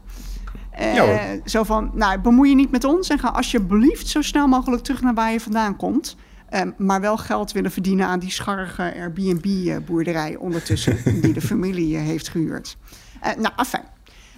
Eh, 0.70 0.94
Ja, 0.94 1.36
zo 1.44 1.62
van, 1.62 1.90
nou, 1.94 2.20
bemoei 2.20 2.48
je 2.48 2.54
niet 2.56 2.70
met 2.70 2.84
ons 2.84 3.08
en 3.08 3.18
ga 3.18 3.28
alsjeblieft 3.28 4.08
zo 4.08 4.22
snel 4.22 4.46
mogelijk 4.46 4.82
terug 4.82 5.00
naar 5.00 5.14
waar 5.14 5.32
je 5.32 5.40
vandaan 5.40 5.76
komt. 5.76 6.16
Eh, 6.48 6.62
maar 6.76 7.00
wel 7.00 7.16
geld 7.16 7.52
willen 7.52 7.70
verdienen 7.70 8.06
aan 8.06 8.18
die 8.18 8.30
scharrige 8.30 8.94
Airbnb-boerderij 8.94 10.36
ondertussen, 10.36 10.98
die 11.22 11.32
de 11.32 11.40
familie 11.40 11.96
eh, 11.96 12.02
heeft 12.02 12.28
gehuurd. 12.28 12.76
Eh, 13.20 13.34
nou, 13.34 13.52
afijn. 13.56 13.84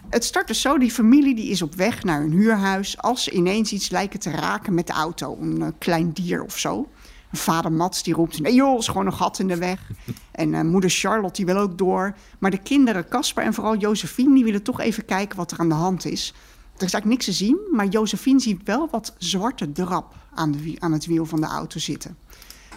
Het 0.09 0.25
start 0.25 0.47
dus 0.47 0.61
zo, 0.61 0.79
die 0.79 0.91
familie 0.91 1.35
die 1.35 1.51
is 1.51 1.63
op 1.63 1.75
weg 1.75 2.03
naar 2.05 2.21
hun 2.21 2.33
huurhuis... 2.33 2.99
als 2.99 3.25
ze 3.25 3.31
ineens 3.31 3.73
iets 3.73 3.91
lijken 3.91 4.21
te 4.21 4.31
raken 4.31 4.75
met 4.75 4.87
de 4.87 4.93
auto. 4.93 5.37
Een 5.41 5.75
klein 5.79 6.13
dier 6.13 6.43
of 6.43 6.59
zo. 6.59 6.89
Vader 7.33 7.73
Mats 7.73 8.03
die 8.03 8.15
roept, 8.15 8.41
nee 8.41 8.55
joh, 8.55 8.79
is 8.79 8.89
gewoon 8.89 9.07
een 9.07 9.13
gat 9.13 9.39
in 9.39 9.49
de 9.49 9.57
weg. 9.57 9.81
En 10.31 10.55
eh, 10.55 10.61
moeder 10.61 10.91
Charlotte 10.91 11.45
die 11.45 11.55
wil 11.55 11.63
ook 11.63 11.79
door. 11.79 12.15
Maar 12.39 12.51
de 12.51 12.59
kinderen 12.59 13.09
Casper 13.09 13.45
en 13.45 13.55
vooral 13.55 13.77
Josephine... 13.77 14.35
die 14.35 14.45
willen 14.45 14.63
toch 14.63 14.81
even 14.81 15.05
kijken 15.05 15.37
wat 15.37 15.51
er 15.51 15.59
aan 15.59 15.69
de 15.69 15.75
hand 15.75 16.05
is. 16.05 16.35
Er 16.77 16.87
is 16.87 16.93
eigenlijk 16.93 17.05
niks 17.05 17.25
te 17.25 17.33
zien, 17.33 17.59
maar 17.71 17.87
Josephine 17.87 18.41
ziet 18.41 18.61
wel 18.65 18.89
wat 18.91 19.15
zwarte 19.19 19.73
drap... 19.73 20.15
aan, 20.35 20.53
de, 20.53 20.77
aan 20.79 20.93
het 20.93 21.07
wiel 21.07 21.27
van 21.27 21.41
de 21.41 21.47
auto 21.47 21.79
zitten. 21.79 22.17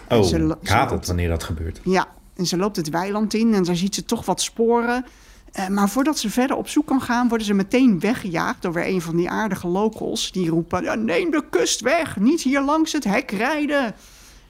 En 0.08 0.18
Oh, 0.18 0.24
ze 0.24 0.56
ik 0.60 0.68
haat 0.68 0.90
het 0.90 1.06
wanneer 1.06 1.28
dat 1.28 1.42
gebeurt. 1.44 1.80
ja, 1.84 2.06
en 2.36 2.46
ze 2.46 2.56
loopt 2.56 2.76
het 2.76 2.88
weiland 2.90 3.34
in 3.34 3.54
en 3.54 3.62
daar 3.64 3.76
ziet 3.76 3.94
ze 3.94 4.04
toch 4.04 4.24
wat 4.26 4.42
sporen. 4.42 5.04
Eh, 5.52 5.68
maar 5.68 5.88
voordat 5.88 6.18
ze 6.18 6.30
verder 6.30 6.56
op 6.56 6.68
zoek 6.68 6.86
kan 6.86 7.00
gaan, 7.00 7.28
worden 7.28 7.46
ze 7.46 7.54
meteen 7.54 8.00
weggejaagd 8.00 8.62
door 8.62 8.72
weer 8.72 8.86
een 8.86 9.00
van 9.02 9.16
die 9.16 9.30
aardige 9.30 9.68
locals. 9.68 10.32
Die 10.32 10.48
roepen: 10.50 11.04
neem 11.04 11.30
de 11.30 11.44
kust 11.50 11.80
weg, 11.80 12.16
niet 12.16 12.42
hier 12.42 12.62
langs 12.62 12.92
het 12.92 13.04
hek 13.04 13.30
rijden. 13.30 13.94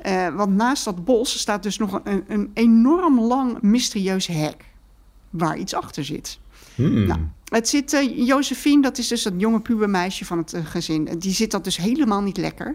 Eh, 0.05 0.35
want 0.35 0.55
naast 0.55 0.85
dat 0.85 1.05
bos 1.05 1.38
staat 1.38 1.62
dus 1.62 1.79
nog 1.79 2.01
een, 2.05 2.25
een 2.29 2.51
enorm 2.55 3.21
lang 3.21 3.61
mysterieus 3.61 4.27
hek. 4.27 4.64
Waar 5.31 5.59
iets 5.59 5.75
achter 5.75 6.05
zit. 6.05 6.38
Hmm. 6.75 7.07
Nou, 7.07 7.21
het 7.45 7.69
zit, 7.69 7.93
eh, 7.93 8.27
Josephine, 8.27 8.83
dat 8.83 8.99
is 8.99 9.09
dus 9.09 9.23
dat 9.23 9.33
jonge 9.37 9.61
pubermeisje 9.61 10.25
van 10.25 10.38
het 10.38 10.53
eh, 10.53 10.67
gezin. 10.67 11.09
Die 11.19 11.33
zit 11.33 11.51
dat 11.51 11.64
dus 11.64 11.77
helemaal 11.77 12.23
niet 12.23 12.37
lekker. 12.37 12.75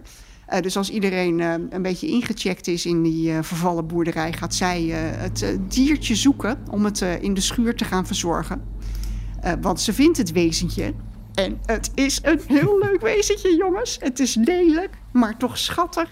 Dus 0.60 0.76
als 0.76 0.90
iedereen 0.90 1.40
een 1.70 1.82
beetje 1.82 2.06
ingecheckt 2.06 2.66
is 2.66 2.86
in 2.86 3.02
die 3.02 3.32
vervallen 3.42 3.86
boerderij... 3.86 4.32
gaat 4.32 4.54
zij 4.54 4.82
het 5.18 5.58
diertje 5.68 6.14
zoeken 6.14 6.62
om 6.70 6.84
het 6.84 7.00
in 7.00 7.34
de 7.34 7.40
schuur 7.40 7.74
te 7.74 7.84
gaan 7.84 8.06
verzorgen. 8.06 8.62
Want 9.60 9.80
ze 9.80 9.92
vindt 9.92 10.18
het 10.18 10.32
wezentje. 10.32 10.94
En 11.34 11.58
het 11.66 11.90
is 11.94 12.18
een 12.22 12.40
heel 12.46 12.78
leuk 12.78 13.00
wezentje, 13.00 13.56
jongens. 13.56 13.96
Het 14.00 14.20
is 14.20 14.34
lelijk, 14.34 14.98
maar 15.12 15.36
toch 15.36 15.58
schattig. 15.58 16.08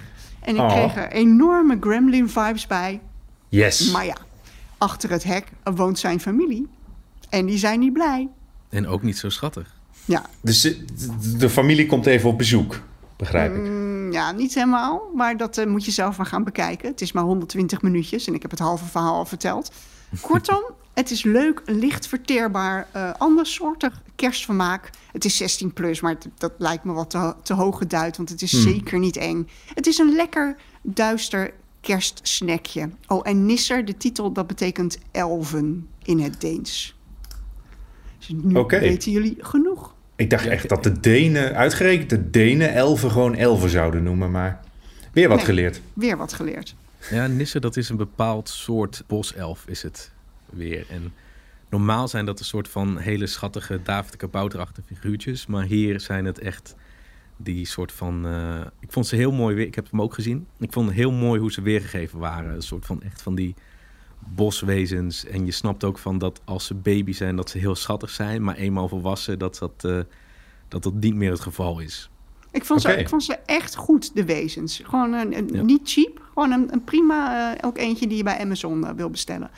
En 0.49 0.55
ik 0.55 0.61
Oh. 0.61 0.73
kreeg 0.73 0.97
er 0.97 1.11
enorme 1.13 1.77
Gremlin-vibes 1.81 2.67
bij. 2.67 3.01
Yes. 3.49 3.91
Maar 3.91 4.05
ja, 4.07 4.17
achter 4.79 5.11
het 5.11 5.25
hek 5.25 5.47
woont 5.75 5.99
zijn 5.99 6.21
familie. 6.21 6.69
En 7.29 7.47
die 7.47 7.59
zijn 7.59 7.81
niet 7.81 7.93
blij. 7.93 8.29
En 8.69 8.87
ook 8.87 9.03
niet 9.03 9.19
zo 9.19 9.29
schattig. 9.29 9.77
Ja, 10.05 10.25
Dus 10.41 10.61
de, 10.61 10.85
de 11.37 11.51
familie 11.51 11.87
komt 11.87 12.07
even 12.07 12.29
op 12.31 12.39
bezoek, 12.39 12.81
begrijp 13.17 13.55
ik. 13.55 13.61
mm, 13.63 14.13
ja 14.13 14.33
niet 14.33 14.55
helemaal. 14.55 15.03
Maar 15.15 15.37
dat 15.37 15.59
eh, 15.59 15.67
moet 15.67 15.85
je 15.85 15.91
zelf 15.91 16.17
maar 16.17 16.27
gaan 16.27 16.45
bekijken. 16.45 16.89
Het 16.89 17.01
is 17.01 17.13
maar 17.13 17.25
120 17.25 17.83
minuutjes 17.83 18.27
en 18.27 18.35
ik 18.35 18.43
heb 18.43 18.51
het 18.51 18.61
halve 18.61 18.85
verhaal 18.85 19.15
al 19.15 19.25
verteld. 19.27 19.73
Kortom, 20.21 20.63
het 20.95 21.11
is 21.11 21.23
leuk, 21.23 21.63
licht 21.67 22.07
verteerbaar, 22.07 22.87
eh 22.93 23.11
andersoortig 23.19 24.03
kerstvermaak. 24.19 24.91
Het 25.13 25.25
is 25.25 25.37
16 25.37 25.73
plus, 25.73 26.01
maar 26.01 26.13
het- 26.13 26.29
dat 26.39 26.53
lijkt 26.59 26.85
me 26.85 26.93
wat 26.93 27.11
te, 27.11 27.35
te 27.43 27.55
hoog 27.55 27.79
geduid, 27.79 28.17
want 28.17 28.29
het 28.29 28.43
is 28.43 28.63
zeker 28.63 28.99
niet 28.99 29.17
eng. 29.17 29.49
Het 29.75 29.87
is 29.87 29.99
een 29.99 30.13
lekker 30.15 30.57
duister 30.83 31.53
kerstsnackje. 31.81 32.91
Oh, 33.07 33.21
en 33.29 33.47
Nisser, 33.47 33.85
de 33.85 33.97
titel, 33.97 34.33
dat 34.33 34.47
betekent 34.47 34.99
elven 35.11 35.89
in 36.03 36.21
het 36.21 36.41
Deens. 36.41 36.97
Dus 38.19 38.29
nu 38.29 38.65
weten 38.69 39.13
jullie 39.13 39.37
genoeg. 39.41 39.95
Ik 40.17 40.31
dacht 40.31 40.47
echt 40.47 40.69
dat 40.69 40.83
de 40.83 41.01
Denen, 41.01 41.55
uitgerekend 41.55 42.11
de 42.11 42.31
Denen, 42.31 42.75
elfen 42.75 43.11
gewoon 43.11 43.35
elfen 43.35 43.71
zouden 43.71 44.03
noemen. 44.03 44.31
Maar 44.31 44.61
weer 45.13 45.29
wat 45.29 45.37
Nee. 45.37 45.47
geleerd. 45.47 45.81
Weer 45.93 46.17
wat 46.17 46.33
geleerd. 46.33 46.75
Ja, 47.11 47.27
Nisse, 47.27 47.61
dat 47.61 47.77
is 47.77 47.89
een 47.89 47.97
bepaald 47.97 48.49
soort 48.49 49.03
boself, 49.07 49.65
is 49.67 49.83
het 49.83 50.11
weer. 50.51 50.87
En 50.91 51.13
normaal 51.71 52.09
zijn 52.09 52.25
dat 52.27 52.39
een 52.39 52.45
soort 52.45 52.69
van 52.69 52.97
hele 52.99 53.27
schattige 53.27 53.81
David 53.83 54.11
de 54.13 54.19
Kabouterachtige 54.19 54.87
figuurtjes. 54.87 55.47
Maar 55.47 55.65
hier 55.65 56.01
zijn 56.01 56.25
het 56.25 56.39
echt 56.39 56.75
die 57.37 57.67
soort 57.67 57.93
van... 57.93 58.27
eh, 58.27 58.61
ik 58.81 58.93
vond 58.93 59.07
ze 59.07 59.17
heel 59.17 59.33
mooi 59.33 59.55
weer. 59.57 59.67
Ik 59.67 59.75
heb 59.75 59.91
hem 59.91 60.03
ook 60.03 60.15
gezien. 60.15 60.47
Ik 60.59 60.73
vond 60.73 60.87
het 60.87 60.97
heel 60.97 61.13
mooi 61.13 61.41
hoe 61.41 61.53
ze 61.53 61.63
weergegeven 61.63 62.19
waren. 62.19 62.55
Een 62.55 62.63
soort 62.63 62.87
van 62.87 63.03
echt 63.03 63.23
van 63.23 63.35
die 63.35 63.55
boswezens. 64.19 65.25
En 65.27 65.45
je 65.45 65.51
snapt 65.53 65.85
ook 65.85 65.99
van 65.99 66.19
dat 66.19 66.41
als 66.45 66.67
ze 66.67 66.75
baby 66.75 67.13
zijn, 67.13 67.37
dat 67.37 67.51
ze 67.51 67.59
heel 67.59 67.75
schattig 67.75 68.11
zijn. 68.11 68.43
Maar 68.45 68.55
eenmaal 68.57 68.89
volwassen, 68.89 69.39
dat 69.39 69.59
dat, 69.59 69.85
eh, 69.85 70.01
dat, 70.69 70.83
dat 70.83 70.95
niet 70.95 71.15
meer 71.15 71.31
het 71.31 71.41
geval 71.41 71.81
is. 71.81 72.11
Ik 72.51 72.65
vond, 72.65 72.81
ze, 72.81 72.93
ik 72.97 73.09
vond 73.09 73.25
ze 73.25 73.35
echt 73.47 73.77
goed, 73.77 74.15
de 74.15 74.25
wezens. 74.25 74.81
Gewoon 74.85 75.13
een, 75.13 75.37
een- 75.37 75.49
Ja. 75.53 75.63
niet 75.63 75.81
cheap. 75.91 76.23
Gewoon 76.35 76.51
een, 76.53 76.73
een 76.73 76.85
prima, 76.85 77.53
eh, 77.57 77.69
ook 77.69 77.79
eentje 77.79 78.07
die 78.07 78.17
je 78.17 78.23
bij 78.23 78.39
Amazon 78.41 78.97
wil 78.97 79.11
bestellen. 79.11 79.51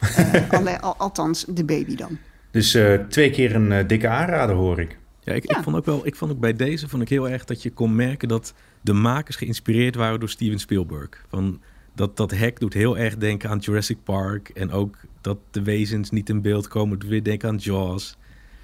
Eh, 0.00 0.50
alle- 0.50 0.80
al- 0.80 0.96
althans, 0.96 1.44
de 1.48 1.64
baby 1.64 1.94
dan. 1.96 2.18
Dus 2.50 2.74
eh, 2.74 2.94
twee 2.94 3.30
keer 3.30 3.54
een 3.54 3.72
eh, 3.72 3.88
dikke 3.88 4.08
aanrader 4.08 4.56
hoor 4.56 4.80
ik. 4.80 4.98
Ja, 5.20 5.32
ik, 5.32 5.50
Ja. 5.50 5.56
ik 5.58 5.62
vond 5.64 5.76
ook 5.76 5.84
wel, 5.84 6.06
ik 6.06 6.16
vond 6.16 6.30
ook 6.32 6.40
bij 6.40 6.52
deze 6.52 6.88
vond 6.88 7.02
ik 7.02 7.08
heel 7.08 7.28
erg 7.28 7.44
dat 7.44 7.62
je 7.62 7.70
kon 7.70 7.94
merken 7.94 8.28
dat 8.28 8.54
de 8.80 8.92
makers 8.92 9.36
geïnspireerd 9.36 9.94
waren 9.94 10.20
door 10.20 10.28
Steven 10.28 10.58
Spielberg. 10.58 11.08
Van 11.28 11.60
dat, 11.94 12.16
dat 12.16 12.30
hek 12.30 12.60
doet 12.60 12.74
heel 12.74 12.98
erg 12.98 13.16
denken 13.16 13.50
aan 13.50 13.58
Jurassic 13.58 13.96
Park. 14.04 14.48
En 14.48 14.70
ook 14.70 14.96
dat 15.20 15.38
de 15.50 15.62
wezens 15.62 16.10
niet 16.10 16.28
in 16.28 16.40
beeld 16.42 16.68
komen, 16.68 16.98
doet 16.98 17.10
weer 17.10 17.22
denken 17.22 17.48
aan 17.48 17.56
Jaws. 17.56 18.16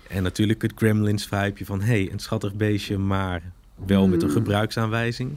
En 0.09 0.23
natuurlijk 0.23 0.63
het 0.63 0.73
Gremlins 0.77 1.27
vibeje 1.27 1.65
van 1.65 1.81
hey, 1.81 2.09
een 2.13 2.19
schattig 2.19 2.55
beestje, 2.55 2.99
maar 2.99 3.43
wel 3.87 4.09
met 4.09 4.23
een 4.23 4.31
gebruiksaanwijzing. 4.31 5.31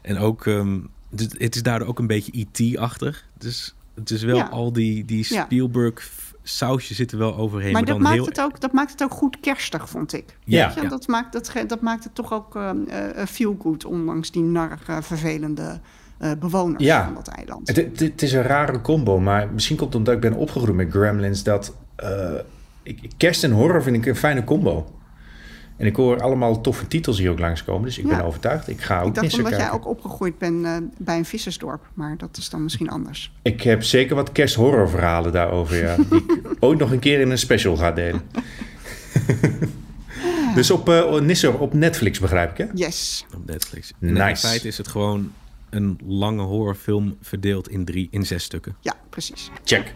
En 0.00 0.18
ook, 0.18 0.46
ehm, 0.46 0.78
dus 1.10 1.26
het 1.38 1.54
is 1.54 1.62
daardoor 1.62 1.88
ook 1.88 1.98
een 1.98 2.06
beetje 2.06 2.32
IT-achtig. 2.32 3.24
Dus 3.38 3.74
het 4.00 4.10
is 4.10 4.22
wel 4.22 4.36
Ja. 4.36 4.44
al 4.48 4.72
die, 4.72 5.04
die. 5.04 5.24
Spielberg 5.24 6.10
sausje 6.42 6.94
zit 6.94 7.12
er 7.12 7.18
wel 7.18 7.36
overheen. 7.36 7.72
Maar 7.72 7.84
dat 7.84 7.94
dan 7.94 8.02
maakt, 8.02 8.14
heel 8.14 8.24
het 8.24 8.40
ook, 8.40 8.60
dat 8.60 8.72
maakt 8.72 8.90
het 8.90 9.02
ook 9.02 9.12
goed 9.12 9.40
kerstig, 9.40 9.88
vond 9.88 10.12
ik. 10.12 10.36
Ja. 10.44 10.74
Dat, 10.88 11.06
maakt, 11.06 11.32
dat, 11.32 11.52
dat 11.66 11.80
maakt 11.80 12.04
het 12.04 12.14
toch 12.14 12.32
ook 12.32 12.56
eh, 12.56 13.24
feel 13.28 13.56
good, 13.62 13.84
ondanks 13.84 14.30
die 14.30 14.42
narige, 14.42 15.02
vervelende 15.02 15.80
eh, 16.18 16.30
bewoners 16.38 16.84
Ja. 16.84 17.04
van 17.04 17.14
dat 17.14 17.28
eiland. 17.28 17.68
Het, 17.68 17.76
het, 17.76 18.00
het 18.00 18.22
is 18.22 18.32
een 18.32 18.42
rare 18.42 18.80
combo, 18.80 19.20
maar 19.20 19.48
misschien 19.52 19.76
komt 19.76 19.88
het 19.88 19.98
omdat 19.98 20.14
ik 20.14 20.20
ben 20.20 20.34
opgegroeid 20.34 20.76
met 20.76 20.90
Gremlins 20.90 21.42
dat 21.42 21.76
ik, 22.82 23.10
kerst 23.16 23.44
en 23.44 23.50
horror 23.50 23.82
vind 23.82 23.96
ik 23.96 24.06
een 24.06 24.16
fijne 24.16 24.44
combo. 24.44 24.99
En 25.80 25.86
ik 25.86 25.96
hoor 25.96 26.20
allemaal 26.22 26.60
toffe 26.60 26.86
titels 26.86 27.18
hier 27.18 27.30
ook 27.30 27.38
langskomen, 27.38 27.84
dus 27.84 27.98
ik 27.98 28.04
Ja. 28.08 28.16
ben 28.16 28.24
overtuigd. 28.24 28.68
Ik 28.68 28.80
ga 28.80 29.00
ook 29.00 29.08
ik 29.08 29.14
dacht 29.14 29.36
omdat 29.36 29.56
jij 29.56 29.70
ook 29.70 29.86
opgegroeid 29.86 30.38
bent 30.38 30.64
eh, 30.64 30.76
bij 30.98 31.16
een 31.16 31.24
vissersdorp, 31.24 31.86
maar 31.94 32.16
dat 32.16 32.36
is 32.36 32.48
dan 32.50 32.62
misschien 32.62 32.88
anders. 32.90 33.32
Ik 33.42 33.62
heb 33.62 33.82
zeker 33.82 34.16
wat 34.16 34.32
kersthorrorverhalen 34.32 35.32
daarover, 35.32 35.76
ja. 35.76 35.96
Die 35.96 36.18
ik 36.18 36.40
ooit 36.60 36.78
nog 36.78 36.90
een 36.90 36.98
keer 36.98 37.20
in 37.20 37.30
een 37.30 37.38
special 37.38 37.76
ga 37.76 37.92
delen. 37.92 38.22
dus 40.54 40.70
op 40.70 40.88
uh, 40.88 41.18
Nisser 41.20 41.58
op 41.58 41.74
Netflix 41.74 42.18
begrijp 42.18 42.50
ik, 42.50 42.56
hè? 42.56 42.66
Yes. 42.74 43.26
op 43.34 43.46
Netflix. 43.46 43.92
Nice. 43.98 44.28
In 44.28 44.36
feite 44.36 44.68
is 44.68 44.78
het 44.78 44.88
gewoon 44.88 45.32
een 45.70 45.98
lange 46.06 46.42
horrorfilm 46.42 47.16
verdeeld 47.22 47.68
in 47.68 47.84
drie, 47.84 48.08
in 48.10 48.26
zes 48.26 48.44
stukken. 48.44 48.76
Ja, 48.80 48.94
precies. 49.10 49.50
Check. 49.64 49.94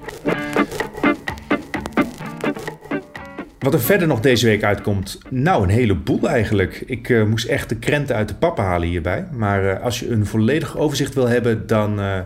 Wat 3.65 3.75
er 3.75 3.81
verder 3.81 4.07
nog 4.07 4.21
deze 4.21 4.47
week 4.47 4.63
uitkomt? 4.63 5.19
Nou, 5.29 5.63
een 5.63 5.69
heleboel 5.69 6.29
eigenlijk. 6.29 6.83
Ik 6.87 7.09
eh, 7.09 7.25
moest 7.25 7.47
echt 7.47 7.69
de 7.69 7.77
krenten 7.77 8.17
uit 8.17 8.29
de 8.29 8.35
pappen 8.35 8.65
halen 8.65 8.89
hierbij. 8.89 9.27
Maar 9.33 9.69
eh, 9.69 9.83
als 9.83 10.01
je 10.01 10.11
een 10.11 10.27
volledig 10.27 10.77
overzicht 10.77 11.15
wil 11.15 11.29
hebben, 11.29 11.67
dan 11.67 12.01
eh, 12.01 12.21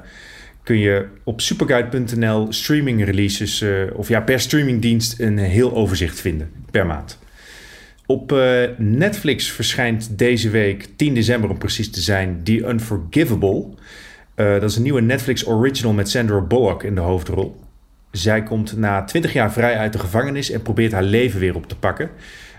kun 0.62 0.78
je 0.78 1.06
op 1.24 1.40
superguide.nl 1.40 2.46
streaming 2.52 3.04
releases, 3.04 3.64
of 3.94 4.08
ja, 4.08 4.20
per 4.20 4.40
streamingdienst 4.40 5.20
een 5.20 5.38
heel 5.38 5.74
overzicht 5.74 6.20
vinden 6.20 6.50
per 6.70 6.86
maand. 6.86 7.18
Op 8.06 8.34
Netflix 8.76 9.50
verschijnt 9.52 10.18
deze 10.18 10.50
week, 10.50 10.88
10 10.96 11.14
december 11.14 11.50
om 11.50 11.58
precies 11.58 11.90
te 11.90 12.00
zijn, 12.00 12.40
The 12.44 12.68
Unforgivable. 12.68 13.64
Dat 14.34 14.62
is 14.62 14.76
een 14.76 14.82
nieuwe 14.82 15.00
Netflix 15.00 15.46
original 15.46 15.92
met 15.92 16.08
Sandra 16.08 16.40
Bullock 16.40 16.82
in 16.82 16.94
de 16.94 17.00
hoofdrol. 17.00 17.56
Zij 18.10 18.42
komt 18.42 18.76
na 18.76 19.04
20 19.04 19.32
jaar 19.32 19.52
vrij 19.52 19.76
uit 19.76 19.92
de 19.92 19.98
gevangenis 19.98 20.50
en 20.50 20.62
probeert 20.62 20.92
haar 20.92 21.02
leven 21.02 21.40
weer 21.40 21.54
op 21.54 21.66
te 21.66 21.76
pakken. 21.76 22.10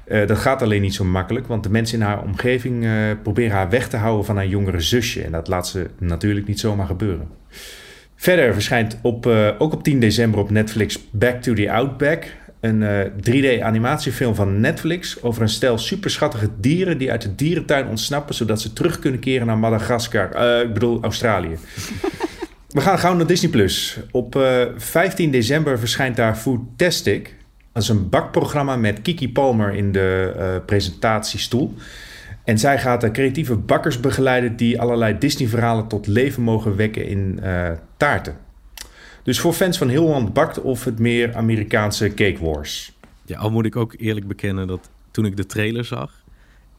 Eh, 0.06 0.28
dat 0.28 0.38
gaat 0.38 0.62
alleen 0.62 0.82
niet 0.82 0.94
zo 0.94 1.04
makkelijk, 1.04 1.48
want 1.48 1.64
de 1.64 1.70
mensen 1.70 2.00
in 2.00 2.06
haar 2.06 2.24
omgeving 2.24 2.86
eh, 2.86 2.92
proberen 3.24 3.56
haar 3.56 3.70
weg 3.70 3.88
te 3.90 3.98
houden 3.98 4.26
van 4.26 4.36
haar 4.36 4.48
jongere 4.48 4.80
zusje. 4.80 5.24
En 5.24 5.32
dat 5.32 5.48
laat 5.48 5.68
ze 5.68 5.88
natuurlijk 5.98 6.48
niet 6.48 6.60
zomaar 6.60 6.86
gebeuren. 6.86 7.28
Verder 8.16 8.54
verschijnt 8.54 8.98
op, 9.02 9.26
eh, 9.26 9.50
ook 9.58 9.74
op 9.74 9.84
10 9.84 10.00
december 10.00 10.40
op 10.40 10.50
Netflix 10.50 11.10
Back 11.12 11.42
to 11.42 11.54
the 11.54 11.72
Outback. 11.72 12.26
Een 12.60 12.84
eh, 12.84 13.06
3D-animatiefilm 13.22 14.36
van 14.36 14.60
Netflix 14.60 15.22
over 15.24 15.42
een 15.42 15.50
stel 15.50 15.78
superschattige 15.78 16.50
dieren 16.60 16.98
die 16.98 17.12
uit 17.12 17.22
de 17.22 17.36
dierentuin 17.36 17.88
ontsnappen 17.88 18.36
zodat 18.36 18.62
ze 18.62 18.74
terug 18.74 19.00
kunnen 19.00 19.20
keren 19.20 19.48
naar 19.48 19.58
Madagaskar. 19.58 20.62
Ik 20.62 20.74
bedoel 20.74 21.04
Australië. 21.04 21.58
We 22.70 22.82
gaan 22.82 23.00
gauw 23.00 23.16
naar 23.16 23.28
Disney 23.28 23.52
Plus. 23.52 24.00
Op 24.12 24.36
eh, 24.36 24.66
15 24.76 25.32
december 25.32 25.80
verschijnt 25.80 26.16
daar 26.16 26.36
Foodtastic. 26.36 27.36
Dat 27.74 27.84
is 27.84 27.90
een 27.90 28.10
bakprogramma 28.10 28.76
met 28.76 29.02
Kiki 29.02 29.32
Palmer 29.32 29.74
in 29.74 29.92
de 29.92 30.34
eh, 30.38 30.66
presentatiestoel. 30.66 31.76
En 32.44 32.58
zij 32.58 32.80
gaat 32.80 33.02
de 33.02 33.12
creatieve 33.12 33.56
bakkers 33.56 34.00
begeleiden 34.00 34.56
die 34.56 34.82
allerlei 34.82 35.18
Disney-verhalen 35.18 35.88
tot 35.88 36.08
leven 36.08 36.44
mogen 36.44 36.76
wekken 36.76 37.06
in 37.06 37.40
eh, 37.40 37.72
taarten. 37.98 38.38
Dus 39.24 39.40
voor 39.40 39.54
fans 39.54 39.78
van 39.78 39.90
Heel 39.90 40.06
Holland 40.06 40.34
Bakt 40.34 40.62
of 40.62 40.84
het 40.84 41.00
meer 41.00 41.36
Amerikaanse 41.36 42.14
Cake 42.14 42.38
Wars. 42.40 42.94
Ja, 43.26 43.38
al 43.38 43.52
moet 43.52 43.66
ik 43.66 43.76
ook 43.76 43.94
eerlijk 43.98 44.28
bekennen 44.28 44.68
dat 44.68 44.90
toen 45.12 45.26
ik 45.26 45.38
de 45.38 45.46
trailer 45.46 45.86
zag, 45.86 46.24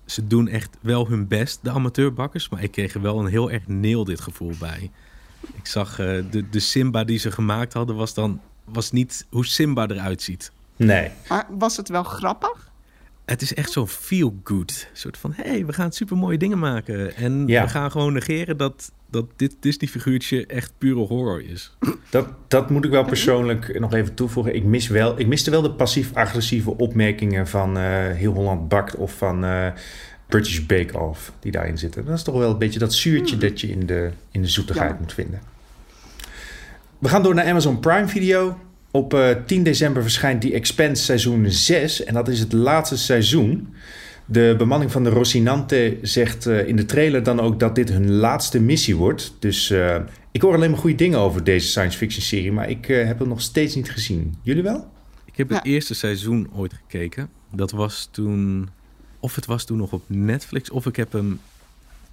ze 0.04 0.26
doen 0.26 0.48
echt 0.48 0.76
wel 0.80 1.08
hun 1.08 1.28
best, 1.28 1.58
de 1.62 1.70
amateurbakkers, 1.70 2.48
maar 2.48 2.62
ik 2.62 2.70
kreeg 2.70 2.94
er 2.94 3.02
wel 3.02 3.18
een 3.18 3.26
heel 3.26 3.50
erg 3.50 3.66
neel 3.66 4.04
dit 4.04 4.20
gevoel 4.20 4.52
bij. 4.58 4.90
Ik 5.54 5.66
zag 5.66 5.98
eh, 5.98 6.06
de, 6.30 6.48
de 6.50 6.60
Simba 6.60 7.04
die 7.04 7.18
ze 7.18 7.30
gemaakt 7.30 7.72
hadden, 7.72 7.96
was 7.96 8.14
dan 8.14 8.40
was 8.64 8.92
niet 8.92 9.26
hoe 9.30 9.46
Simba 9.46 9.86
eruit 9.88 10.22
ziet. 10.22 10.52
Nee. 10.76 11.10
Maar 11.28 11.46
was 11.58 11.76
het 11.76 11.88
wel 11.88 12.02
grappig? 12.02 12.68
Het 13.24 13.42
is 13.42 13.54
echt 13.54 13.72
zo'n 13.72 13.88
feel-good. 13.88 14.88
soort 14.92 15.18
van, 15.18 15.32
hé, 15.36 15.50
hey, 15.50 15.66
we 15.66 15.72
gaan 15.72 15.92
super 15.92 16.16
mooie 16.16 16.38
dingen 16.38 16.58
maken. 16.58 17.16
En 17.16 17.46
Ja. 17.46 17.62
we 17.62 17.68
gaan 17.68 17.90
gewoon 17.90 18.12
negeren 18.12 18.56
dat, 18.56 18.92
dat 19.10 19.24
dit 19.36 19.56
Disney-figuurtje 19.60 20.46
echt 20.46 20.72
pure 20.78 21.00
horror 21.06 21.42
is. 21.42 21.76
Dat, 22.10 22.28
dat 22.48 22.70
moet 22.70 22.84
ik 22.84 22.90
wel 22.90 23.04
persoonlijk 23.04 23.80
nog 23.80 23.92
even 23.94 24.14
toevoegen. 24.14 24.54
Ik, 24.54 24.64
mis 24.64 24.88
wel, 24.88 25.18
ik 25.18 25.26
miste 25.26 25.50
wel 25.50 25.62
de 25.62 25.70
passief-agressieve 25.70 26.76
opmerkingen 26.76 27.46
van 27.48 27.76
eh, 27.76 27.82
Heel 28.10 28.32
Holland 28.32 28.68
Bakt 28.68 28.96
of 28.96 29.12
van 29.16 29.44
eh, 29.44 29.66
British 30.30 30.60
Bake 30.66 30.98
Off 30.98 31.32
die 31.40 31.52
daarin 31.52 31.78
zitten. 31.78 32.04
Dat 32.04 32.16
is 32.16 32.22
toch 32.22 32.34
wel 32.34 32.50
een 32.50 32.58
beetje 32.58 32.78
dat 32.78 32.94
zuurtje 32.94 33.36
dat 33.36 33.60
je 33.60 33.68
in 33.70 33.86
de, 33.86 34.10
in 34.30 34.42
de 34.42 34.48
zoetigheid 34.48 35.00
moet 35.00 35.12
vinden. 35.12 35.40
We 36.98 37.08
gaan 37.08 37.22
door 37.22 37.34
naar 37.34 37.46
Amazon 37.46 37.80
Prime 37.80 38.08
Video. 38.08 38.58
Op 38.90 39.14
eh, 39.14 39.28
10 39.46 39.62
december 39.62 40.02
verschijnt 40.02 40.40
The 40.40 40.52
Expanse 40.52 41.02
seizoen 41.04 41.50
6 41.50 42.04
en 42.04 42.14
dat 42.14 42.28
is 42.28 42.40
het 42.40 42.52
laatste 42.52 42.98
seizoen. 42.98 43.74
De 44.24 44.54
bemanning 44.58 44.92
van 44.92 45.04
de 45.04 45.10
Rocinante 45.10 45.98
zegt 46.02 46.46
eh, 46.46 46.68
in 46.68 46.76
de 46.76 46.84
trailer 46.84 47.22
dan 47.22 47.40
ook 47.40 47.60
dat 47.60 47.74
dit 47.74 47.88
hun 47.88 48.10
laatste 48.10 48.60
missie 48.60 48.96
wordt. 48.96 49.34
Dus 49.38 49.70
eh, 49.70 49.96
ik 50.32 50.42
hoor 50.42 50.54
alleen 50.54 50.70
maar 50.70 50.78
goede 50.78 50.96
dingen 50.96 51.18
over 51.18 51.44
deze 51.44 51.66
science 51.68 51.98
fiction 51.98 52.22
serie, 52.22 52.52
maar 52.52 52.70
ik 52.70 52.86
heb 52.86 53.18
hem 53.18 53.28
nog 53.28 53.40
steeds 53.40 53.74
niet 53.74 53.90
gezien. 53.90 54.34
Jullie 54.42 54.62
wel? 54.62 54.88
Ik 55.24 55.36
heb 55.36 55.48
het 55.48 55.60
Ja. 55.64 55.70
eerste 55.70 55.94
seizoen 55.94 56.48
ooit 56.54 56.72
gekeken. 56.72 57.28
Dat 57.52 57.70
was 57.70 58.08
toen... 58.10 58.68
Of 59.20 59.34
het 59.34 59.46
was 59.46 59.64
toen 59.64 59.76
nog 59.78 59.92
op 59.92 60.02
Netflix, 60.06 60.70
of 60.70 60.86
ik 60.86 60.96
heb 60.96 61.12
hem 61.12 61.40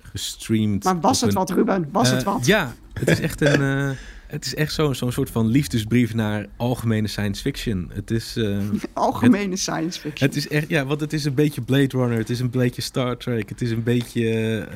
gestreamd. 0.02 0.84
Maar 0.84 1.00
was 1.00 1.22
het 1.22 1.30
een- 1.30 1.36
wat, 1.36 1.50
Ruben? 1.50 1.90
Was 1.92 2.10
het 2.10 2.20
Eh, 2.20 2.26
wat? 2.34 2.46
Ja, 2.46 2.74
het 2.94 3.10
is 3.10 3.20
echt 3.20 3.42
een... 3.42 3.62
eh, 3.62 3.90
het 4.28 4.46
is 4.46 4.56
echt 4.56 4.74
zo'n 4.74 4.96
zo'n 4.96 5.12
soort 5.12 5.30
van 5.30 5.48
liefdesbrief 5.48 6.14
naar 6.14 6.46
algemene 6.58 7.08
science 7.08 7.42
fiction. 7.42 7.90
Het 7.94 8.12
is... 8.12 8.36
eh, 8.38 8.58
Algemene 8.94 9.56
science 9.56 10.00
fiction. 10.00 10.28
Het 10.28 10.38
is 10.38 10.48
echt, 10.48 10.70
ja, 10.70 10.86
want 10.86 11.00
het 11.00 11.14
is 11.14 11.26
een 11.26 11.34
beetje 11.34 11.62
Blade 11.62 11.98
Runner, 11.98 12.18
het 12.18 12.30
is 12.30 12.40
een 12.40 12.50
beetje 12.50 12.82
Star 12.82 13.18
Trek, 13.18 13.50
het 13.50 13.62
is 13.62 13.72
een 13.72 13.84
beetje 13.84 14.68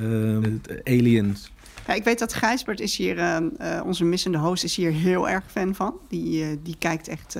Aliens. 0.83 1.51
Ja, 1.87 1.93
ik 1.93 2.03
weet 2.03 2.19
dat 2.19 2.33
Gijsbert 2.33 2.79
is 2.79 2.97
hier, 2.97 3.41
onze 3.85 4.03
missende 4.03 4.37
host, 4.37 4.63
is 4.63 4.75
hier 4.75 4.91
heel 4.91 5.29
erg 5.29 5.43
fan 5.47 5.75
van. 5.75 5.93
Die, 6.09 6.61
die 6.61 6.75
kijkt 6.79 7.07
echt 7.07 7.35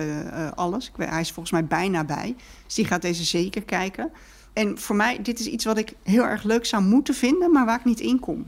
alles. 0.56 0.88
Ik 0.88 0.96
weet, 0.96 1.10
hij 1.10 1.22
is 1.22 1.32
volgens 1.32 1.52
mij 1.52 1.66
bijna 1.66 2.04
bij. 2.04 2.36
Dus 2.66 2.76
die 2.76 2.86
gaat 2.86 3.02
deze 3.02 3.24
zeker 3.24 3.64
kijken. 3.64 4.10
En 4.54 4.78
voor 4.78 4.96
mij, 4.96 5.20
dit 5.22 5.40
is 5.40 5.46
iets 5.46 5.66
wat 5.66 5.78
ik 5.78 5.94
heel 6.04 6.24
erg 6.24 6.44
leuk 6.44 6.66
zou 6.66 6.84
moeten 6.84 7.14
vinden, 7.14 7.52
maar 7.52 7.66
waar 7.66 7.80
ik 7.80 7.86
niet 7.86 8.00
in 8.00 8.20
kom. 8.20 8.46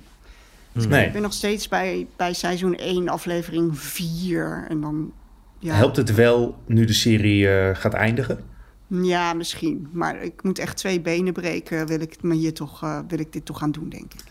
Nee. 0.71 1.05
Ik 1.05 1.11
ben 1.13 1.21
nog 1.21 1.33
steeds 1.33 1.67
bij, 1.67 2.07
bij 2.15 2.33
seizoen 2.33 2.75
1, 2.75 3.09
aflevering 3.09 3.79
4. 3.79 4.65
En 4.69 4.81
dan. 4.81 5.11
Ja, 5.59 5.73
Helpt 5.73 5.97
het 5.97 6.15
wel 6.15 6.57
nu 6.65 6.85
de 6.85 6.93
serie 6.93 7.49
eh, 7.49 7.75
gaat 7.75 7.93
eindigen? 7.93 8.43
Ja, 8.87 9.33
misschien. 9.33 9.87
Maar 9.91 10.23
ik 10.23 10.43
moet 10.43 10.59
echt 10.59 10.77
twee 10.77 11.01
benen 11.01 11.33
breken. 11.33 11.87
Wil 11.87 11.99
ik, 12.01 12.11
het 12.11 12.23
me 12.23 12.35
hier 12.35 12.53
toch, 12.53 12.83
eh, 12.83 12.99
wil 13.07 13.19
ik 13.19 13.33
dit 13.33 13.45
toch 13.45 13.57
gaan 13.57 13.71
doen, 13.71 13.89
denk 13.89 14.13
ik. 14.13 14.23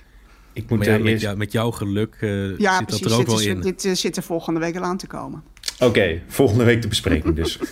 Ik 0.53 0.69
moet 0.71 0.79
Maar 0.79 0.89
ja, 0.89 0.99
met, 0.99 1.07
eerst... 1.07 1.23
jou- 1.23 1.37
met 1.37 1.53
jouw 1.53 1.71
geluk 1.71 2.17
eh, 2.21 2.59
Ja, 2.59 2.77
zit 2.77 2.87
precies. 2.87 3.03
dat 3.07 3.13
er 3.13 3.19
ook 3.19 3.27
wel 3.27 3.41
in. 3.41 3.61
dit 3.61 3.89
zit 3.93 4.17
er 4.17 4.23
volgende 4.23 4.61
week 4.61 4.77
al 4.77 4.83
aan 4.83 4.97
te 4.97 5.07
komen. 5.07 5.43
Oké, 5.81 6.21
volgende 6.27 6.65
week 6.65 6.83
de 6.83 6.89
bespreking 6.89 7.35
dus. 7.35 7.59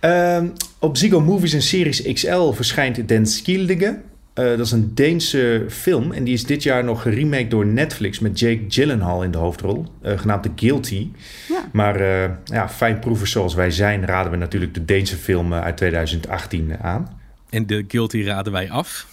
Ehm, 0.00 0.48
op 0.78 0.96
Ziggo 0.96 1.20
Movies 1.20 1.52
en 1.52 1.62
Series 1.62 2.12
XL 2.12 2.50
verschijnt 2.50 3.08
Den 3.08 3.26
Skildige. 3.26 4.00
Eh, 4.34 4.44
dat 4.44 4.58
is 4.58 4.72
een 4.72 4.94
Deense 4.94 5.64
film 5.68 6.12
en 6.12 6.24
die 6.24 6.34
is 6.34 6.44
dit 6.44 6.62
jaar 6.62 6.84
nog 6.84 7.02
geremaked 7.02 7.50
door 7.50 7.66
Netflix 7.66 8.18
met 8.18 8.38
Jake 8.38 8.64
Gyllenhaal 8.68 9.22
in 9.22 9.30
de 9.30 9.38
hoofdrol, 9.38 9.86
eh, 10.02 10.18
genaamd 10.18 10.42
The 10.42 10.50
Guilty. 10.56 11.08
Ja. 11.48 11.68
Maar 11.72 11.96
eh 12.00 12.30
ja, 12.44 12.68
fijnproevers 12.68 13.30
zoals 13.30 13.54
wij 13.54 13.70
zijn 13.70 14.06
raden 14.06 14.30
we 14.30 14.36
natuurlijk 14.38 14.74
de 14.74 14.84
Deense 14.84 15.16
film 15.16 15.54
uit 15.54 15.76
2018 15.76 16.76
aan. 16.82 17.20
En 17.50 17.66
de 17.66 17.84
Guilty 17.88 18.22
raden 18.22 18.52
wij 18.52 18.70
af. 18.70 19.06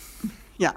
Ja, 0.57 0.75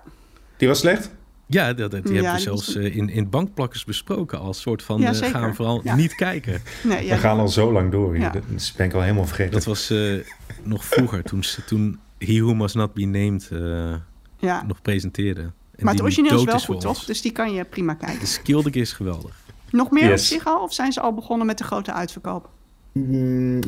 Die 0.56 0.68
was 0.68 0.78
slecht? 0.78 1.10
Ja, 1.50 1.72
dat, 1.72 1.90
dat- 1.90 2.02
die 2.04 2.12
Ja, 2.14 2.18
hebben 2.18 2.34
we 2.36 2.40
zelfs 2.40 2.74
eh, 2.74 2.96
in, 2.96 3.08
in 3.08 3.30
bankplakkers 3.30 3.84
besproken 3.84 4.38
als 4.40 4.60
soort 4.60 4.82
van... 4.82 5.00
Ja, 5.00 5.08
eh, 5.08 5.14
zeker. 5.14 5.30
gaan 5.38 5.48
we 5.48 5.54
vooral 5.54 5.80
Ja. 5.84 5.94
niet 5.94 6.14
kijken. 6.14 6.62
nee, 6.84 7.06
ja, 7.06 7.14
We 7.14 7.20
gaan 7.20 7.38
al 7.38 7.48
zo 7.48 7.72
lang 7.72 7.90
door 7.90 8.12
hier. 8.12 8.20
Ja. 8.22 8.30
Dat 8.30 8.72
ben 8.76 8.86
ik 8.86 8.92
al 8.94 9.00
helemaal 9.00 9.26
vergeten. 9.26 9.52
Dat 9.52 9.64
was 9.64 9.90
eh, 9.90 10.14
nog 10.62 10.84
vroeger, 10.84 11.22
toen, 11.22 11.42
toen 11.66 11.98
He 12.18 12.40
Who 12.40 12.54
Must 12.54 12.74
Not 12.74 12.94
Be 12.94 13.04
Named 13.04 13.48
eh, 13.52 13.94
ja. 14.38 14.62
nog 14.66 14.82
presenteerde. 14.82 15.40
En 15.40 15.84
Maar 15.84 15.92
het 15.92 16.02
origineel 16.02 16.38
is 16.38 16.44
wel 16.44 16.58
goed, 16.60 16.80
toch? 16.80 17.04
Dus 17.04 17.20
die 17.22 17.32
kan 17.32 17.52
je 17.52 17.64
prima 17.64 17.94
kijken. 17.94 18.20
De 18.20 18.26
Skildig 18.26 18.74
is 18.74 18.92
geweldig. 18.92 19.36
Nog 19.70 19.90
meer 19.90 20.04
op 20.04 20.08
Yes. 20.10 20.28
zich 20.28 20.46
al? 20.46 20.62
Of 20.62 20.72
zijn 20.74 20.92
ze 20.92 21.00
al 21.00 21.14
begonnen 21.14 21.46
met 21.46 21.58
de 21.58 21.64
grote 21.64 21.92
uitverkoop? 21.92 22.48
Mm, 22.92 23.60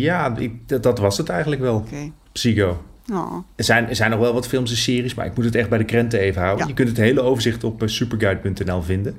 ja, 0.00 0.36
ik, 0.36 0.68
dat, 0.68 0.82
dat 0.82 0.98
was 0.98 1.16
het 1.18 1.28
eigenlijk 1.28 1.60
wel. 1.60 1.74
Oké. 1.76 2.10
Psycho. 2.32 2.82
Oh. 3.12 3.36
Er 3.56 3.64
zijn, 3.64 3.88
er 3.88 3.96
zijn 3.96 4.10
nog 4.10 4.20
wel 4.20 4.32
wat 4.32 4.48
films 4.48 4.70
en 4.70 4.76
series, 4.76 5.14
maar 5.14 5.26
ik 5.26 5.36
moet 5.36 5.44
het 5.44 5.54
echt 5.54 5.68
bij 5.68 5.78
de 5.78 5.84
krenten 5.84 6.20
even 6.20 6.42
houden. 6.42 6.62
Ja. 6.62 6.68
Je 6.68 6.74
kunt 6.74 6.88
het 6.88 6.96
hele 6.96 7.20
overzicht 7.20 7.64
op 7.64 7.82
eh, 7.82 7.88
superguide.nl 7.88 8.82
vinden. 8.82 9.18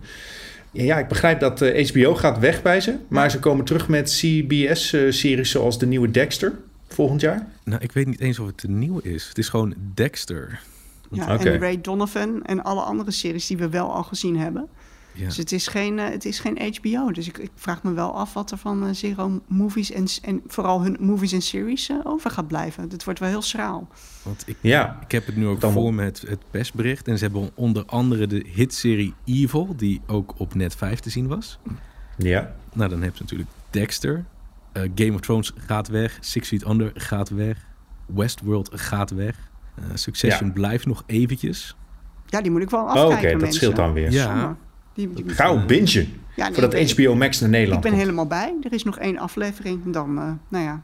Ja, 0.71 0.83
ja, 0.83 0.97
ik 0.97 1.07
begrijp 1.07 1.39
dat 1.39 1.61
eh, 1.61 1.89
HBO 1.89 2.15
gaat 2.15 2.39
weg 2.39 2.61
bij 2.61 2.81
ze, 2.81 2.95
maar 3.07 3.31
ze 3.31 3.39
komen 3.39 3.65
terug 3.65 3.87
met 3.87 4.09
CBS-series 4.09 5.51
zoals 5.51 5.79
de 5.79 5.85
nieuwe 5.85 6.11
Dexter 6.11 6.53
volgend 6.87 7.21
jaar. 7.21 7.47
Nou, 7.63 7.81
ik 7.81 7.91
weet 7.91 8.05
niet 8.05 8.19
eens 8.19 8.39
of 8.39 8.47
het 8.47 8.63
een 8.63 8.79
nieuwe 8.79 9.01
is. 9.03 9.27
Het 9.27 9.37
is 9.37 9.49
gewoon 9.49 9.73
Dexter. 9.93 10.59
Ja. 11.11 11.39
En 11.39 11.59
Ray 11.59 11.81
Donovan 11.81 12.43
en 12.43 12.63
alle 12.63 12.81
andere 12.81 13.11
series 13.11 13.47
die 13.47 13.57
we 13.57 13.69
wel 13.69 13.93
al 13.93 14.03
gezien 14.03 14.37
hebben. 14.37 14.67
Ja. 15.17 15.25
Dus 15.25 15.37
het 15.37 15.51
is 15.51 15.67
geen, 15.67 15.99
eh, 15.99 16.09
het 16.09 16.25
is 16.25 16.39
geen 16.39 16.73
HBO. 16.75 17.11
Dus 17.11 17.27
ik, 17.27 17.37
ik 17.37 17.51
vraag 17.55 17.83
me 17.83 17.93
wel 17.93 18.13
af 18.15 18.33
wat 18.33 18.51
er 18.51 18.57
van 18.57 18.83
eh, 18.87 18.93
Zero 18.93 19.41
Movies 19.47 19.91
en, 19.91 20.05
en 20.21 20.41
vooral 20.47 20.81
hun 20.83 20.97
movies 20.99 21.31
en 21.31 21.41
series 21.41 21.89
eh, 21.89 21.95
over 22.03 22.31
gaat 22.31 22.47
blijven. 22.47 22.89
Dit 22.89 23.03
wordt 23.03 23.19
wel 23.19 23.29
heel 23.29 23.41
schraal. 23.41 23.87
Want 24.23 24.43
ik, 24.47 24.57
Ja, 24.61 24.99
ik 25.03 25.11
heb 25.11 25.25
het 25.25 25.35
nu 25.35 25.47
ook 25.47 25.59
Dan- 25.61 25.71
voor 25.71 25.93
met 25.93 26.23
het 26.27 26.39
persbericht. 26.51 27.07
En 27.07 27.17
ze 27.17 27.23
hebben 27.23 27.49
onder 27.53 27.85
andere 27.85 28.27
de 28.27 28.45
hitserie 28.53 29.13
Evil, 29.25 29.73
die 29.75 30.01
ook 30.07 30.33
op 30.37 30.53
Net 30.55 30.75
5 30.75 30.99
te 30.99 31.09
zien 31.09 31.27
was. 31.27 31.59
ja. 32.17 32.53
Nou, 32.73 32.89
dan 32.89 33.01
heb 33.01 33.13
je 33.15 33.21
natuurlijk 33.21 33.49
Dexter. 33.69 34.25
Game 34.95 35.13
of 35.13 35.19
Thrones 35.19 35.51
gaat 35.55 35.87
weg. 35.87 36.17
Six 36.21 36.47
Feet 36.47 36.67
Under 36.67 36.91
gaat 36.93 37.29
weg. 37.29 37.57
Westworld 38.05 38.69
gaat 38.73 39.09
weg. 39.11 39.35
Eh, 39.75 39.83
Succession 39.93 40.47
Ja. 40.47 40.53
blijft 40.53 40.85
nog 40.85 41.03
eventjes. 41.05 41.75
Ja, 42.25 42.41
die 42.41 42.51
moet 42.51 42.61
ik 42.61 42.69
wel 42.69 42.83
Oh, 42.83 42.89
afkijken, 42.91 43.29
Oké, 43.35 43.45
dat 43.45 43.53
scheelt 43.53 43.75
dan 43.75 43.93
weer. 43.93 44.11
Ja. 44.11 44.57
Die, 44.95 45.13
die, 45.13 45.29
Gauw 45.29 45.65
bingen, 45.65 46.13
Ja, 46.35 46.47
nee, 46.47 46.53
voordat 46.53 46.91
HBO 46.91 47.15
Max 47.15 47.39
naar 47.39 47.49
Nederland 47.49 47.77
Ik 47.77 47.81
ben 47.81 47.91
komt. 47.91 48.03
helemaal 48.03 48.27
bij. 48.27 48.53
Er 48.63 48.73
is 48.73 48.83
nog 48.83 48.97
één 48.97 49.17
aflevering. 49.17 49.85
En 49.85 49.91
dan, 49.91 50.17
eh, 50.17 50.31
nou 50.47 50.63
ja, 50.63 50.81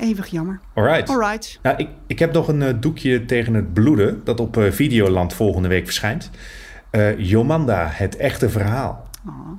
eeuwig 0.00 0.26
jammer. 0.26 0.60
Alright. 0.74 1.08
Alright. 1.10 1.58
Nou, 1.62 1.76
ik, 1.76 1.88
ik 2.06 2.18
heb 2.18 2.32
nog 2.32 2.48
een 2.48 2.62
eh, 2.62 2.74
doekje 2.80 3.24
tegen 3.24 3.54
het 3.54 3.72
bloeden 3.72 4.20
dat 4.24 4.40
op 4.40 4.56
eh, 4.56 4.70
Videoland 4.72 5.34
volgende 5.34 5.68
week 5.68 5.84
verschijnt. 5.84 6.30
Eh, 6.90 7.18
Jomanda, 7.18 7.86
het 7.92 8.16
echte 8.16 8.48
verhaal. 8.50 9.08
Oh. 9.26 9.50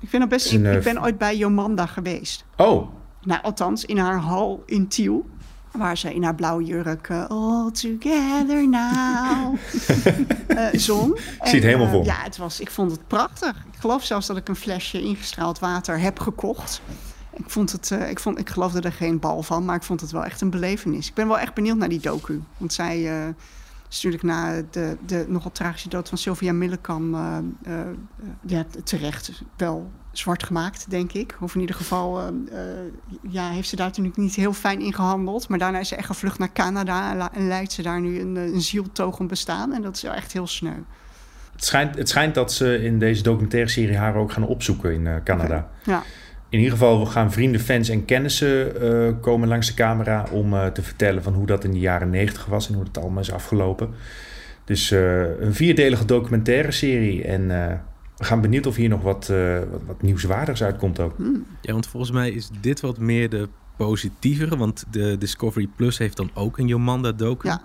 Ik, 0.00 0.08
vind 0.08 0.22
het 0.22 0.30
best, 0.30 0.52
ik, 0.52 0.66
ik 0.66 0.82
ben 0.82 1.02
ooit 1.02 1.18
bij 1.18 1.36
Jomanda 1.36 1.86
geweest. 1.86 2.44
Oh, 2.56 2.88
Nou, 3.22 3.42
althans, 3.42 3.84
in 3.84 3.98
haar 3.98 4.18
hal 4.18 4.62
in 4.66 4.88
Tiel. 4.88 5.26
Waar 5.72 5.96
ze 5.98 6.14
in 6.14 6.22
haar 6.22 6.34
blauwe 6.34 6.64
jurk 6.64 7.08
eh, 7.08 7.24
All 7.28 7.70
Together 7.70 8.68
Now 8.68 9.56
eh, 10.46 10.66
zong. 10.72 11.16
Ik 11.16 11.22
zie 11.42 11.54
het 11.54 11.62
helemaal 11.62 11.88
voor 11.88 12.00
me. 12.00 12.04
Ja, 12.04 12.22
het 12.22 12.36
was, 12.36 12.60
ik 12.60 12.70
vond 12.70 12.90
het 12.90 13.06
prachtig. 13.06 13.56
Ik 13.72 13.78
geloof 13.78 14.04
zelfs 14.04 14.26
dat 14.26 14.36
ik 14.36 14.48
een 14.48 14.56
flesje 14.56 15.02
ingestraald 15.02 15.58
water 15.58 16.00
heb 16.00 16.18
gekocht. 16.18 16.80
Ik, 17.36 17.50
vond 17.50 17.72
het, 17.72 17.90
eh, 17.90 18.10
ik, 18.10 18.20
vond, 18.20 18.38
ik 18.38 18.50
geloofde 18.50 18.80
er 18.80 18.92
geen 18.92 19.18
bal 19.18 19.42
van, 19.42 19.64
maar 19.64 19.76
ik 19.76 19.82
vond 19.82 20.00
het 20.00 20.10
wel 20.10 20.24
echt 20.24 20.40
een 20.40 20.50
belevenis. 20.50 21.08
Ik 21.08 21.14
ben 21.14 21.28
wel 21.28 21.38
echt 21.38 21.54
benieuwd 21.54 21.76
naar 21.76 21.88
die 21.88 22.00
docu. 22.00 22.42
Want 22.56 22.72
zij 22.72 22.96
eh, 22.96 23.28
is 23.88 24.02
natuurlijk 24.02 24.22
na 24.22 24.62
de, 24.70 24.96
de 25.06 25.24
nogal 25.28 25.52
tragische 25.52 25.88
dood 25.88 26.08
van 26.08 26.18
Sylvia 26.18 26.52
Millekam... 26.52 27.14
eh, 27.14 27.38
eh, 27.62 27.80
eh, 27.80 27.86
ja, 28.46 28.64
terecht 28.84 29.42
wel 29.56 29.90
zwart 30.12 30.42
gemaakt, 30.42 30.90
denk 30.90 31.12
ik. 31.12 31.36
Of 31.40 31.54
in 31.54 31.60
ieder 31.60 31.76
geval 31.76 32.20
eh, 32.20 32.26
eh, 32.26 32.92
ja, 33.30 33.50
heeft 33.50 33.68
ze 33.68 33.76
daar 33.76 33.86
natuurlijk 33.86 34.16
niet 34.16 34.34
heel 34.34 34.52
fijn 34.52 34.80
in 34.80 34.94
gehandeld. 34.94 35.48
Maar 35.48 35.58
daarna 35.58 35.78
is 35.78 35.88
ze 35.88 35.96
echt 35.96 36.06
gevlucht 36.06 36.38
naar 36.38 36.52
Canada... 36.52 37.30
en, 37.32 37.46
leidt 37.46 37.72
ze 37.72 37.82
daar 37.82 38.00
nu 38.00 38.20
een, 38.20 38.36
eh, 38.36 38.42
een 38.42 38.60
zieltogend 38.60 39.28
bestaan. 39.28 39.72
En 39.72 39.82
dat 39.82 39.96
is 39.96 40.02
wel 40.02 40.12
echt 40.12 40.32
heel 40.32 40.46
sneu. 40.46 40.82
het 41.52 41.64
schijnt, 41.64 41.96
het 41.96 42.08
schijnt 42.08 42.34
dat 42.34 42.52
ze 42.52 42.82
in 42.82 42.98
deze 42.98 43.22
documentaire 43.22 43.70
serie 43.70 43.96
haar 43.96 44.14
ook 44.14 44.32
gaan 44.32 44.46
opzoeken 44.46 44.92
in 44.92 45.06
eh, 45.06 45.14
Canada. 45.24 45.68
Ja, 45.84 46.02
In 46.48 46.58
ieder 46.58 46.72
geval 46.72 47.06
gaan 47.06 47.32
vrienden, 47.32 47.60
fans 47.60 47.88
en 47.88 48.04
kennissen 48.04 49.20
komen 49.20 49.48
langs 49.48 49.66
de 49.66 49.74
camera 49.74 50.26
om 50.30 50.72
te 50.72 50.82
vertellen 50.82 51.22
van 51.22 51.34
hoe 51.34 51.46
dat 51.46 51.64
in 51.64 51.70
de 51.70 51.78
jaren 51.78 52.10
negentig 52.10 52.46
was 52.46 52.68
en 52.68 52.74
hoe 52.74 52.84
het 52.84 52.98
allemaal 52.98 53.22
is 53.22 53.32
afgelopen. 53.32 53.94
Dus 54.64 54.90
een 54.90 55.54
vierdelige 55.54 56.04
documentaire 56.04 56.72
serie 56.72 57.24
en 57.24 57.50
we 58.22 58.28
gaan 58.28 58.40
benieuwd 58.40 58.66
of 58.66 58.76
hier 58.76 58.88
nog 58.88 59.02
wat, 59.02 59.28
eh, 59.28 59.58
wat, 59.70 59.80
wat 59.86 60.02
nieuwswaardigs 60.02 60.62
uitkomt 60.62 61.00
ook. 61.00 61.14
Ja, 61.60 61.72
want 61.72 61.86
volgens 61.86 62.12
mij 62.12 62.30
is 62.30 62.48
dit 62.60 62.80
wat 62.80 62.98
meer 62.98 63.28
de 63.28 63.48
positievere. 63.76 64.56
Want 64.56 64.84
de 64.90 65.18
Discovery 65.18 65.68
Plus 65.76 65.98
heeft 65.98 66.16
dan 66.16 66.30
ook 66.34 66.58
een 66.58 66.66
Jomanda 66.66 67.12
docu. 67.12 67.48
ja. 67.48 67.62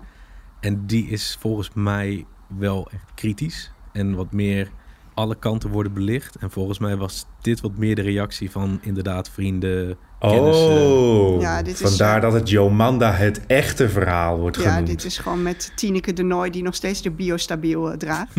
En 0.59 0.85
die 0.85 1.07
is 1.07 1.37
volgens 1.39 1.69
mij 1.73 2.25
wel 2.57 2.89
echt 2.91 3.11
kritisch. 3.15 3.71
En 3.91 4.15
wat 4.15 4.31
meer 4.31 4.71
alle 5.13 5.35
kanten 5.35 5.69
worden 5.69 5.93
belicht. 5.93 6.35
En 6.35 6.51
volgens 6.51 6.79
mij 6.79 6.95
was 6.95 7.25
dit 7.41 7.61
wat 7.61 7.77
meer 7.77 7.95
de 7.95 8.01
reactie 8.01 8.51
van 8.51 8.79
inderdaad 8.81 9.29
vrienden, 9.29 9.97
kennissen. 10.19 10.81
Oh, 10.81 11.41
Ja, 11.41 11.61
dit 11.61 11.73
is, 11.73 11.89
vandaar 11.89 12.21
dat 12.21 12.33
het 12.33 12.49
Jomanda 12.49 13.11
het 13.11 13.45
echte 13.45 13.89
verhaal 13.89 14.39
wordt 14.39 14.57
ja 14.57 14.69
genoemd. 14.69 14.87
dit 14.87 15.03
is 15.03 15.17
gewoon 15.17 15.41
met 15.41 15.71
Tineke 15.75 16.13
de 16.13 16.23
Nooi... 16.23 16.49
die 16.51 16.63
nog 16.63 16.75
steeds 16.75 17.01
de 17.01 17.11
biostabiel 17.11 17.91
eh, 17.91 17.97
draagt. 17.97 18.33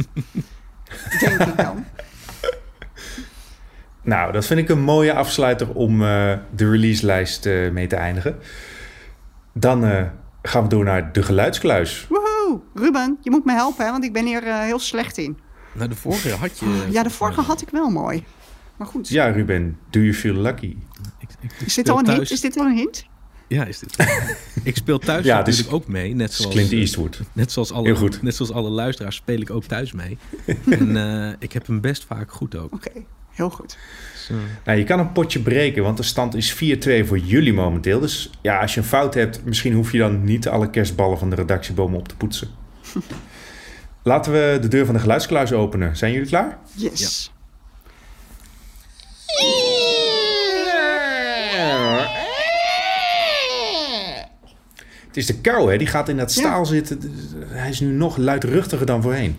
denk 1.20 1.40
ik 1.40 1.56
dan. 1.56 1.84
Nou, 4.08 4.32
dat 4.32 4.46
vind 4.46 4.60
ik 4.60 4.68
een 4.68 4.80
mooie 4.82 5.12
afsluiter 5.14 5.72
om 5.74 6.02
eh, 6.02 6.32
de 6.54 6.70
releaselijst 6.70 7.46
eh, 7.46 7.70
mee 7.70 7.86
te 7.86 7.96
eindigen. 7.96 8.36
Dan 9.54 9.84
eh, 9.84 10.04
gaan 10.42 10.62
we 10.62 10.68
door 10.68 10.84
naar 10.84 11.12
de 11.12 11.22
geluidskluis. 11.22 12.06
Woehoe! 12.08 12.60
Ruben, 12.74 13.18
je 13.22 13.30
moet 13.30 13.44
me 13.44 13.52
helpen, 13.52 13.84
hè, 13.84 13.90
want 13.90 14.04
ik 14.04 14.12
ben 14.12 14.26
hier 14.26 14.42
eh, 14.46 14.58
heel 14.60 14.78
slecht 14.78 15.18
in. 15.18 15.38
Nou, 15.74 15.88
de 15.88 15.94
vorige 15.94 16.30
had 16.30 16.58
je... 16.58 16.86
Ja, 16.90 17.02
de 17.02 17.10
vorige 17.10 17.40
had 17.40 17.60
ik 17.62 17.68
wel 17.70 17.88
mooi. 17.90 18.24
Maar 18.76 18.86
goed, 18.86 19.08
Ja, 19.08 19.26
Ruben, 19.26 19.78
do 19.90 20.00
you 20.00 20.14
feel 20.14 20.34
lucky? 20.34 20.76
Ik, 21.18 21.28
ik, 21.40 21.52
ik 21.60 21.66
is, 21.66 21.74
dit 21.74 21.88
al 21.88 21.98
een 21.98 22.04
thuis- 22.04 22.18
hint? 22.18 22.30
is 22.30 22.40
dit 22.40 22.58
al 22.58 22.66
een 22.66 22.76
hint? 22.76 23.06
Ja, 23.48 23.64
is 23.64 23.78
dit. 23.78 23.96
ik 24.62 24.76
speel 24.76 24.98
thuis 24.98 25.24
Ja, 25.24 25.38
is- 25.40 25.44
natuurlijk 25.46 25.74
ook 25.74 25.88
mee. 25.88 26.14
Net 26.14 26.32
zoals, 26.32 26.54
Clint 26.54 26.72
Eastwood. 26.72 27.20
Net 27.32 27.52
zoals, 27.52 27.72
alle, 27.72 27.86
Heel 27.86 27.96
goed. 27.96 28.22
net 28.22 28.34
zoals 28.34 28.52
alle 28.52 28.68
luisteraars 28.70 29.16
speel 29.16 29.40
ik 29.40 29.50
ook 29.50 29.64
thuis 29.64 29.92
mee. 29.92 30.18
en 30.70 30.96
eh, 30.96 31.32
ik 31.38 31.52
heb 31.52 31.66
hem 31.66 31.80
best 31.80 32.04
vaak 32.04 32.32
goed 32.32 32.56
ook. 32.56 32.72
Oké, 32.74 32.90
heel 33.38 33.50
goed. 33.50 33.76
Nou, 34.64 34.78
je 34.78 34.84
kan 34.84 34.98
een 34.98 35.12
potje 35.12 35.40
breken, 35.40 35.82
want 35.82 35.96
de 35.96 36.02
stand 36.02 36.34
is 36.34 36.54
4-2 36.54 36.56
voor 37.06 37.18
jullie 37.18 37.52
momenteel. 37.52 38.00
Dus 38.00 38.30
ja, 38.42 38.60
als 38.60 38.74
je 38.74 38.80
een 38.80 38.86
fout 38.86 39.14
hebt, 39.14 39.44
misschien 39.44 39.72
hoef 39.72 39.92
je 39.92 39.98
dan 39.98 40.24
niet 40.24 40.48
alle 40.48 40.70
kerstballen 40.70 41.18
van 41.18 41.30
de 41.30 41.36
redactiebomen 41.36 41.98
op 41.98 42.08
te 42.08 42.16
poetsen. 42.16 42.48
Laten 44.02 44.32
we 44.32 44.58
de 44.60 44.68
deur 44.68 44.84
van 44.84 44.94
de 44.94 45.00
geluidskluis 45.00 45.52
openen. 45.52 45.96
Zijn 45.96 46.12
jullie 46.12 46.28
klaar? 46.28 46.58
Yes. 46.74 47.32
Het 55.06 55.16
is 55.16 55.26
de 55.26 55.40
kou, 55.40 55.70
hè? 55.72 55.78
Die 55.78 55.86
gaat 55.86 56.08
in 56.08 56.16
dat 56.16 56.34
Ja. 56.34 56.40
staal 56.40 56.66
zitten. 56.66 57.00
Hij 57.46 57.68
is 57.68 57.80
nu 57.80 57.86
nog 57.88 58.16
luidruchtiger 58.16 58.86
dan 58.86 59.02
voorheen. 59.02 59.36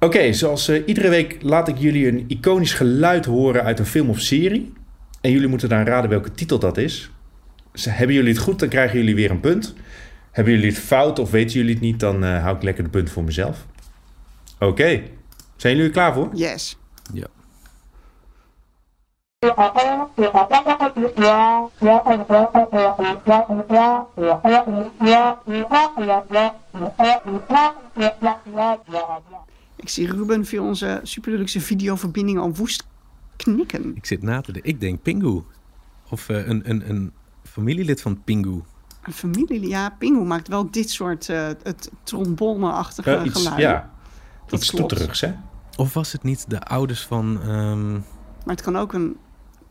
Oké, 0.00 0.32
zoals 0.32 0.68
eh, 0.68 0.86
iedere 0.86 1.08
week 1.08 1.36
laat 1.42 1.68
ik 1.68 1.78
jullie 1.78 2.08
een 2.08 2.24
iconisch 2.28 2.72
geluid 2.72 3.24
horen 3.24 3.64
uit 3.64 3.78
een 3.78 3.86
film 3.86 4.10
of 4.10 4.20
serie. 4.20 4.72
En 5.20 5.30
jullie 5.30 5.48
moeten 5.48 5.68
dan 5.68 5.84
raden 5.84 6.10
welke 6.10 6.32
titel 6.32 6.58
dat 6.58 6.76
is. 6.76 7.10
Dus 7.72 7.84
hebben 7.84 8.16
jullie 8.16 8.32
het 8.32 8.42
goed, 8.42 8.58
dan 8.58 8.68
krijgen 8.68 8.98
jullie 8.98 9.14
weer 9.14 9.30
een 9.30 9.40
punt. 9.40 9.74
Hebben 10.30 10.52
jullie 10.52 10.68
het 10.68 10.78
fout 10.78 11.18
of 11.18 11.30
weten 11.30 11.56
jullie 11.56 11.72
het 11.72 11.82
niet, 11.82 12.00
dan 12.00 12.24
eh, 12.24 12.42
hou 12.42 12.56
ik 12.56 12.62
lekker 12.62 12.84
de 12.84 12.90
punt 12.90 13.10
voor 13.10 13.24
mezelf. 13.24 13.66
Oké, 14.58 15.02
zijn 15.56 15.72
jullie 15.74 15.84
er 15.84 15.90
klaar 15.90 16.14
voor? 16.14 16.30
Yes. 16.32 16.76
ja. 17.12 17.26
Ik 29.80 29.88
zie 29.88 30.10
Ruben 30.10 30.44
via 30.44 30.60
onze 30.62 31.00
superdeluxe 31.02 31.60
videoverbinding 31.60 32.38
al 32.38 32.54
woest 32.54 32.86
knikken. 33.36 33.96
Ik 33.96 34.06
zit 34.06 34.22
na 34.22 34.40
te 34.40 34.52
denken. 34.52 34.70
Ik 34.70 34.80
denk 34.80 35.02
Pingu. 35.02 35.42
Of 36.10 36.28
eh, 36.28 36.46
een, 36.48 36.70
een, 36.70 36.90
een 36.90 37.12
familielid 37.42 38.00
van 38.00 38.22
Pingu. 38.24 38.62
Een 39.02 39.12
familie, 39.12 39.68
ja, 39.68 39.90
Pingu 39.98 40.24
maakt 40.24 40.48
wel 40.48 40.70
dit 40.70 40.90
soort 40.90 41.28
uh, 41.28 41.46
het 41.62 41.90
trombone-achtige 42.02 43.22
iets, 43.24 43.36
geluiden. 43.36 43.68
ja, 43.68 43.90
Dat 44.46 44.58
iets 44.58 44.70
toeterigs, 44.70 45.20
hè? 45.20 45.34
Of 45.76 45.94
was 45.94 46.12
het 46.12 46.22
niet 46.22 46.50
de 46.50 46.60
ouders 46.62 47.06
van... 47.06 47.40
ehm, 47.42 47.92
Maar 47.92 48.02
het 48.56 48.62
kan 48.62 48.76
ook 48.76 48.92
een 48.92 49.16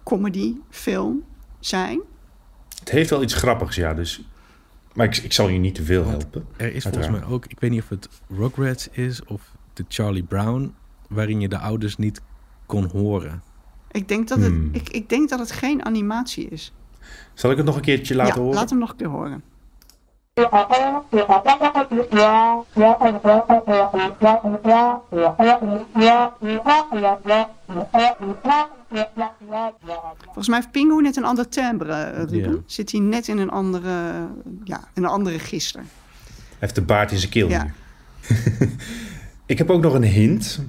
comedy-film 0.03 1.23
zijn. 1.59 1.99
Het 2.79 2.89
heeft 2.89 3.09
wel 3.09 3.23
iets 3.23 3.33
grappigs, 3.33 3.75
ja. 3.75 3.93
Dus 3.93 4.21
Maar 4.93 5.05
ik, 5.05 5.17
ik 5.17 5.33
zal 5.33 5.47
je 5.47 5.59
niet 5.59 5.75
te 5.75 5.83
veel 5.83 6.05
helpen. 6.05 6.45
Er 6.57 6.73
is 6.73 6.83
volgens 6.83 7.09
mij 7.09 7.23
ook, 7.23 7.45
ik 7.45 7.59
weet 7.59 7.71
niet 7.71 7.81
of 7.81 7.89
het 7.89 8.09
Rugrats 8.29 8.87
is 8.89 9.23
of 9.25 9.51
de 9.77 9.85
Charlie 9.87 10.23
Brown, 10.23 10.73
waarin 11.09 11.41
je 11.41 11.47
de 11.47 11.57
ouders 11.57 11.97
niet 11.97 12.21
kon 12.65 12.89
horen. 12.91 13.41
Ik 13.91 14.07
denk 14.07 14.27
dat 14.27 14.37
het, 14.37 14.47
Hmm. 14.47 14.69
ik, 14.71 14.89
ik 14.89 15.09
denk 15.09 15.29
dat 15.29 15.39
het 15.39 15.51
geen 15.51 15.85
animatie 15.85 16.47
is. 16.47 16.73
Zal 17.33 17.51
ik 17.51 17.57
het 17.57 17.65
nog 17.65 17.75
een 17.75 17.81
keertje 17.81 18.15
laten 18.15 18.33
ja, 18.35 18.39
horen? 18.39 18.55
laat 18.55 18.69
hem 18.69 18.79
nog 18.79 18.89
een 18.89 18.95
keer 18.95 19.07
horen. 19.07 19.43
Volgens 30.23 30.47
mij 30.47 30.57
heeft 30.57 30.71
Pingu 30.71 31.01
net 31.01 31.15
een 31.15 31.23
ander 31.23 31.49
timbre, 31.49 31.93
eh, 31.93 32.17
Ruben. 32.17 32.51
Ja. 32.51 32.57
Zit 32.65 32.91
hij 32.91 33.01
net 33.01 33.27
in 33.27 33.37
een 33.37 33.49
andere, 33.49 34.27
ja, 34.63 34.79
in 34.93 35.03
een 35.03 35.09
andere 35.09 35.37
register. 35.37 35.81
Hij 35.81 36.57
heeft 36.59 36.75
de 36.75 36.81
baard 36.81 37.11
in 37.11 37.17
zijn 37.17 37.31
keel 37.31 37.49
Ja. 37.49 37.67
ik 39.47 39.57
heb 39.57 39.69
ook 39.69 39.81
nog 39.81 39.93
een 39.93 40.03
hint. 40.03 40.59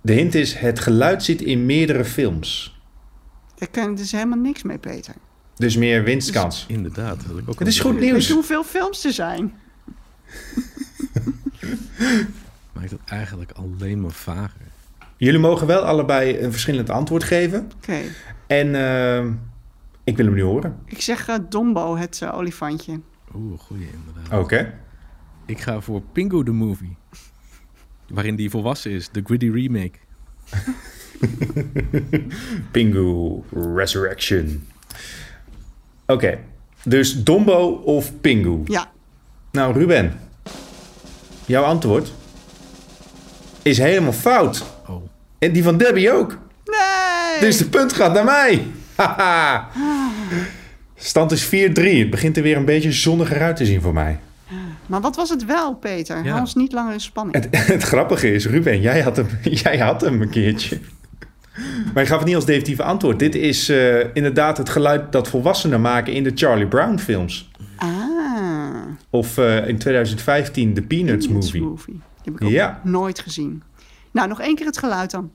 De 0.00 0.12
hint 0.12 0.34
is, 0.34 0.54
het 0.54 0.78
geluid 0.80 1.22
zit 1.22 1.40
in 1.40 1.66
meerdere 1.66 2.04
films. 2.04 2.78
Daar 3.54 3.68
kan 3.68 3.94
dus 3.94 4.12
helemaal 4.12 4.38
niks 4.38 4.62
mee, 4.62 4.78
Peter. 4.78 5.14
Dus 5.56 5.76
meer 5.76 6.02
winstkans. 6.04 6.64
Inderdaad. 6.68 7.26
Dat 7.28 7.38
ik 7.38 7.48
ook 7.48 7.58
Het 7.58 7.68
is 7.68 7.80
goed 7.80 7.84
gezien. 7.90 8.00
Weet 8.04 8.10
nieuws. 8.12 8.26
je 8.26 8.32
hoeveel 8.34 8.64
films 8.64 9.04
er 9.04 9.12
zijn? 9.12 9.54
Maakt 12.72 12.90
het 12.90 13.00
eigenlijk 13.04 13.52
alleen 13.52 14.00
maar 14.00 14.10
vager. 14.10 14.60
Jullie 15.16 15.40
mogen 15.40 15.66
wel 15.66 15.80
allebei 15.82 16.38
een 16.38 16.50
verschillend 16.52 16.90
antwoord 16.90 17.24
geven. 17.24 17.70
Oké, 17.76 17.98
En 18.46 18.74
eh, 18.74 19.24
ik 20.04 20.16
wil 20.16 20.26
hem 20.26 20.34
nu 20.34 20.42
horen. 20.42 20.76
ik 20.86 21.00
zeg 21.00 21.28
eh, 21.28 21.36
Dombo, 21.48 21.96
het 21.96 22.20
eh, 22.22 22.34
olifantje. 22.34 23.00
Oeh, 23.34 23.58
goeie 23.60 23.88
inderdaad. 23.92 24.40
Oké. 24.40 24.74
Ik 25.46 25.60
ga 25.60 25.80
voor 25.80 26.00
Pingu 26.12 26.44
the 26.44 26.50
Movie. 26.50 26.96
Waarin 28.08 28.36
die 28.36 28.50
volwassen 28.50 28.90
is, 28.90 29.08
de 29.12 29.20
Gritty 29.24 29.50
Remake. 29.50 29.98
Pingu 32.70 33.42
Resurrection. 33.74 34.66
Oké. 36.06 36.38
Dus 36.84 37.24
Dombo 37.24 37.68
of 37.84 38.20
Pingu? 38.20 38.62
Ja, 38.64 38.90
Nou, 39.52 39.74
Ruben. 39.78 40.20
Jouw 41.46 41.64
antwoord 41.64 42.12
is 43.62 43.78
helemaal 43.78 44.12
fout. 44.12 44.64
Oh, 44.88 45.02
En 45.38 45.52
die 45.52 45.62
van 45.62 45.76
Debbie 45.76 46.12
ook. 46.12 46.38
nee! 46.64 47.40
Dus 47.40 47.56
de 47.56 47.68
punt 47.68 47.92
gaat 47.92 48.12
naar 48.14 48.24
mij. 48.24 48.66
Haha. 48.94 49.68
Stand 50.94 51.32
is 51.32 51.46
4-3. 51.46 51.48
Het 51.50 52.10
begint 52.10 52.36
er 52.36 52.42
weer 52.42 52.56
een 52.56 52.64
beetje 52.64 52.92
zonniger 52.92 53.40
uit 53.42 53.56
te 53.56 53.66
zien 53.66 53.80
voor 53.80 53.92
mij. 53.94 54.18
Maar 54.86 55.00
wat 55.00 55.16
was 55.16 55.28
het 55.30 55.44
wel, 55.44 55.74
Peter? 55.74 56.16
Ja. 56.24 56.28
Hou 56.28 56.40
ons 56.40 56.54
niet 56.54 56.72
langer 56.72 56.92
in 56.92 57.00
spanning. 57.00 57.34
Het, 57.50 57.66
het 57.74 57.82
grappige 57.82 58.32
is, 58.32 58.46
Ruben, 58.46 58.80
jij 58.80 59.00
had 59.00 59.16
hem, 59.16 59.26
jij 59.64 59.78
had 59.78 60.00
hem 60.00 60.22
een 60.22 60.30
keertje. 60.30 60.80
Maar 61.94 62.02
je 62.02 62.08
gaf 62.08 62.18
het 62.18 62.26
niet 62.26 62.34
als 62.36 62.44
definitieve 62.44 62.82
antwoord. 62.82 63.18
Dit 63.18 63.34
is 63.34 63.68
eh, 63.68 64.14
inderdaad 64.14 64.58
het 64.58 64.68
geluid 64.68 65.12
dat 65.12 65.28
volwassenen 65.28 65.80
maken 65.80 66.12
in 66.12 66.22
de 66.22 66.32
Charlie 66.34 66.66
Brown 66.66 66.96
films. 66.98 67.50
Ah, 67.76 67.88
Of 69.10 69.38
eh, 69.38 69.68
in 69.68 69.78
2015 69.78 70.74
de 70.74 70.82
Peanuts 70.82 71.26
Peanuts 71.26 71.52
movie. 71.52 71.92
Die 71.92 72.00
heb 72.24 72.34
ik 72.34 72.42
ook 72.42 72.50
Ja. 72.50 72.80
nooit 72.84 73.18
gezien. 73.18 73.62
Nou, 74.10 74.28
nog 74.28 74.40
één 74.40 74.54
keer 74.54 74.66
het 74.66 74.78
geluid 74.78 75.10
dan. 75.10 75.30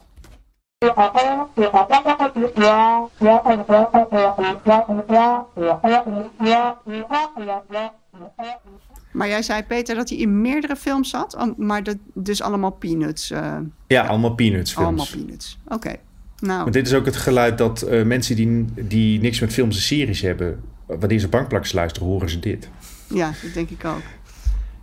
Maar 9.13 9.27
jij 9.27 9.41
zei, 9.41 9.63
Peter, 9.63 9.95
dat 9.95 10.09
hij 10.09 10.17
in 10.17 10.41
meerdere 10.41 10.75
films 10.75 11.09
zat. 11.09 11.53
Maar 11.57 11.83
dat, 11.83 11.97
dus 12.13 12.41
allemaal 12.41 12.71
peanuts. 12.71 13.31
eh, 13.31 13.57
Ja, 13.87 14.05
allemaal 14.07 14.35
Peanuts 14.35 14.71
films. 14.73 14.87
allemaal 14.87 15.07
peanuts. 15.25 15.59
Oké. 15.67 15.95
Nou, 16.39 16.63
Maar 16.63 16.71
dit 16.71 16.87
is 16.87 16.93
ook 16.93 17.05
het 17.05 17.15
geluid 17.15 17.57
dat 17.57 17.81
eh, 17.81 18.03
mensen 18.03 18.35
die, 18.35 18.65
die 18.87 19.19
niks 19.21 19.39
met 19.39 19.53
films 19.53 19.75
en 19.75 19.81
series 19.81 20.21
hebben... 20.21 20.59
wanneer 20.85 21.19
ze 21.19 21.27
bankplakkers 21.27 21.71
luisteren, 21.73 22.07
horen 22.07 22.29
ze 22.29 22.39
dit. 22.39 22.69
ja, 23.07 23.31
dat 23.43 23.53
denk 23.53 23.69
ik 23.69 23.85
ook. 23.85 24.01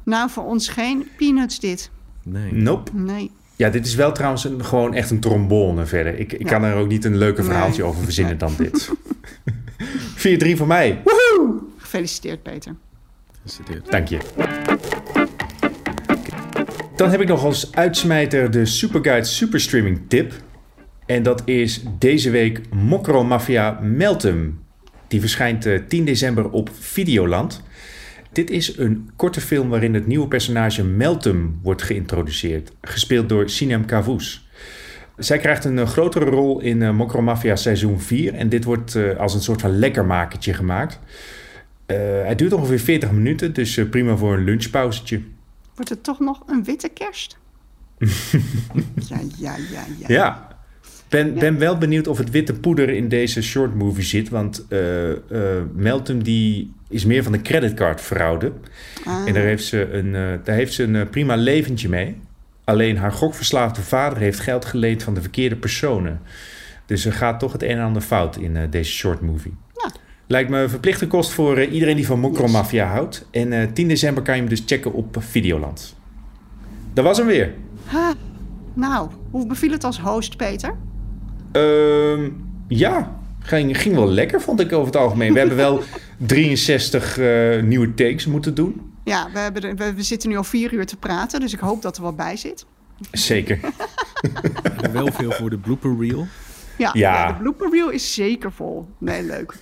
Nou, 0.05 0.31
voor 0.31 0.45
ons 0.45 0.69
geen 0.69 1.07
peanuts 1.17 1.61
dit. 1.61 1.91
nee. 2.23 2.53
Nope. 2.55 2.91
Nee. 2.95 3.31
Ja, 3.57 3.71
dit 3.71 3.87
is 3.87 3.95
wel 3.95 4.13
trouwens 4.13 4.45
een, 4.45 4.65
gewoon 4.65 4.95
echt 4.95 5.11
een 5.11 5.21
trombone 5.21 5.87
verder. 5.87 6.19
Ik, 6.19 6.33
ik 6.33 6.43
Ja. 6.43 6.49
kan 6.49 6.63
er 6.65 6.75
ook 6.77 6.89
niet 6.89 7.05
een 7.05 7.17
leuker 7.17 7.43
Nee. 7.43 7.53
verhaaltje 7.53 7.83
over 7.83 8.05
verzinnen 8.05 8.37
Nee. 8.39 8.49
dan 8.49 8.67
dit. 8.67 8.91
4-3 10.55 10.57
voor 10.57 10.67
mij. 10.67 11.03
Gefeliciteerd, 11.77 12.43
Peter. 12.43 12.75
Dank 13.89 14.09
je. 14.09 14.19
Dan 16.97 17.11
heb 17.11 17.21
ik 17.21 17.29
nog 17.29 17.45
als 17.45 17.75
uitsmijter 17.75 18.51
de 18.51 18.65
Superguide 18.65 19.27
Superstreaming 19.27 20.01
tip. 20.09 20.33
En 21.07 21.23
dat 21.23 21.43
is 21.45 21.83
deze 21.99 22.31
week 22.31 22.61
Mokro 22.73 23.25
Mafia 23.25 23.79
Meltem. 23.83 24.61
Die 25.09 25.21
verschijnt 25.21 25.67
eh, 25.67 25.81
10 25.89 26.05
december 26.05 26.51
op 26.51 26.71
Videoland. 26.79 27.63
Dit 28.33 28.51
is 28.51 28.79
een 28.79 29.11
korte 29.17 29.41
film 29.41 29.69
waarin 29.69 29.95
het 29.95 30.07
nieuwe 30.07 30.29
personage 30.29 30.85
Meltem 30.85 31.59
wordt 31.63 31.83
geïntroduceerd. 31.83 32.73
Gespeeld 32.81 33.29
door 33.29 33.51
Sinem 33.51 33.85
Kavous. 33.85 34.49
Zij 35.19 35.39
krijgt 35.39 35.65
een 35.65 35.79
eh, 35.79 35.87
grotere 35.87 36.25
rol 36.25 36.61
in 36.61 36.83
eh, 36.83 36.91
Mokro 36.91 37.23
Mafia 37.23 37.57
seizoen 37.57 38.01
4. 38.01 38.35
En 38.35 38.49
dit 38.49 38.65
wordt 38.65 38.95
eh, 38.95 39.17
als 39.17 39.35
een 39.35 39.41
soort 39.41 39.61
van 39.61 39.79
lekkermakertje 39.79 40.55
gemaakt. 40.55 40.99
Eh, 41.89 41.97
hij 41.99 42.35
duurt 42.35 42.53
ongeveer 42.53 42.79
40 42.79 43.11
minuten, 43.11 43.53
dus 43.53 43.77
eh, 43.77 43.89
prima 43.89 44.17
voor 44.17 44.35
een 44.35 44.45
lunchpauzetje. 44.45 45.21
Wordt 45.75 45.91
het 45.91 46.03
toch 46.03 46.21
nog 46.21 46.43
een 46.47 46.65
witte 46.65 46.89
kerst? 46.89 47.39
ja, 49.09 49.19
ja, 49.37 49.57
ja, 49.57 49.85
ja. 49.99 50.07
Ja. 50.07 50.49
Ben, 51.09 51.35
ben 51.35 51.59
wel 51.59 51.79
benieuwd 51.79 52.07
of 52.07 52.19
het 52.19 52.31
witte 52.31 52.55
poeder 52.55 52.89
in 52.89 53.09
deze 53.09 53.43
short 53.43 53.75
movie 53.75 54.05
zit. 54.05 54.29
Want 54.29 54.67
eh, 54.69 54.81
Meltem 55.75 56.23
die 56.23 56.73
is 56.89 57.05
meer 57.05 57.23
van 57.23 57.33
de 57.33 57.43
creditcardfraude. 57.43 58.53
Ah, 59.05 59.27
En 59.27 59.35
daar 59.35 59.43
heeft 59.43 59.65
ze 59.65 59.93
een, 59.93 60.13
daar 60.45 60.57
heeft 60.57 60.73
ze 60.73 60.83
een 60.83 61.09
prima 61.09 61.37
leventje 61.37 61.89
mee. 61.89 62.17
Alleen 62.65 62.97
haar 62.97 63.13
gokverslaafde 63.13 63.83
vader 63.83 64.19
heeft 64.19 64.41
geld 64.41 64.65
geleend 64.65 65.03
van 65.03 65.15
de 65.15 65.21
verkeerde 65.21 65.57
personen. 65.57 66.21
Dus 66.87 67.05
er 67.05 67.13
gaat 67.13 67.41
toch 67.41 67.53
het 67.53 67.63
een 67.63 67.69
en 67.69 67.85
ander 67.85 68.03
fout 68.03 68.37
in 68.37 68.71
deze 68.71 68.93
short 68.93 69.21
movie. 69.21 69.55
Lijkt 70.29 70.51
me 70.51 70.59
een 70.59 70.69
verplichte 70.71 71.07
kost 71.07 71.31
voor 71.31 71.57
eh, 71.57 71.73
iedereen 71.73 71.97
die 71.97 72.07
van 72.07 72.21
Mokro 72.21 72.43
Yes. 72.43 72.53
Mafia 72.53 72.87
houdt. 72.87 73.27
En 73.31 73.53
eh 73.53 73.67
10 73.73 73.89
december 73.89 74.23
kan 74.23 74.35
je 74.35 74.41
hem 74.41 74.51
dus 74.51 74.63
checken 74.67 74.93
op 74.93 75.17
Videoland. 75.19 75.97
Dat 76.93 77.05
was 77.05 77.19
hem 77.19 77.27
weer. 77.27 77.55
ha. 77.85 78.15
Nou, 78.75 79.11
hoe 79.31 79.47
beviel 79.47 79.71
het 79.71 79.85
als 79.85 80.01
host, 80.01 80.37
Peter? 80.37 80.75
Ehm, 81.53 82.31
ja, 82.69 83.17
ging, 83.41 83.81
ging 83.81 83.95
wel 83.95 84.09
lekker, 84.09 84.41
vond 84.41 84.61
ik 84.61 84.73
over 84.73 84.87
het 84.87 84.97
algemeen. 84.97 85.33
We 85.33 85.39
hebben 85.39 85.57
wel 85.57 85.83
63 86.27 87.19
eh, 87.19 87.63
nieuwe 87.63 87.95
takes 87.95 88.27
moeten 88.27 88.55
doen. 88.55 88.93
Ja, 89.05 89.29
we, 89.33 89.39
hebben 89.39 89.77
we, 89.77 89.95
we 89.95 90.03
zitten 90.03 90.29
nu 90.29 90.37
al 90.37 90.45
vier 90.45 90.73
uur 90.73 90.87
te 90.87 90.97
praten, 90.97 91.41
dus 91.41 91.53
ik 91.53 91.59
hoop 91.61 91.83
dat 91.83 91.97
er 91.97 92.03
wat 92.03 92.17
bij 92.17 92.37
zit. 92.37 92.67
Zeker. 93.13 93.61
En 94.83 94.93
wel 95.03 95.13
veel 95.13 95.31
voor 95.31 95.51
de 95.51 95.59
blooper 95.59 95.97
reel. 96.01 96.27
Ja, 96.79 96.91
Ja. 96.93 97.13
ja, 97.15 97.27
de 97.33 97.39
blooper 97.39 97.71
reel 97.71 97.91
is 97.91 98.15
zeker 98.15 98.53
vol. 98.53 98.89
Nee, 98.99 99.23
leuk. 99.23 99.55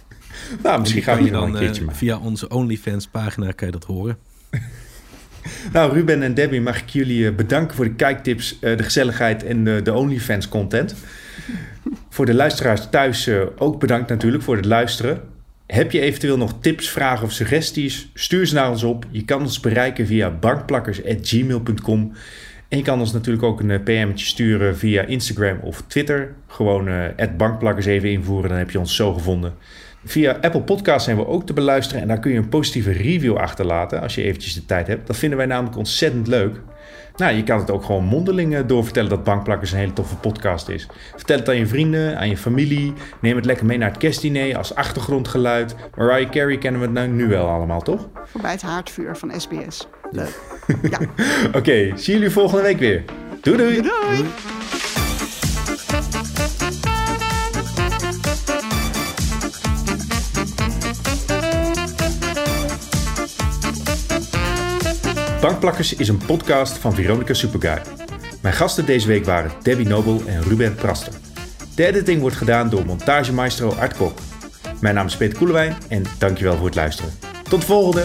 Nou, 0.62 0.81
misschien 0.81 1.03
gaan 1.03 1.16
we 1.16 1.22
hier 1.22 1.33
dan 1.33 1.55
een 1.55 1.59
keertje 1.59 1.83
maken. 1.83 1.99
via 1.99 2.18
onze 2.18 2.49
OnlyFans 2.49 3.07
pagina 3.07 3.51
kan 3.51 3.66
je 3.66 3.72
dat 3.72 3.85
horen. 3.85 4.18
Nou, 5.72 5.92
Ruben 5.92 6.22
en 6.22 6.35
Debbie, 6.35 6.61
mag 6.61 6.81
ik 6.81 6.88
jullie 6.88 7.27
eh, 7.27 7.35
bedanken 7.35 7.77
voor 7.77 7.85
de 7.85 7.94
kijktips, 7.94 8.59
eh, 8.61 8.77
de 8.77 8.83
gezelligheid 8.83 9.44
en 9.44 9.64
de, 9.64 9.92
OnlyFans 9.92 10.49
content. 10.49 10.94
voor 12.11 12.27
de 12.27 12.35
luisteraars 12.35 12.87
thuis 12.90 13.31
ook 13.57 13.81
bedankt 13.81 14.09
natuurlijk 14.09 14.42
voor 14.42 14.57
het 14.57 14.64
luisteren. 14.64 15.20
Heb 15.66 15.92
je 15.92 16.01
eventueel 16.01 16.37
nog 16.37 16.55
tips, 16.61 16.88
vragen 16.88 17.25
of 17.25 17.33
suggesties? 17.33 18.11
Stuur 18.14 18.46
ze 18.46 18.55
naar 18.55 18.70
ons 18.70 18.83
op. 18.83 19.07
Je 19.11 19.25
kan 19.25 19.40
ons 19.40 19.61
bereiken 19.61 20.07
via 20.07 20.31
bankplakkers.gmail.com. 20.31 22.12
En 22.68 22.79
je 22.79 22.85
kan 22.85 23.01
ons 23.01 23.12
natuurlijk 23.12 23.44
ook 23.44 23.61
een 23.61 23.83
PM'tje 23.83 24.27
sturen 24.27 24.77
via 24.77 25.03
Instagram 25.03 25.59
of 25.62 25.83
Twitter. 25.87 26.35
Gewoon 26.46 26.88
bankplakkers 27.37 27.87
even 27.87 28.11
invoeren, 28.11 28.49
dan 28.49 28.59
heb 28.59 28.70
je 28.70 28.79
ons 28.79 28.96
zo 28.96 29.12
gevonden. 29.12 29.55
Via 30.09 30.39
Apple 30.41 30.63
Podcasts 30.63 31.05
zijn 31.05 31.17
we 31.17 31.27
ook 31.27 31.47
te 31.47 31.53
beluisteren 31.53 32.03
en 32.03 32.09
daar 32.09 32.19
kun 32.19 32.33
je 32.33 32.39
een 32.39 32.49
positieve 32.49 32.93
review 32.93 33.37
achterlaten 33.37 34.01
als 34.01 34.15
je 34.15 34.23
eventjes 34.23 34.55
de 34.55 34.67
tijd 34.67 34.87
hebt. 34.87 35.07
Dat 35.07 35.17
vinden 35.17 35.39
wij 35.39 35.47
namelijk 35.47 35.77
ontzettend 35.77 36.27
leuk. 36.27 36.61
Nou, 37.17 37.35
je 37.37 37.43
kan 37.43 37.59
het 37.59 37.71
ook 37.71 37.85
gewoon 37.85 38.05
mondeling 38.05 38.55
eh, 38.55 38.61
doorvertellen 38.67 39.11
dat 39.11 39.25
Bankplakkers 39.25 39.73
een 39.73 39.79
hele 39.79 39.93
toffe 39.93 40.17
podcast 40.17 40.69
is. 40.69 40.89
Vertel 41.17 41.39
het 41.39 41.49
aan 41.49 41.57
je 41.57 41.67
vrienden, 41.67 42.19
aan 42.19 42.29
je 42.29 42.37
familie. 42.37 42.93
Neem 43.21 43.37
het 43.37 43.45
lekker 43.45 43.67
mee 43.67 43.79
naar 43.79 43.89
het 43.89 43.99
kerstdiner 43.99 44.57
als 44.57 44.75
achtergrondgeluid. 44.75 45.75
Mariah 45.97 46.31
Carey 46.31 46.59
kennen 46.59 46.81
we 46.81 46.87
het 46.87 46.97
nou 46.97 47.09
nu 47.09 47.29
wel 47.29 47.49
allemaal, 47.49 47.81
toch? 47.81 48.09
Voorbij 48.25 48.51
het 48.51 48.63
haardvuur 48.63 49.17
van 49.17 49.41
SBS. 49.41 49.89
Leuk. 50.11 50.41
Ja, 50.91 50.99
Oké, 51.59 51.93
zien 51.97 52.15
jullie 52.15 52.31
volgende 52.31 52.63
week 52.63 52.79
weer. 52.79 53.05
Doei 53.41 53.57
doei! 53.57 53.83
doei! 53.83 54.56
Plakplakkers 65.67 66.01
is 66.01 66.09
een 66.09 66.27
podcast 66.27 66.79
van 66.79 66.95
Veronica 66.95 67.35
Superguy. 67.35 67.79
Mijn 68.43 68.55
gasten 68.55 68.87
deze 68.87 69.07
week 69.07 69.25
waren 69.25 69.51
Debbie 69.62 69.87
Nobel 69.87 70.23
en 70.27 70.43
Ruben 70.43 70.75
Praster. 70.75 71.12
De 71.75 71.87
editing 71.87 72.21
wordt 72.21 72.37
gedaan 72.37 72.69
door 72.69 72.87
montagemaestro 72.87 73.73
Art 73.73 73.97
Kok. 73.97 74.19
Mijn 74.81 74.95
naam 74.95 75.07
is 75.07 75.17
Peter 75.17 75.39
Koelewijn 75.39 75.77
en 75.89 76.03
dankjewel 76.19 76.57
voor 76.57 76.67
het 76.67 76.75
luisteren. 76.75 77.12
Tot 77.49 77.61
de 77.61 77.67
volgende! 77.67 78.05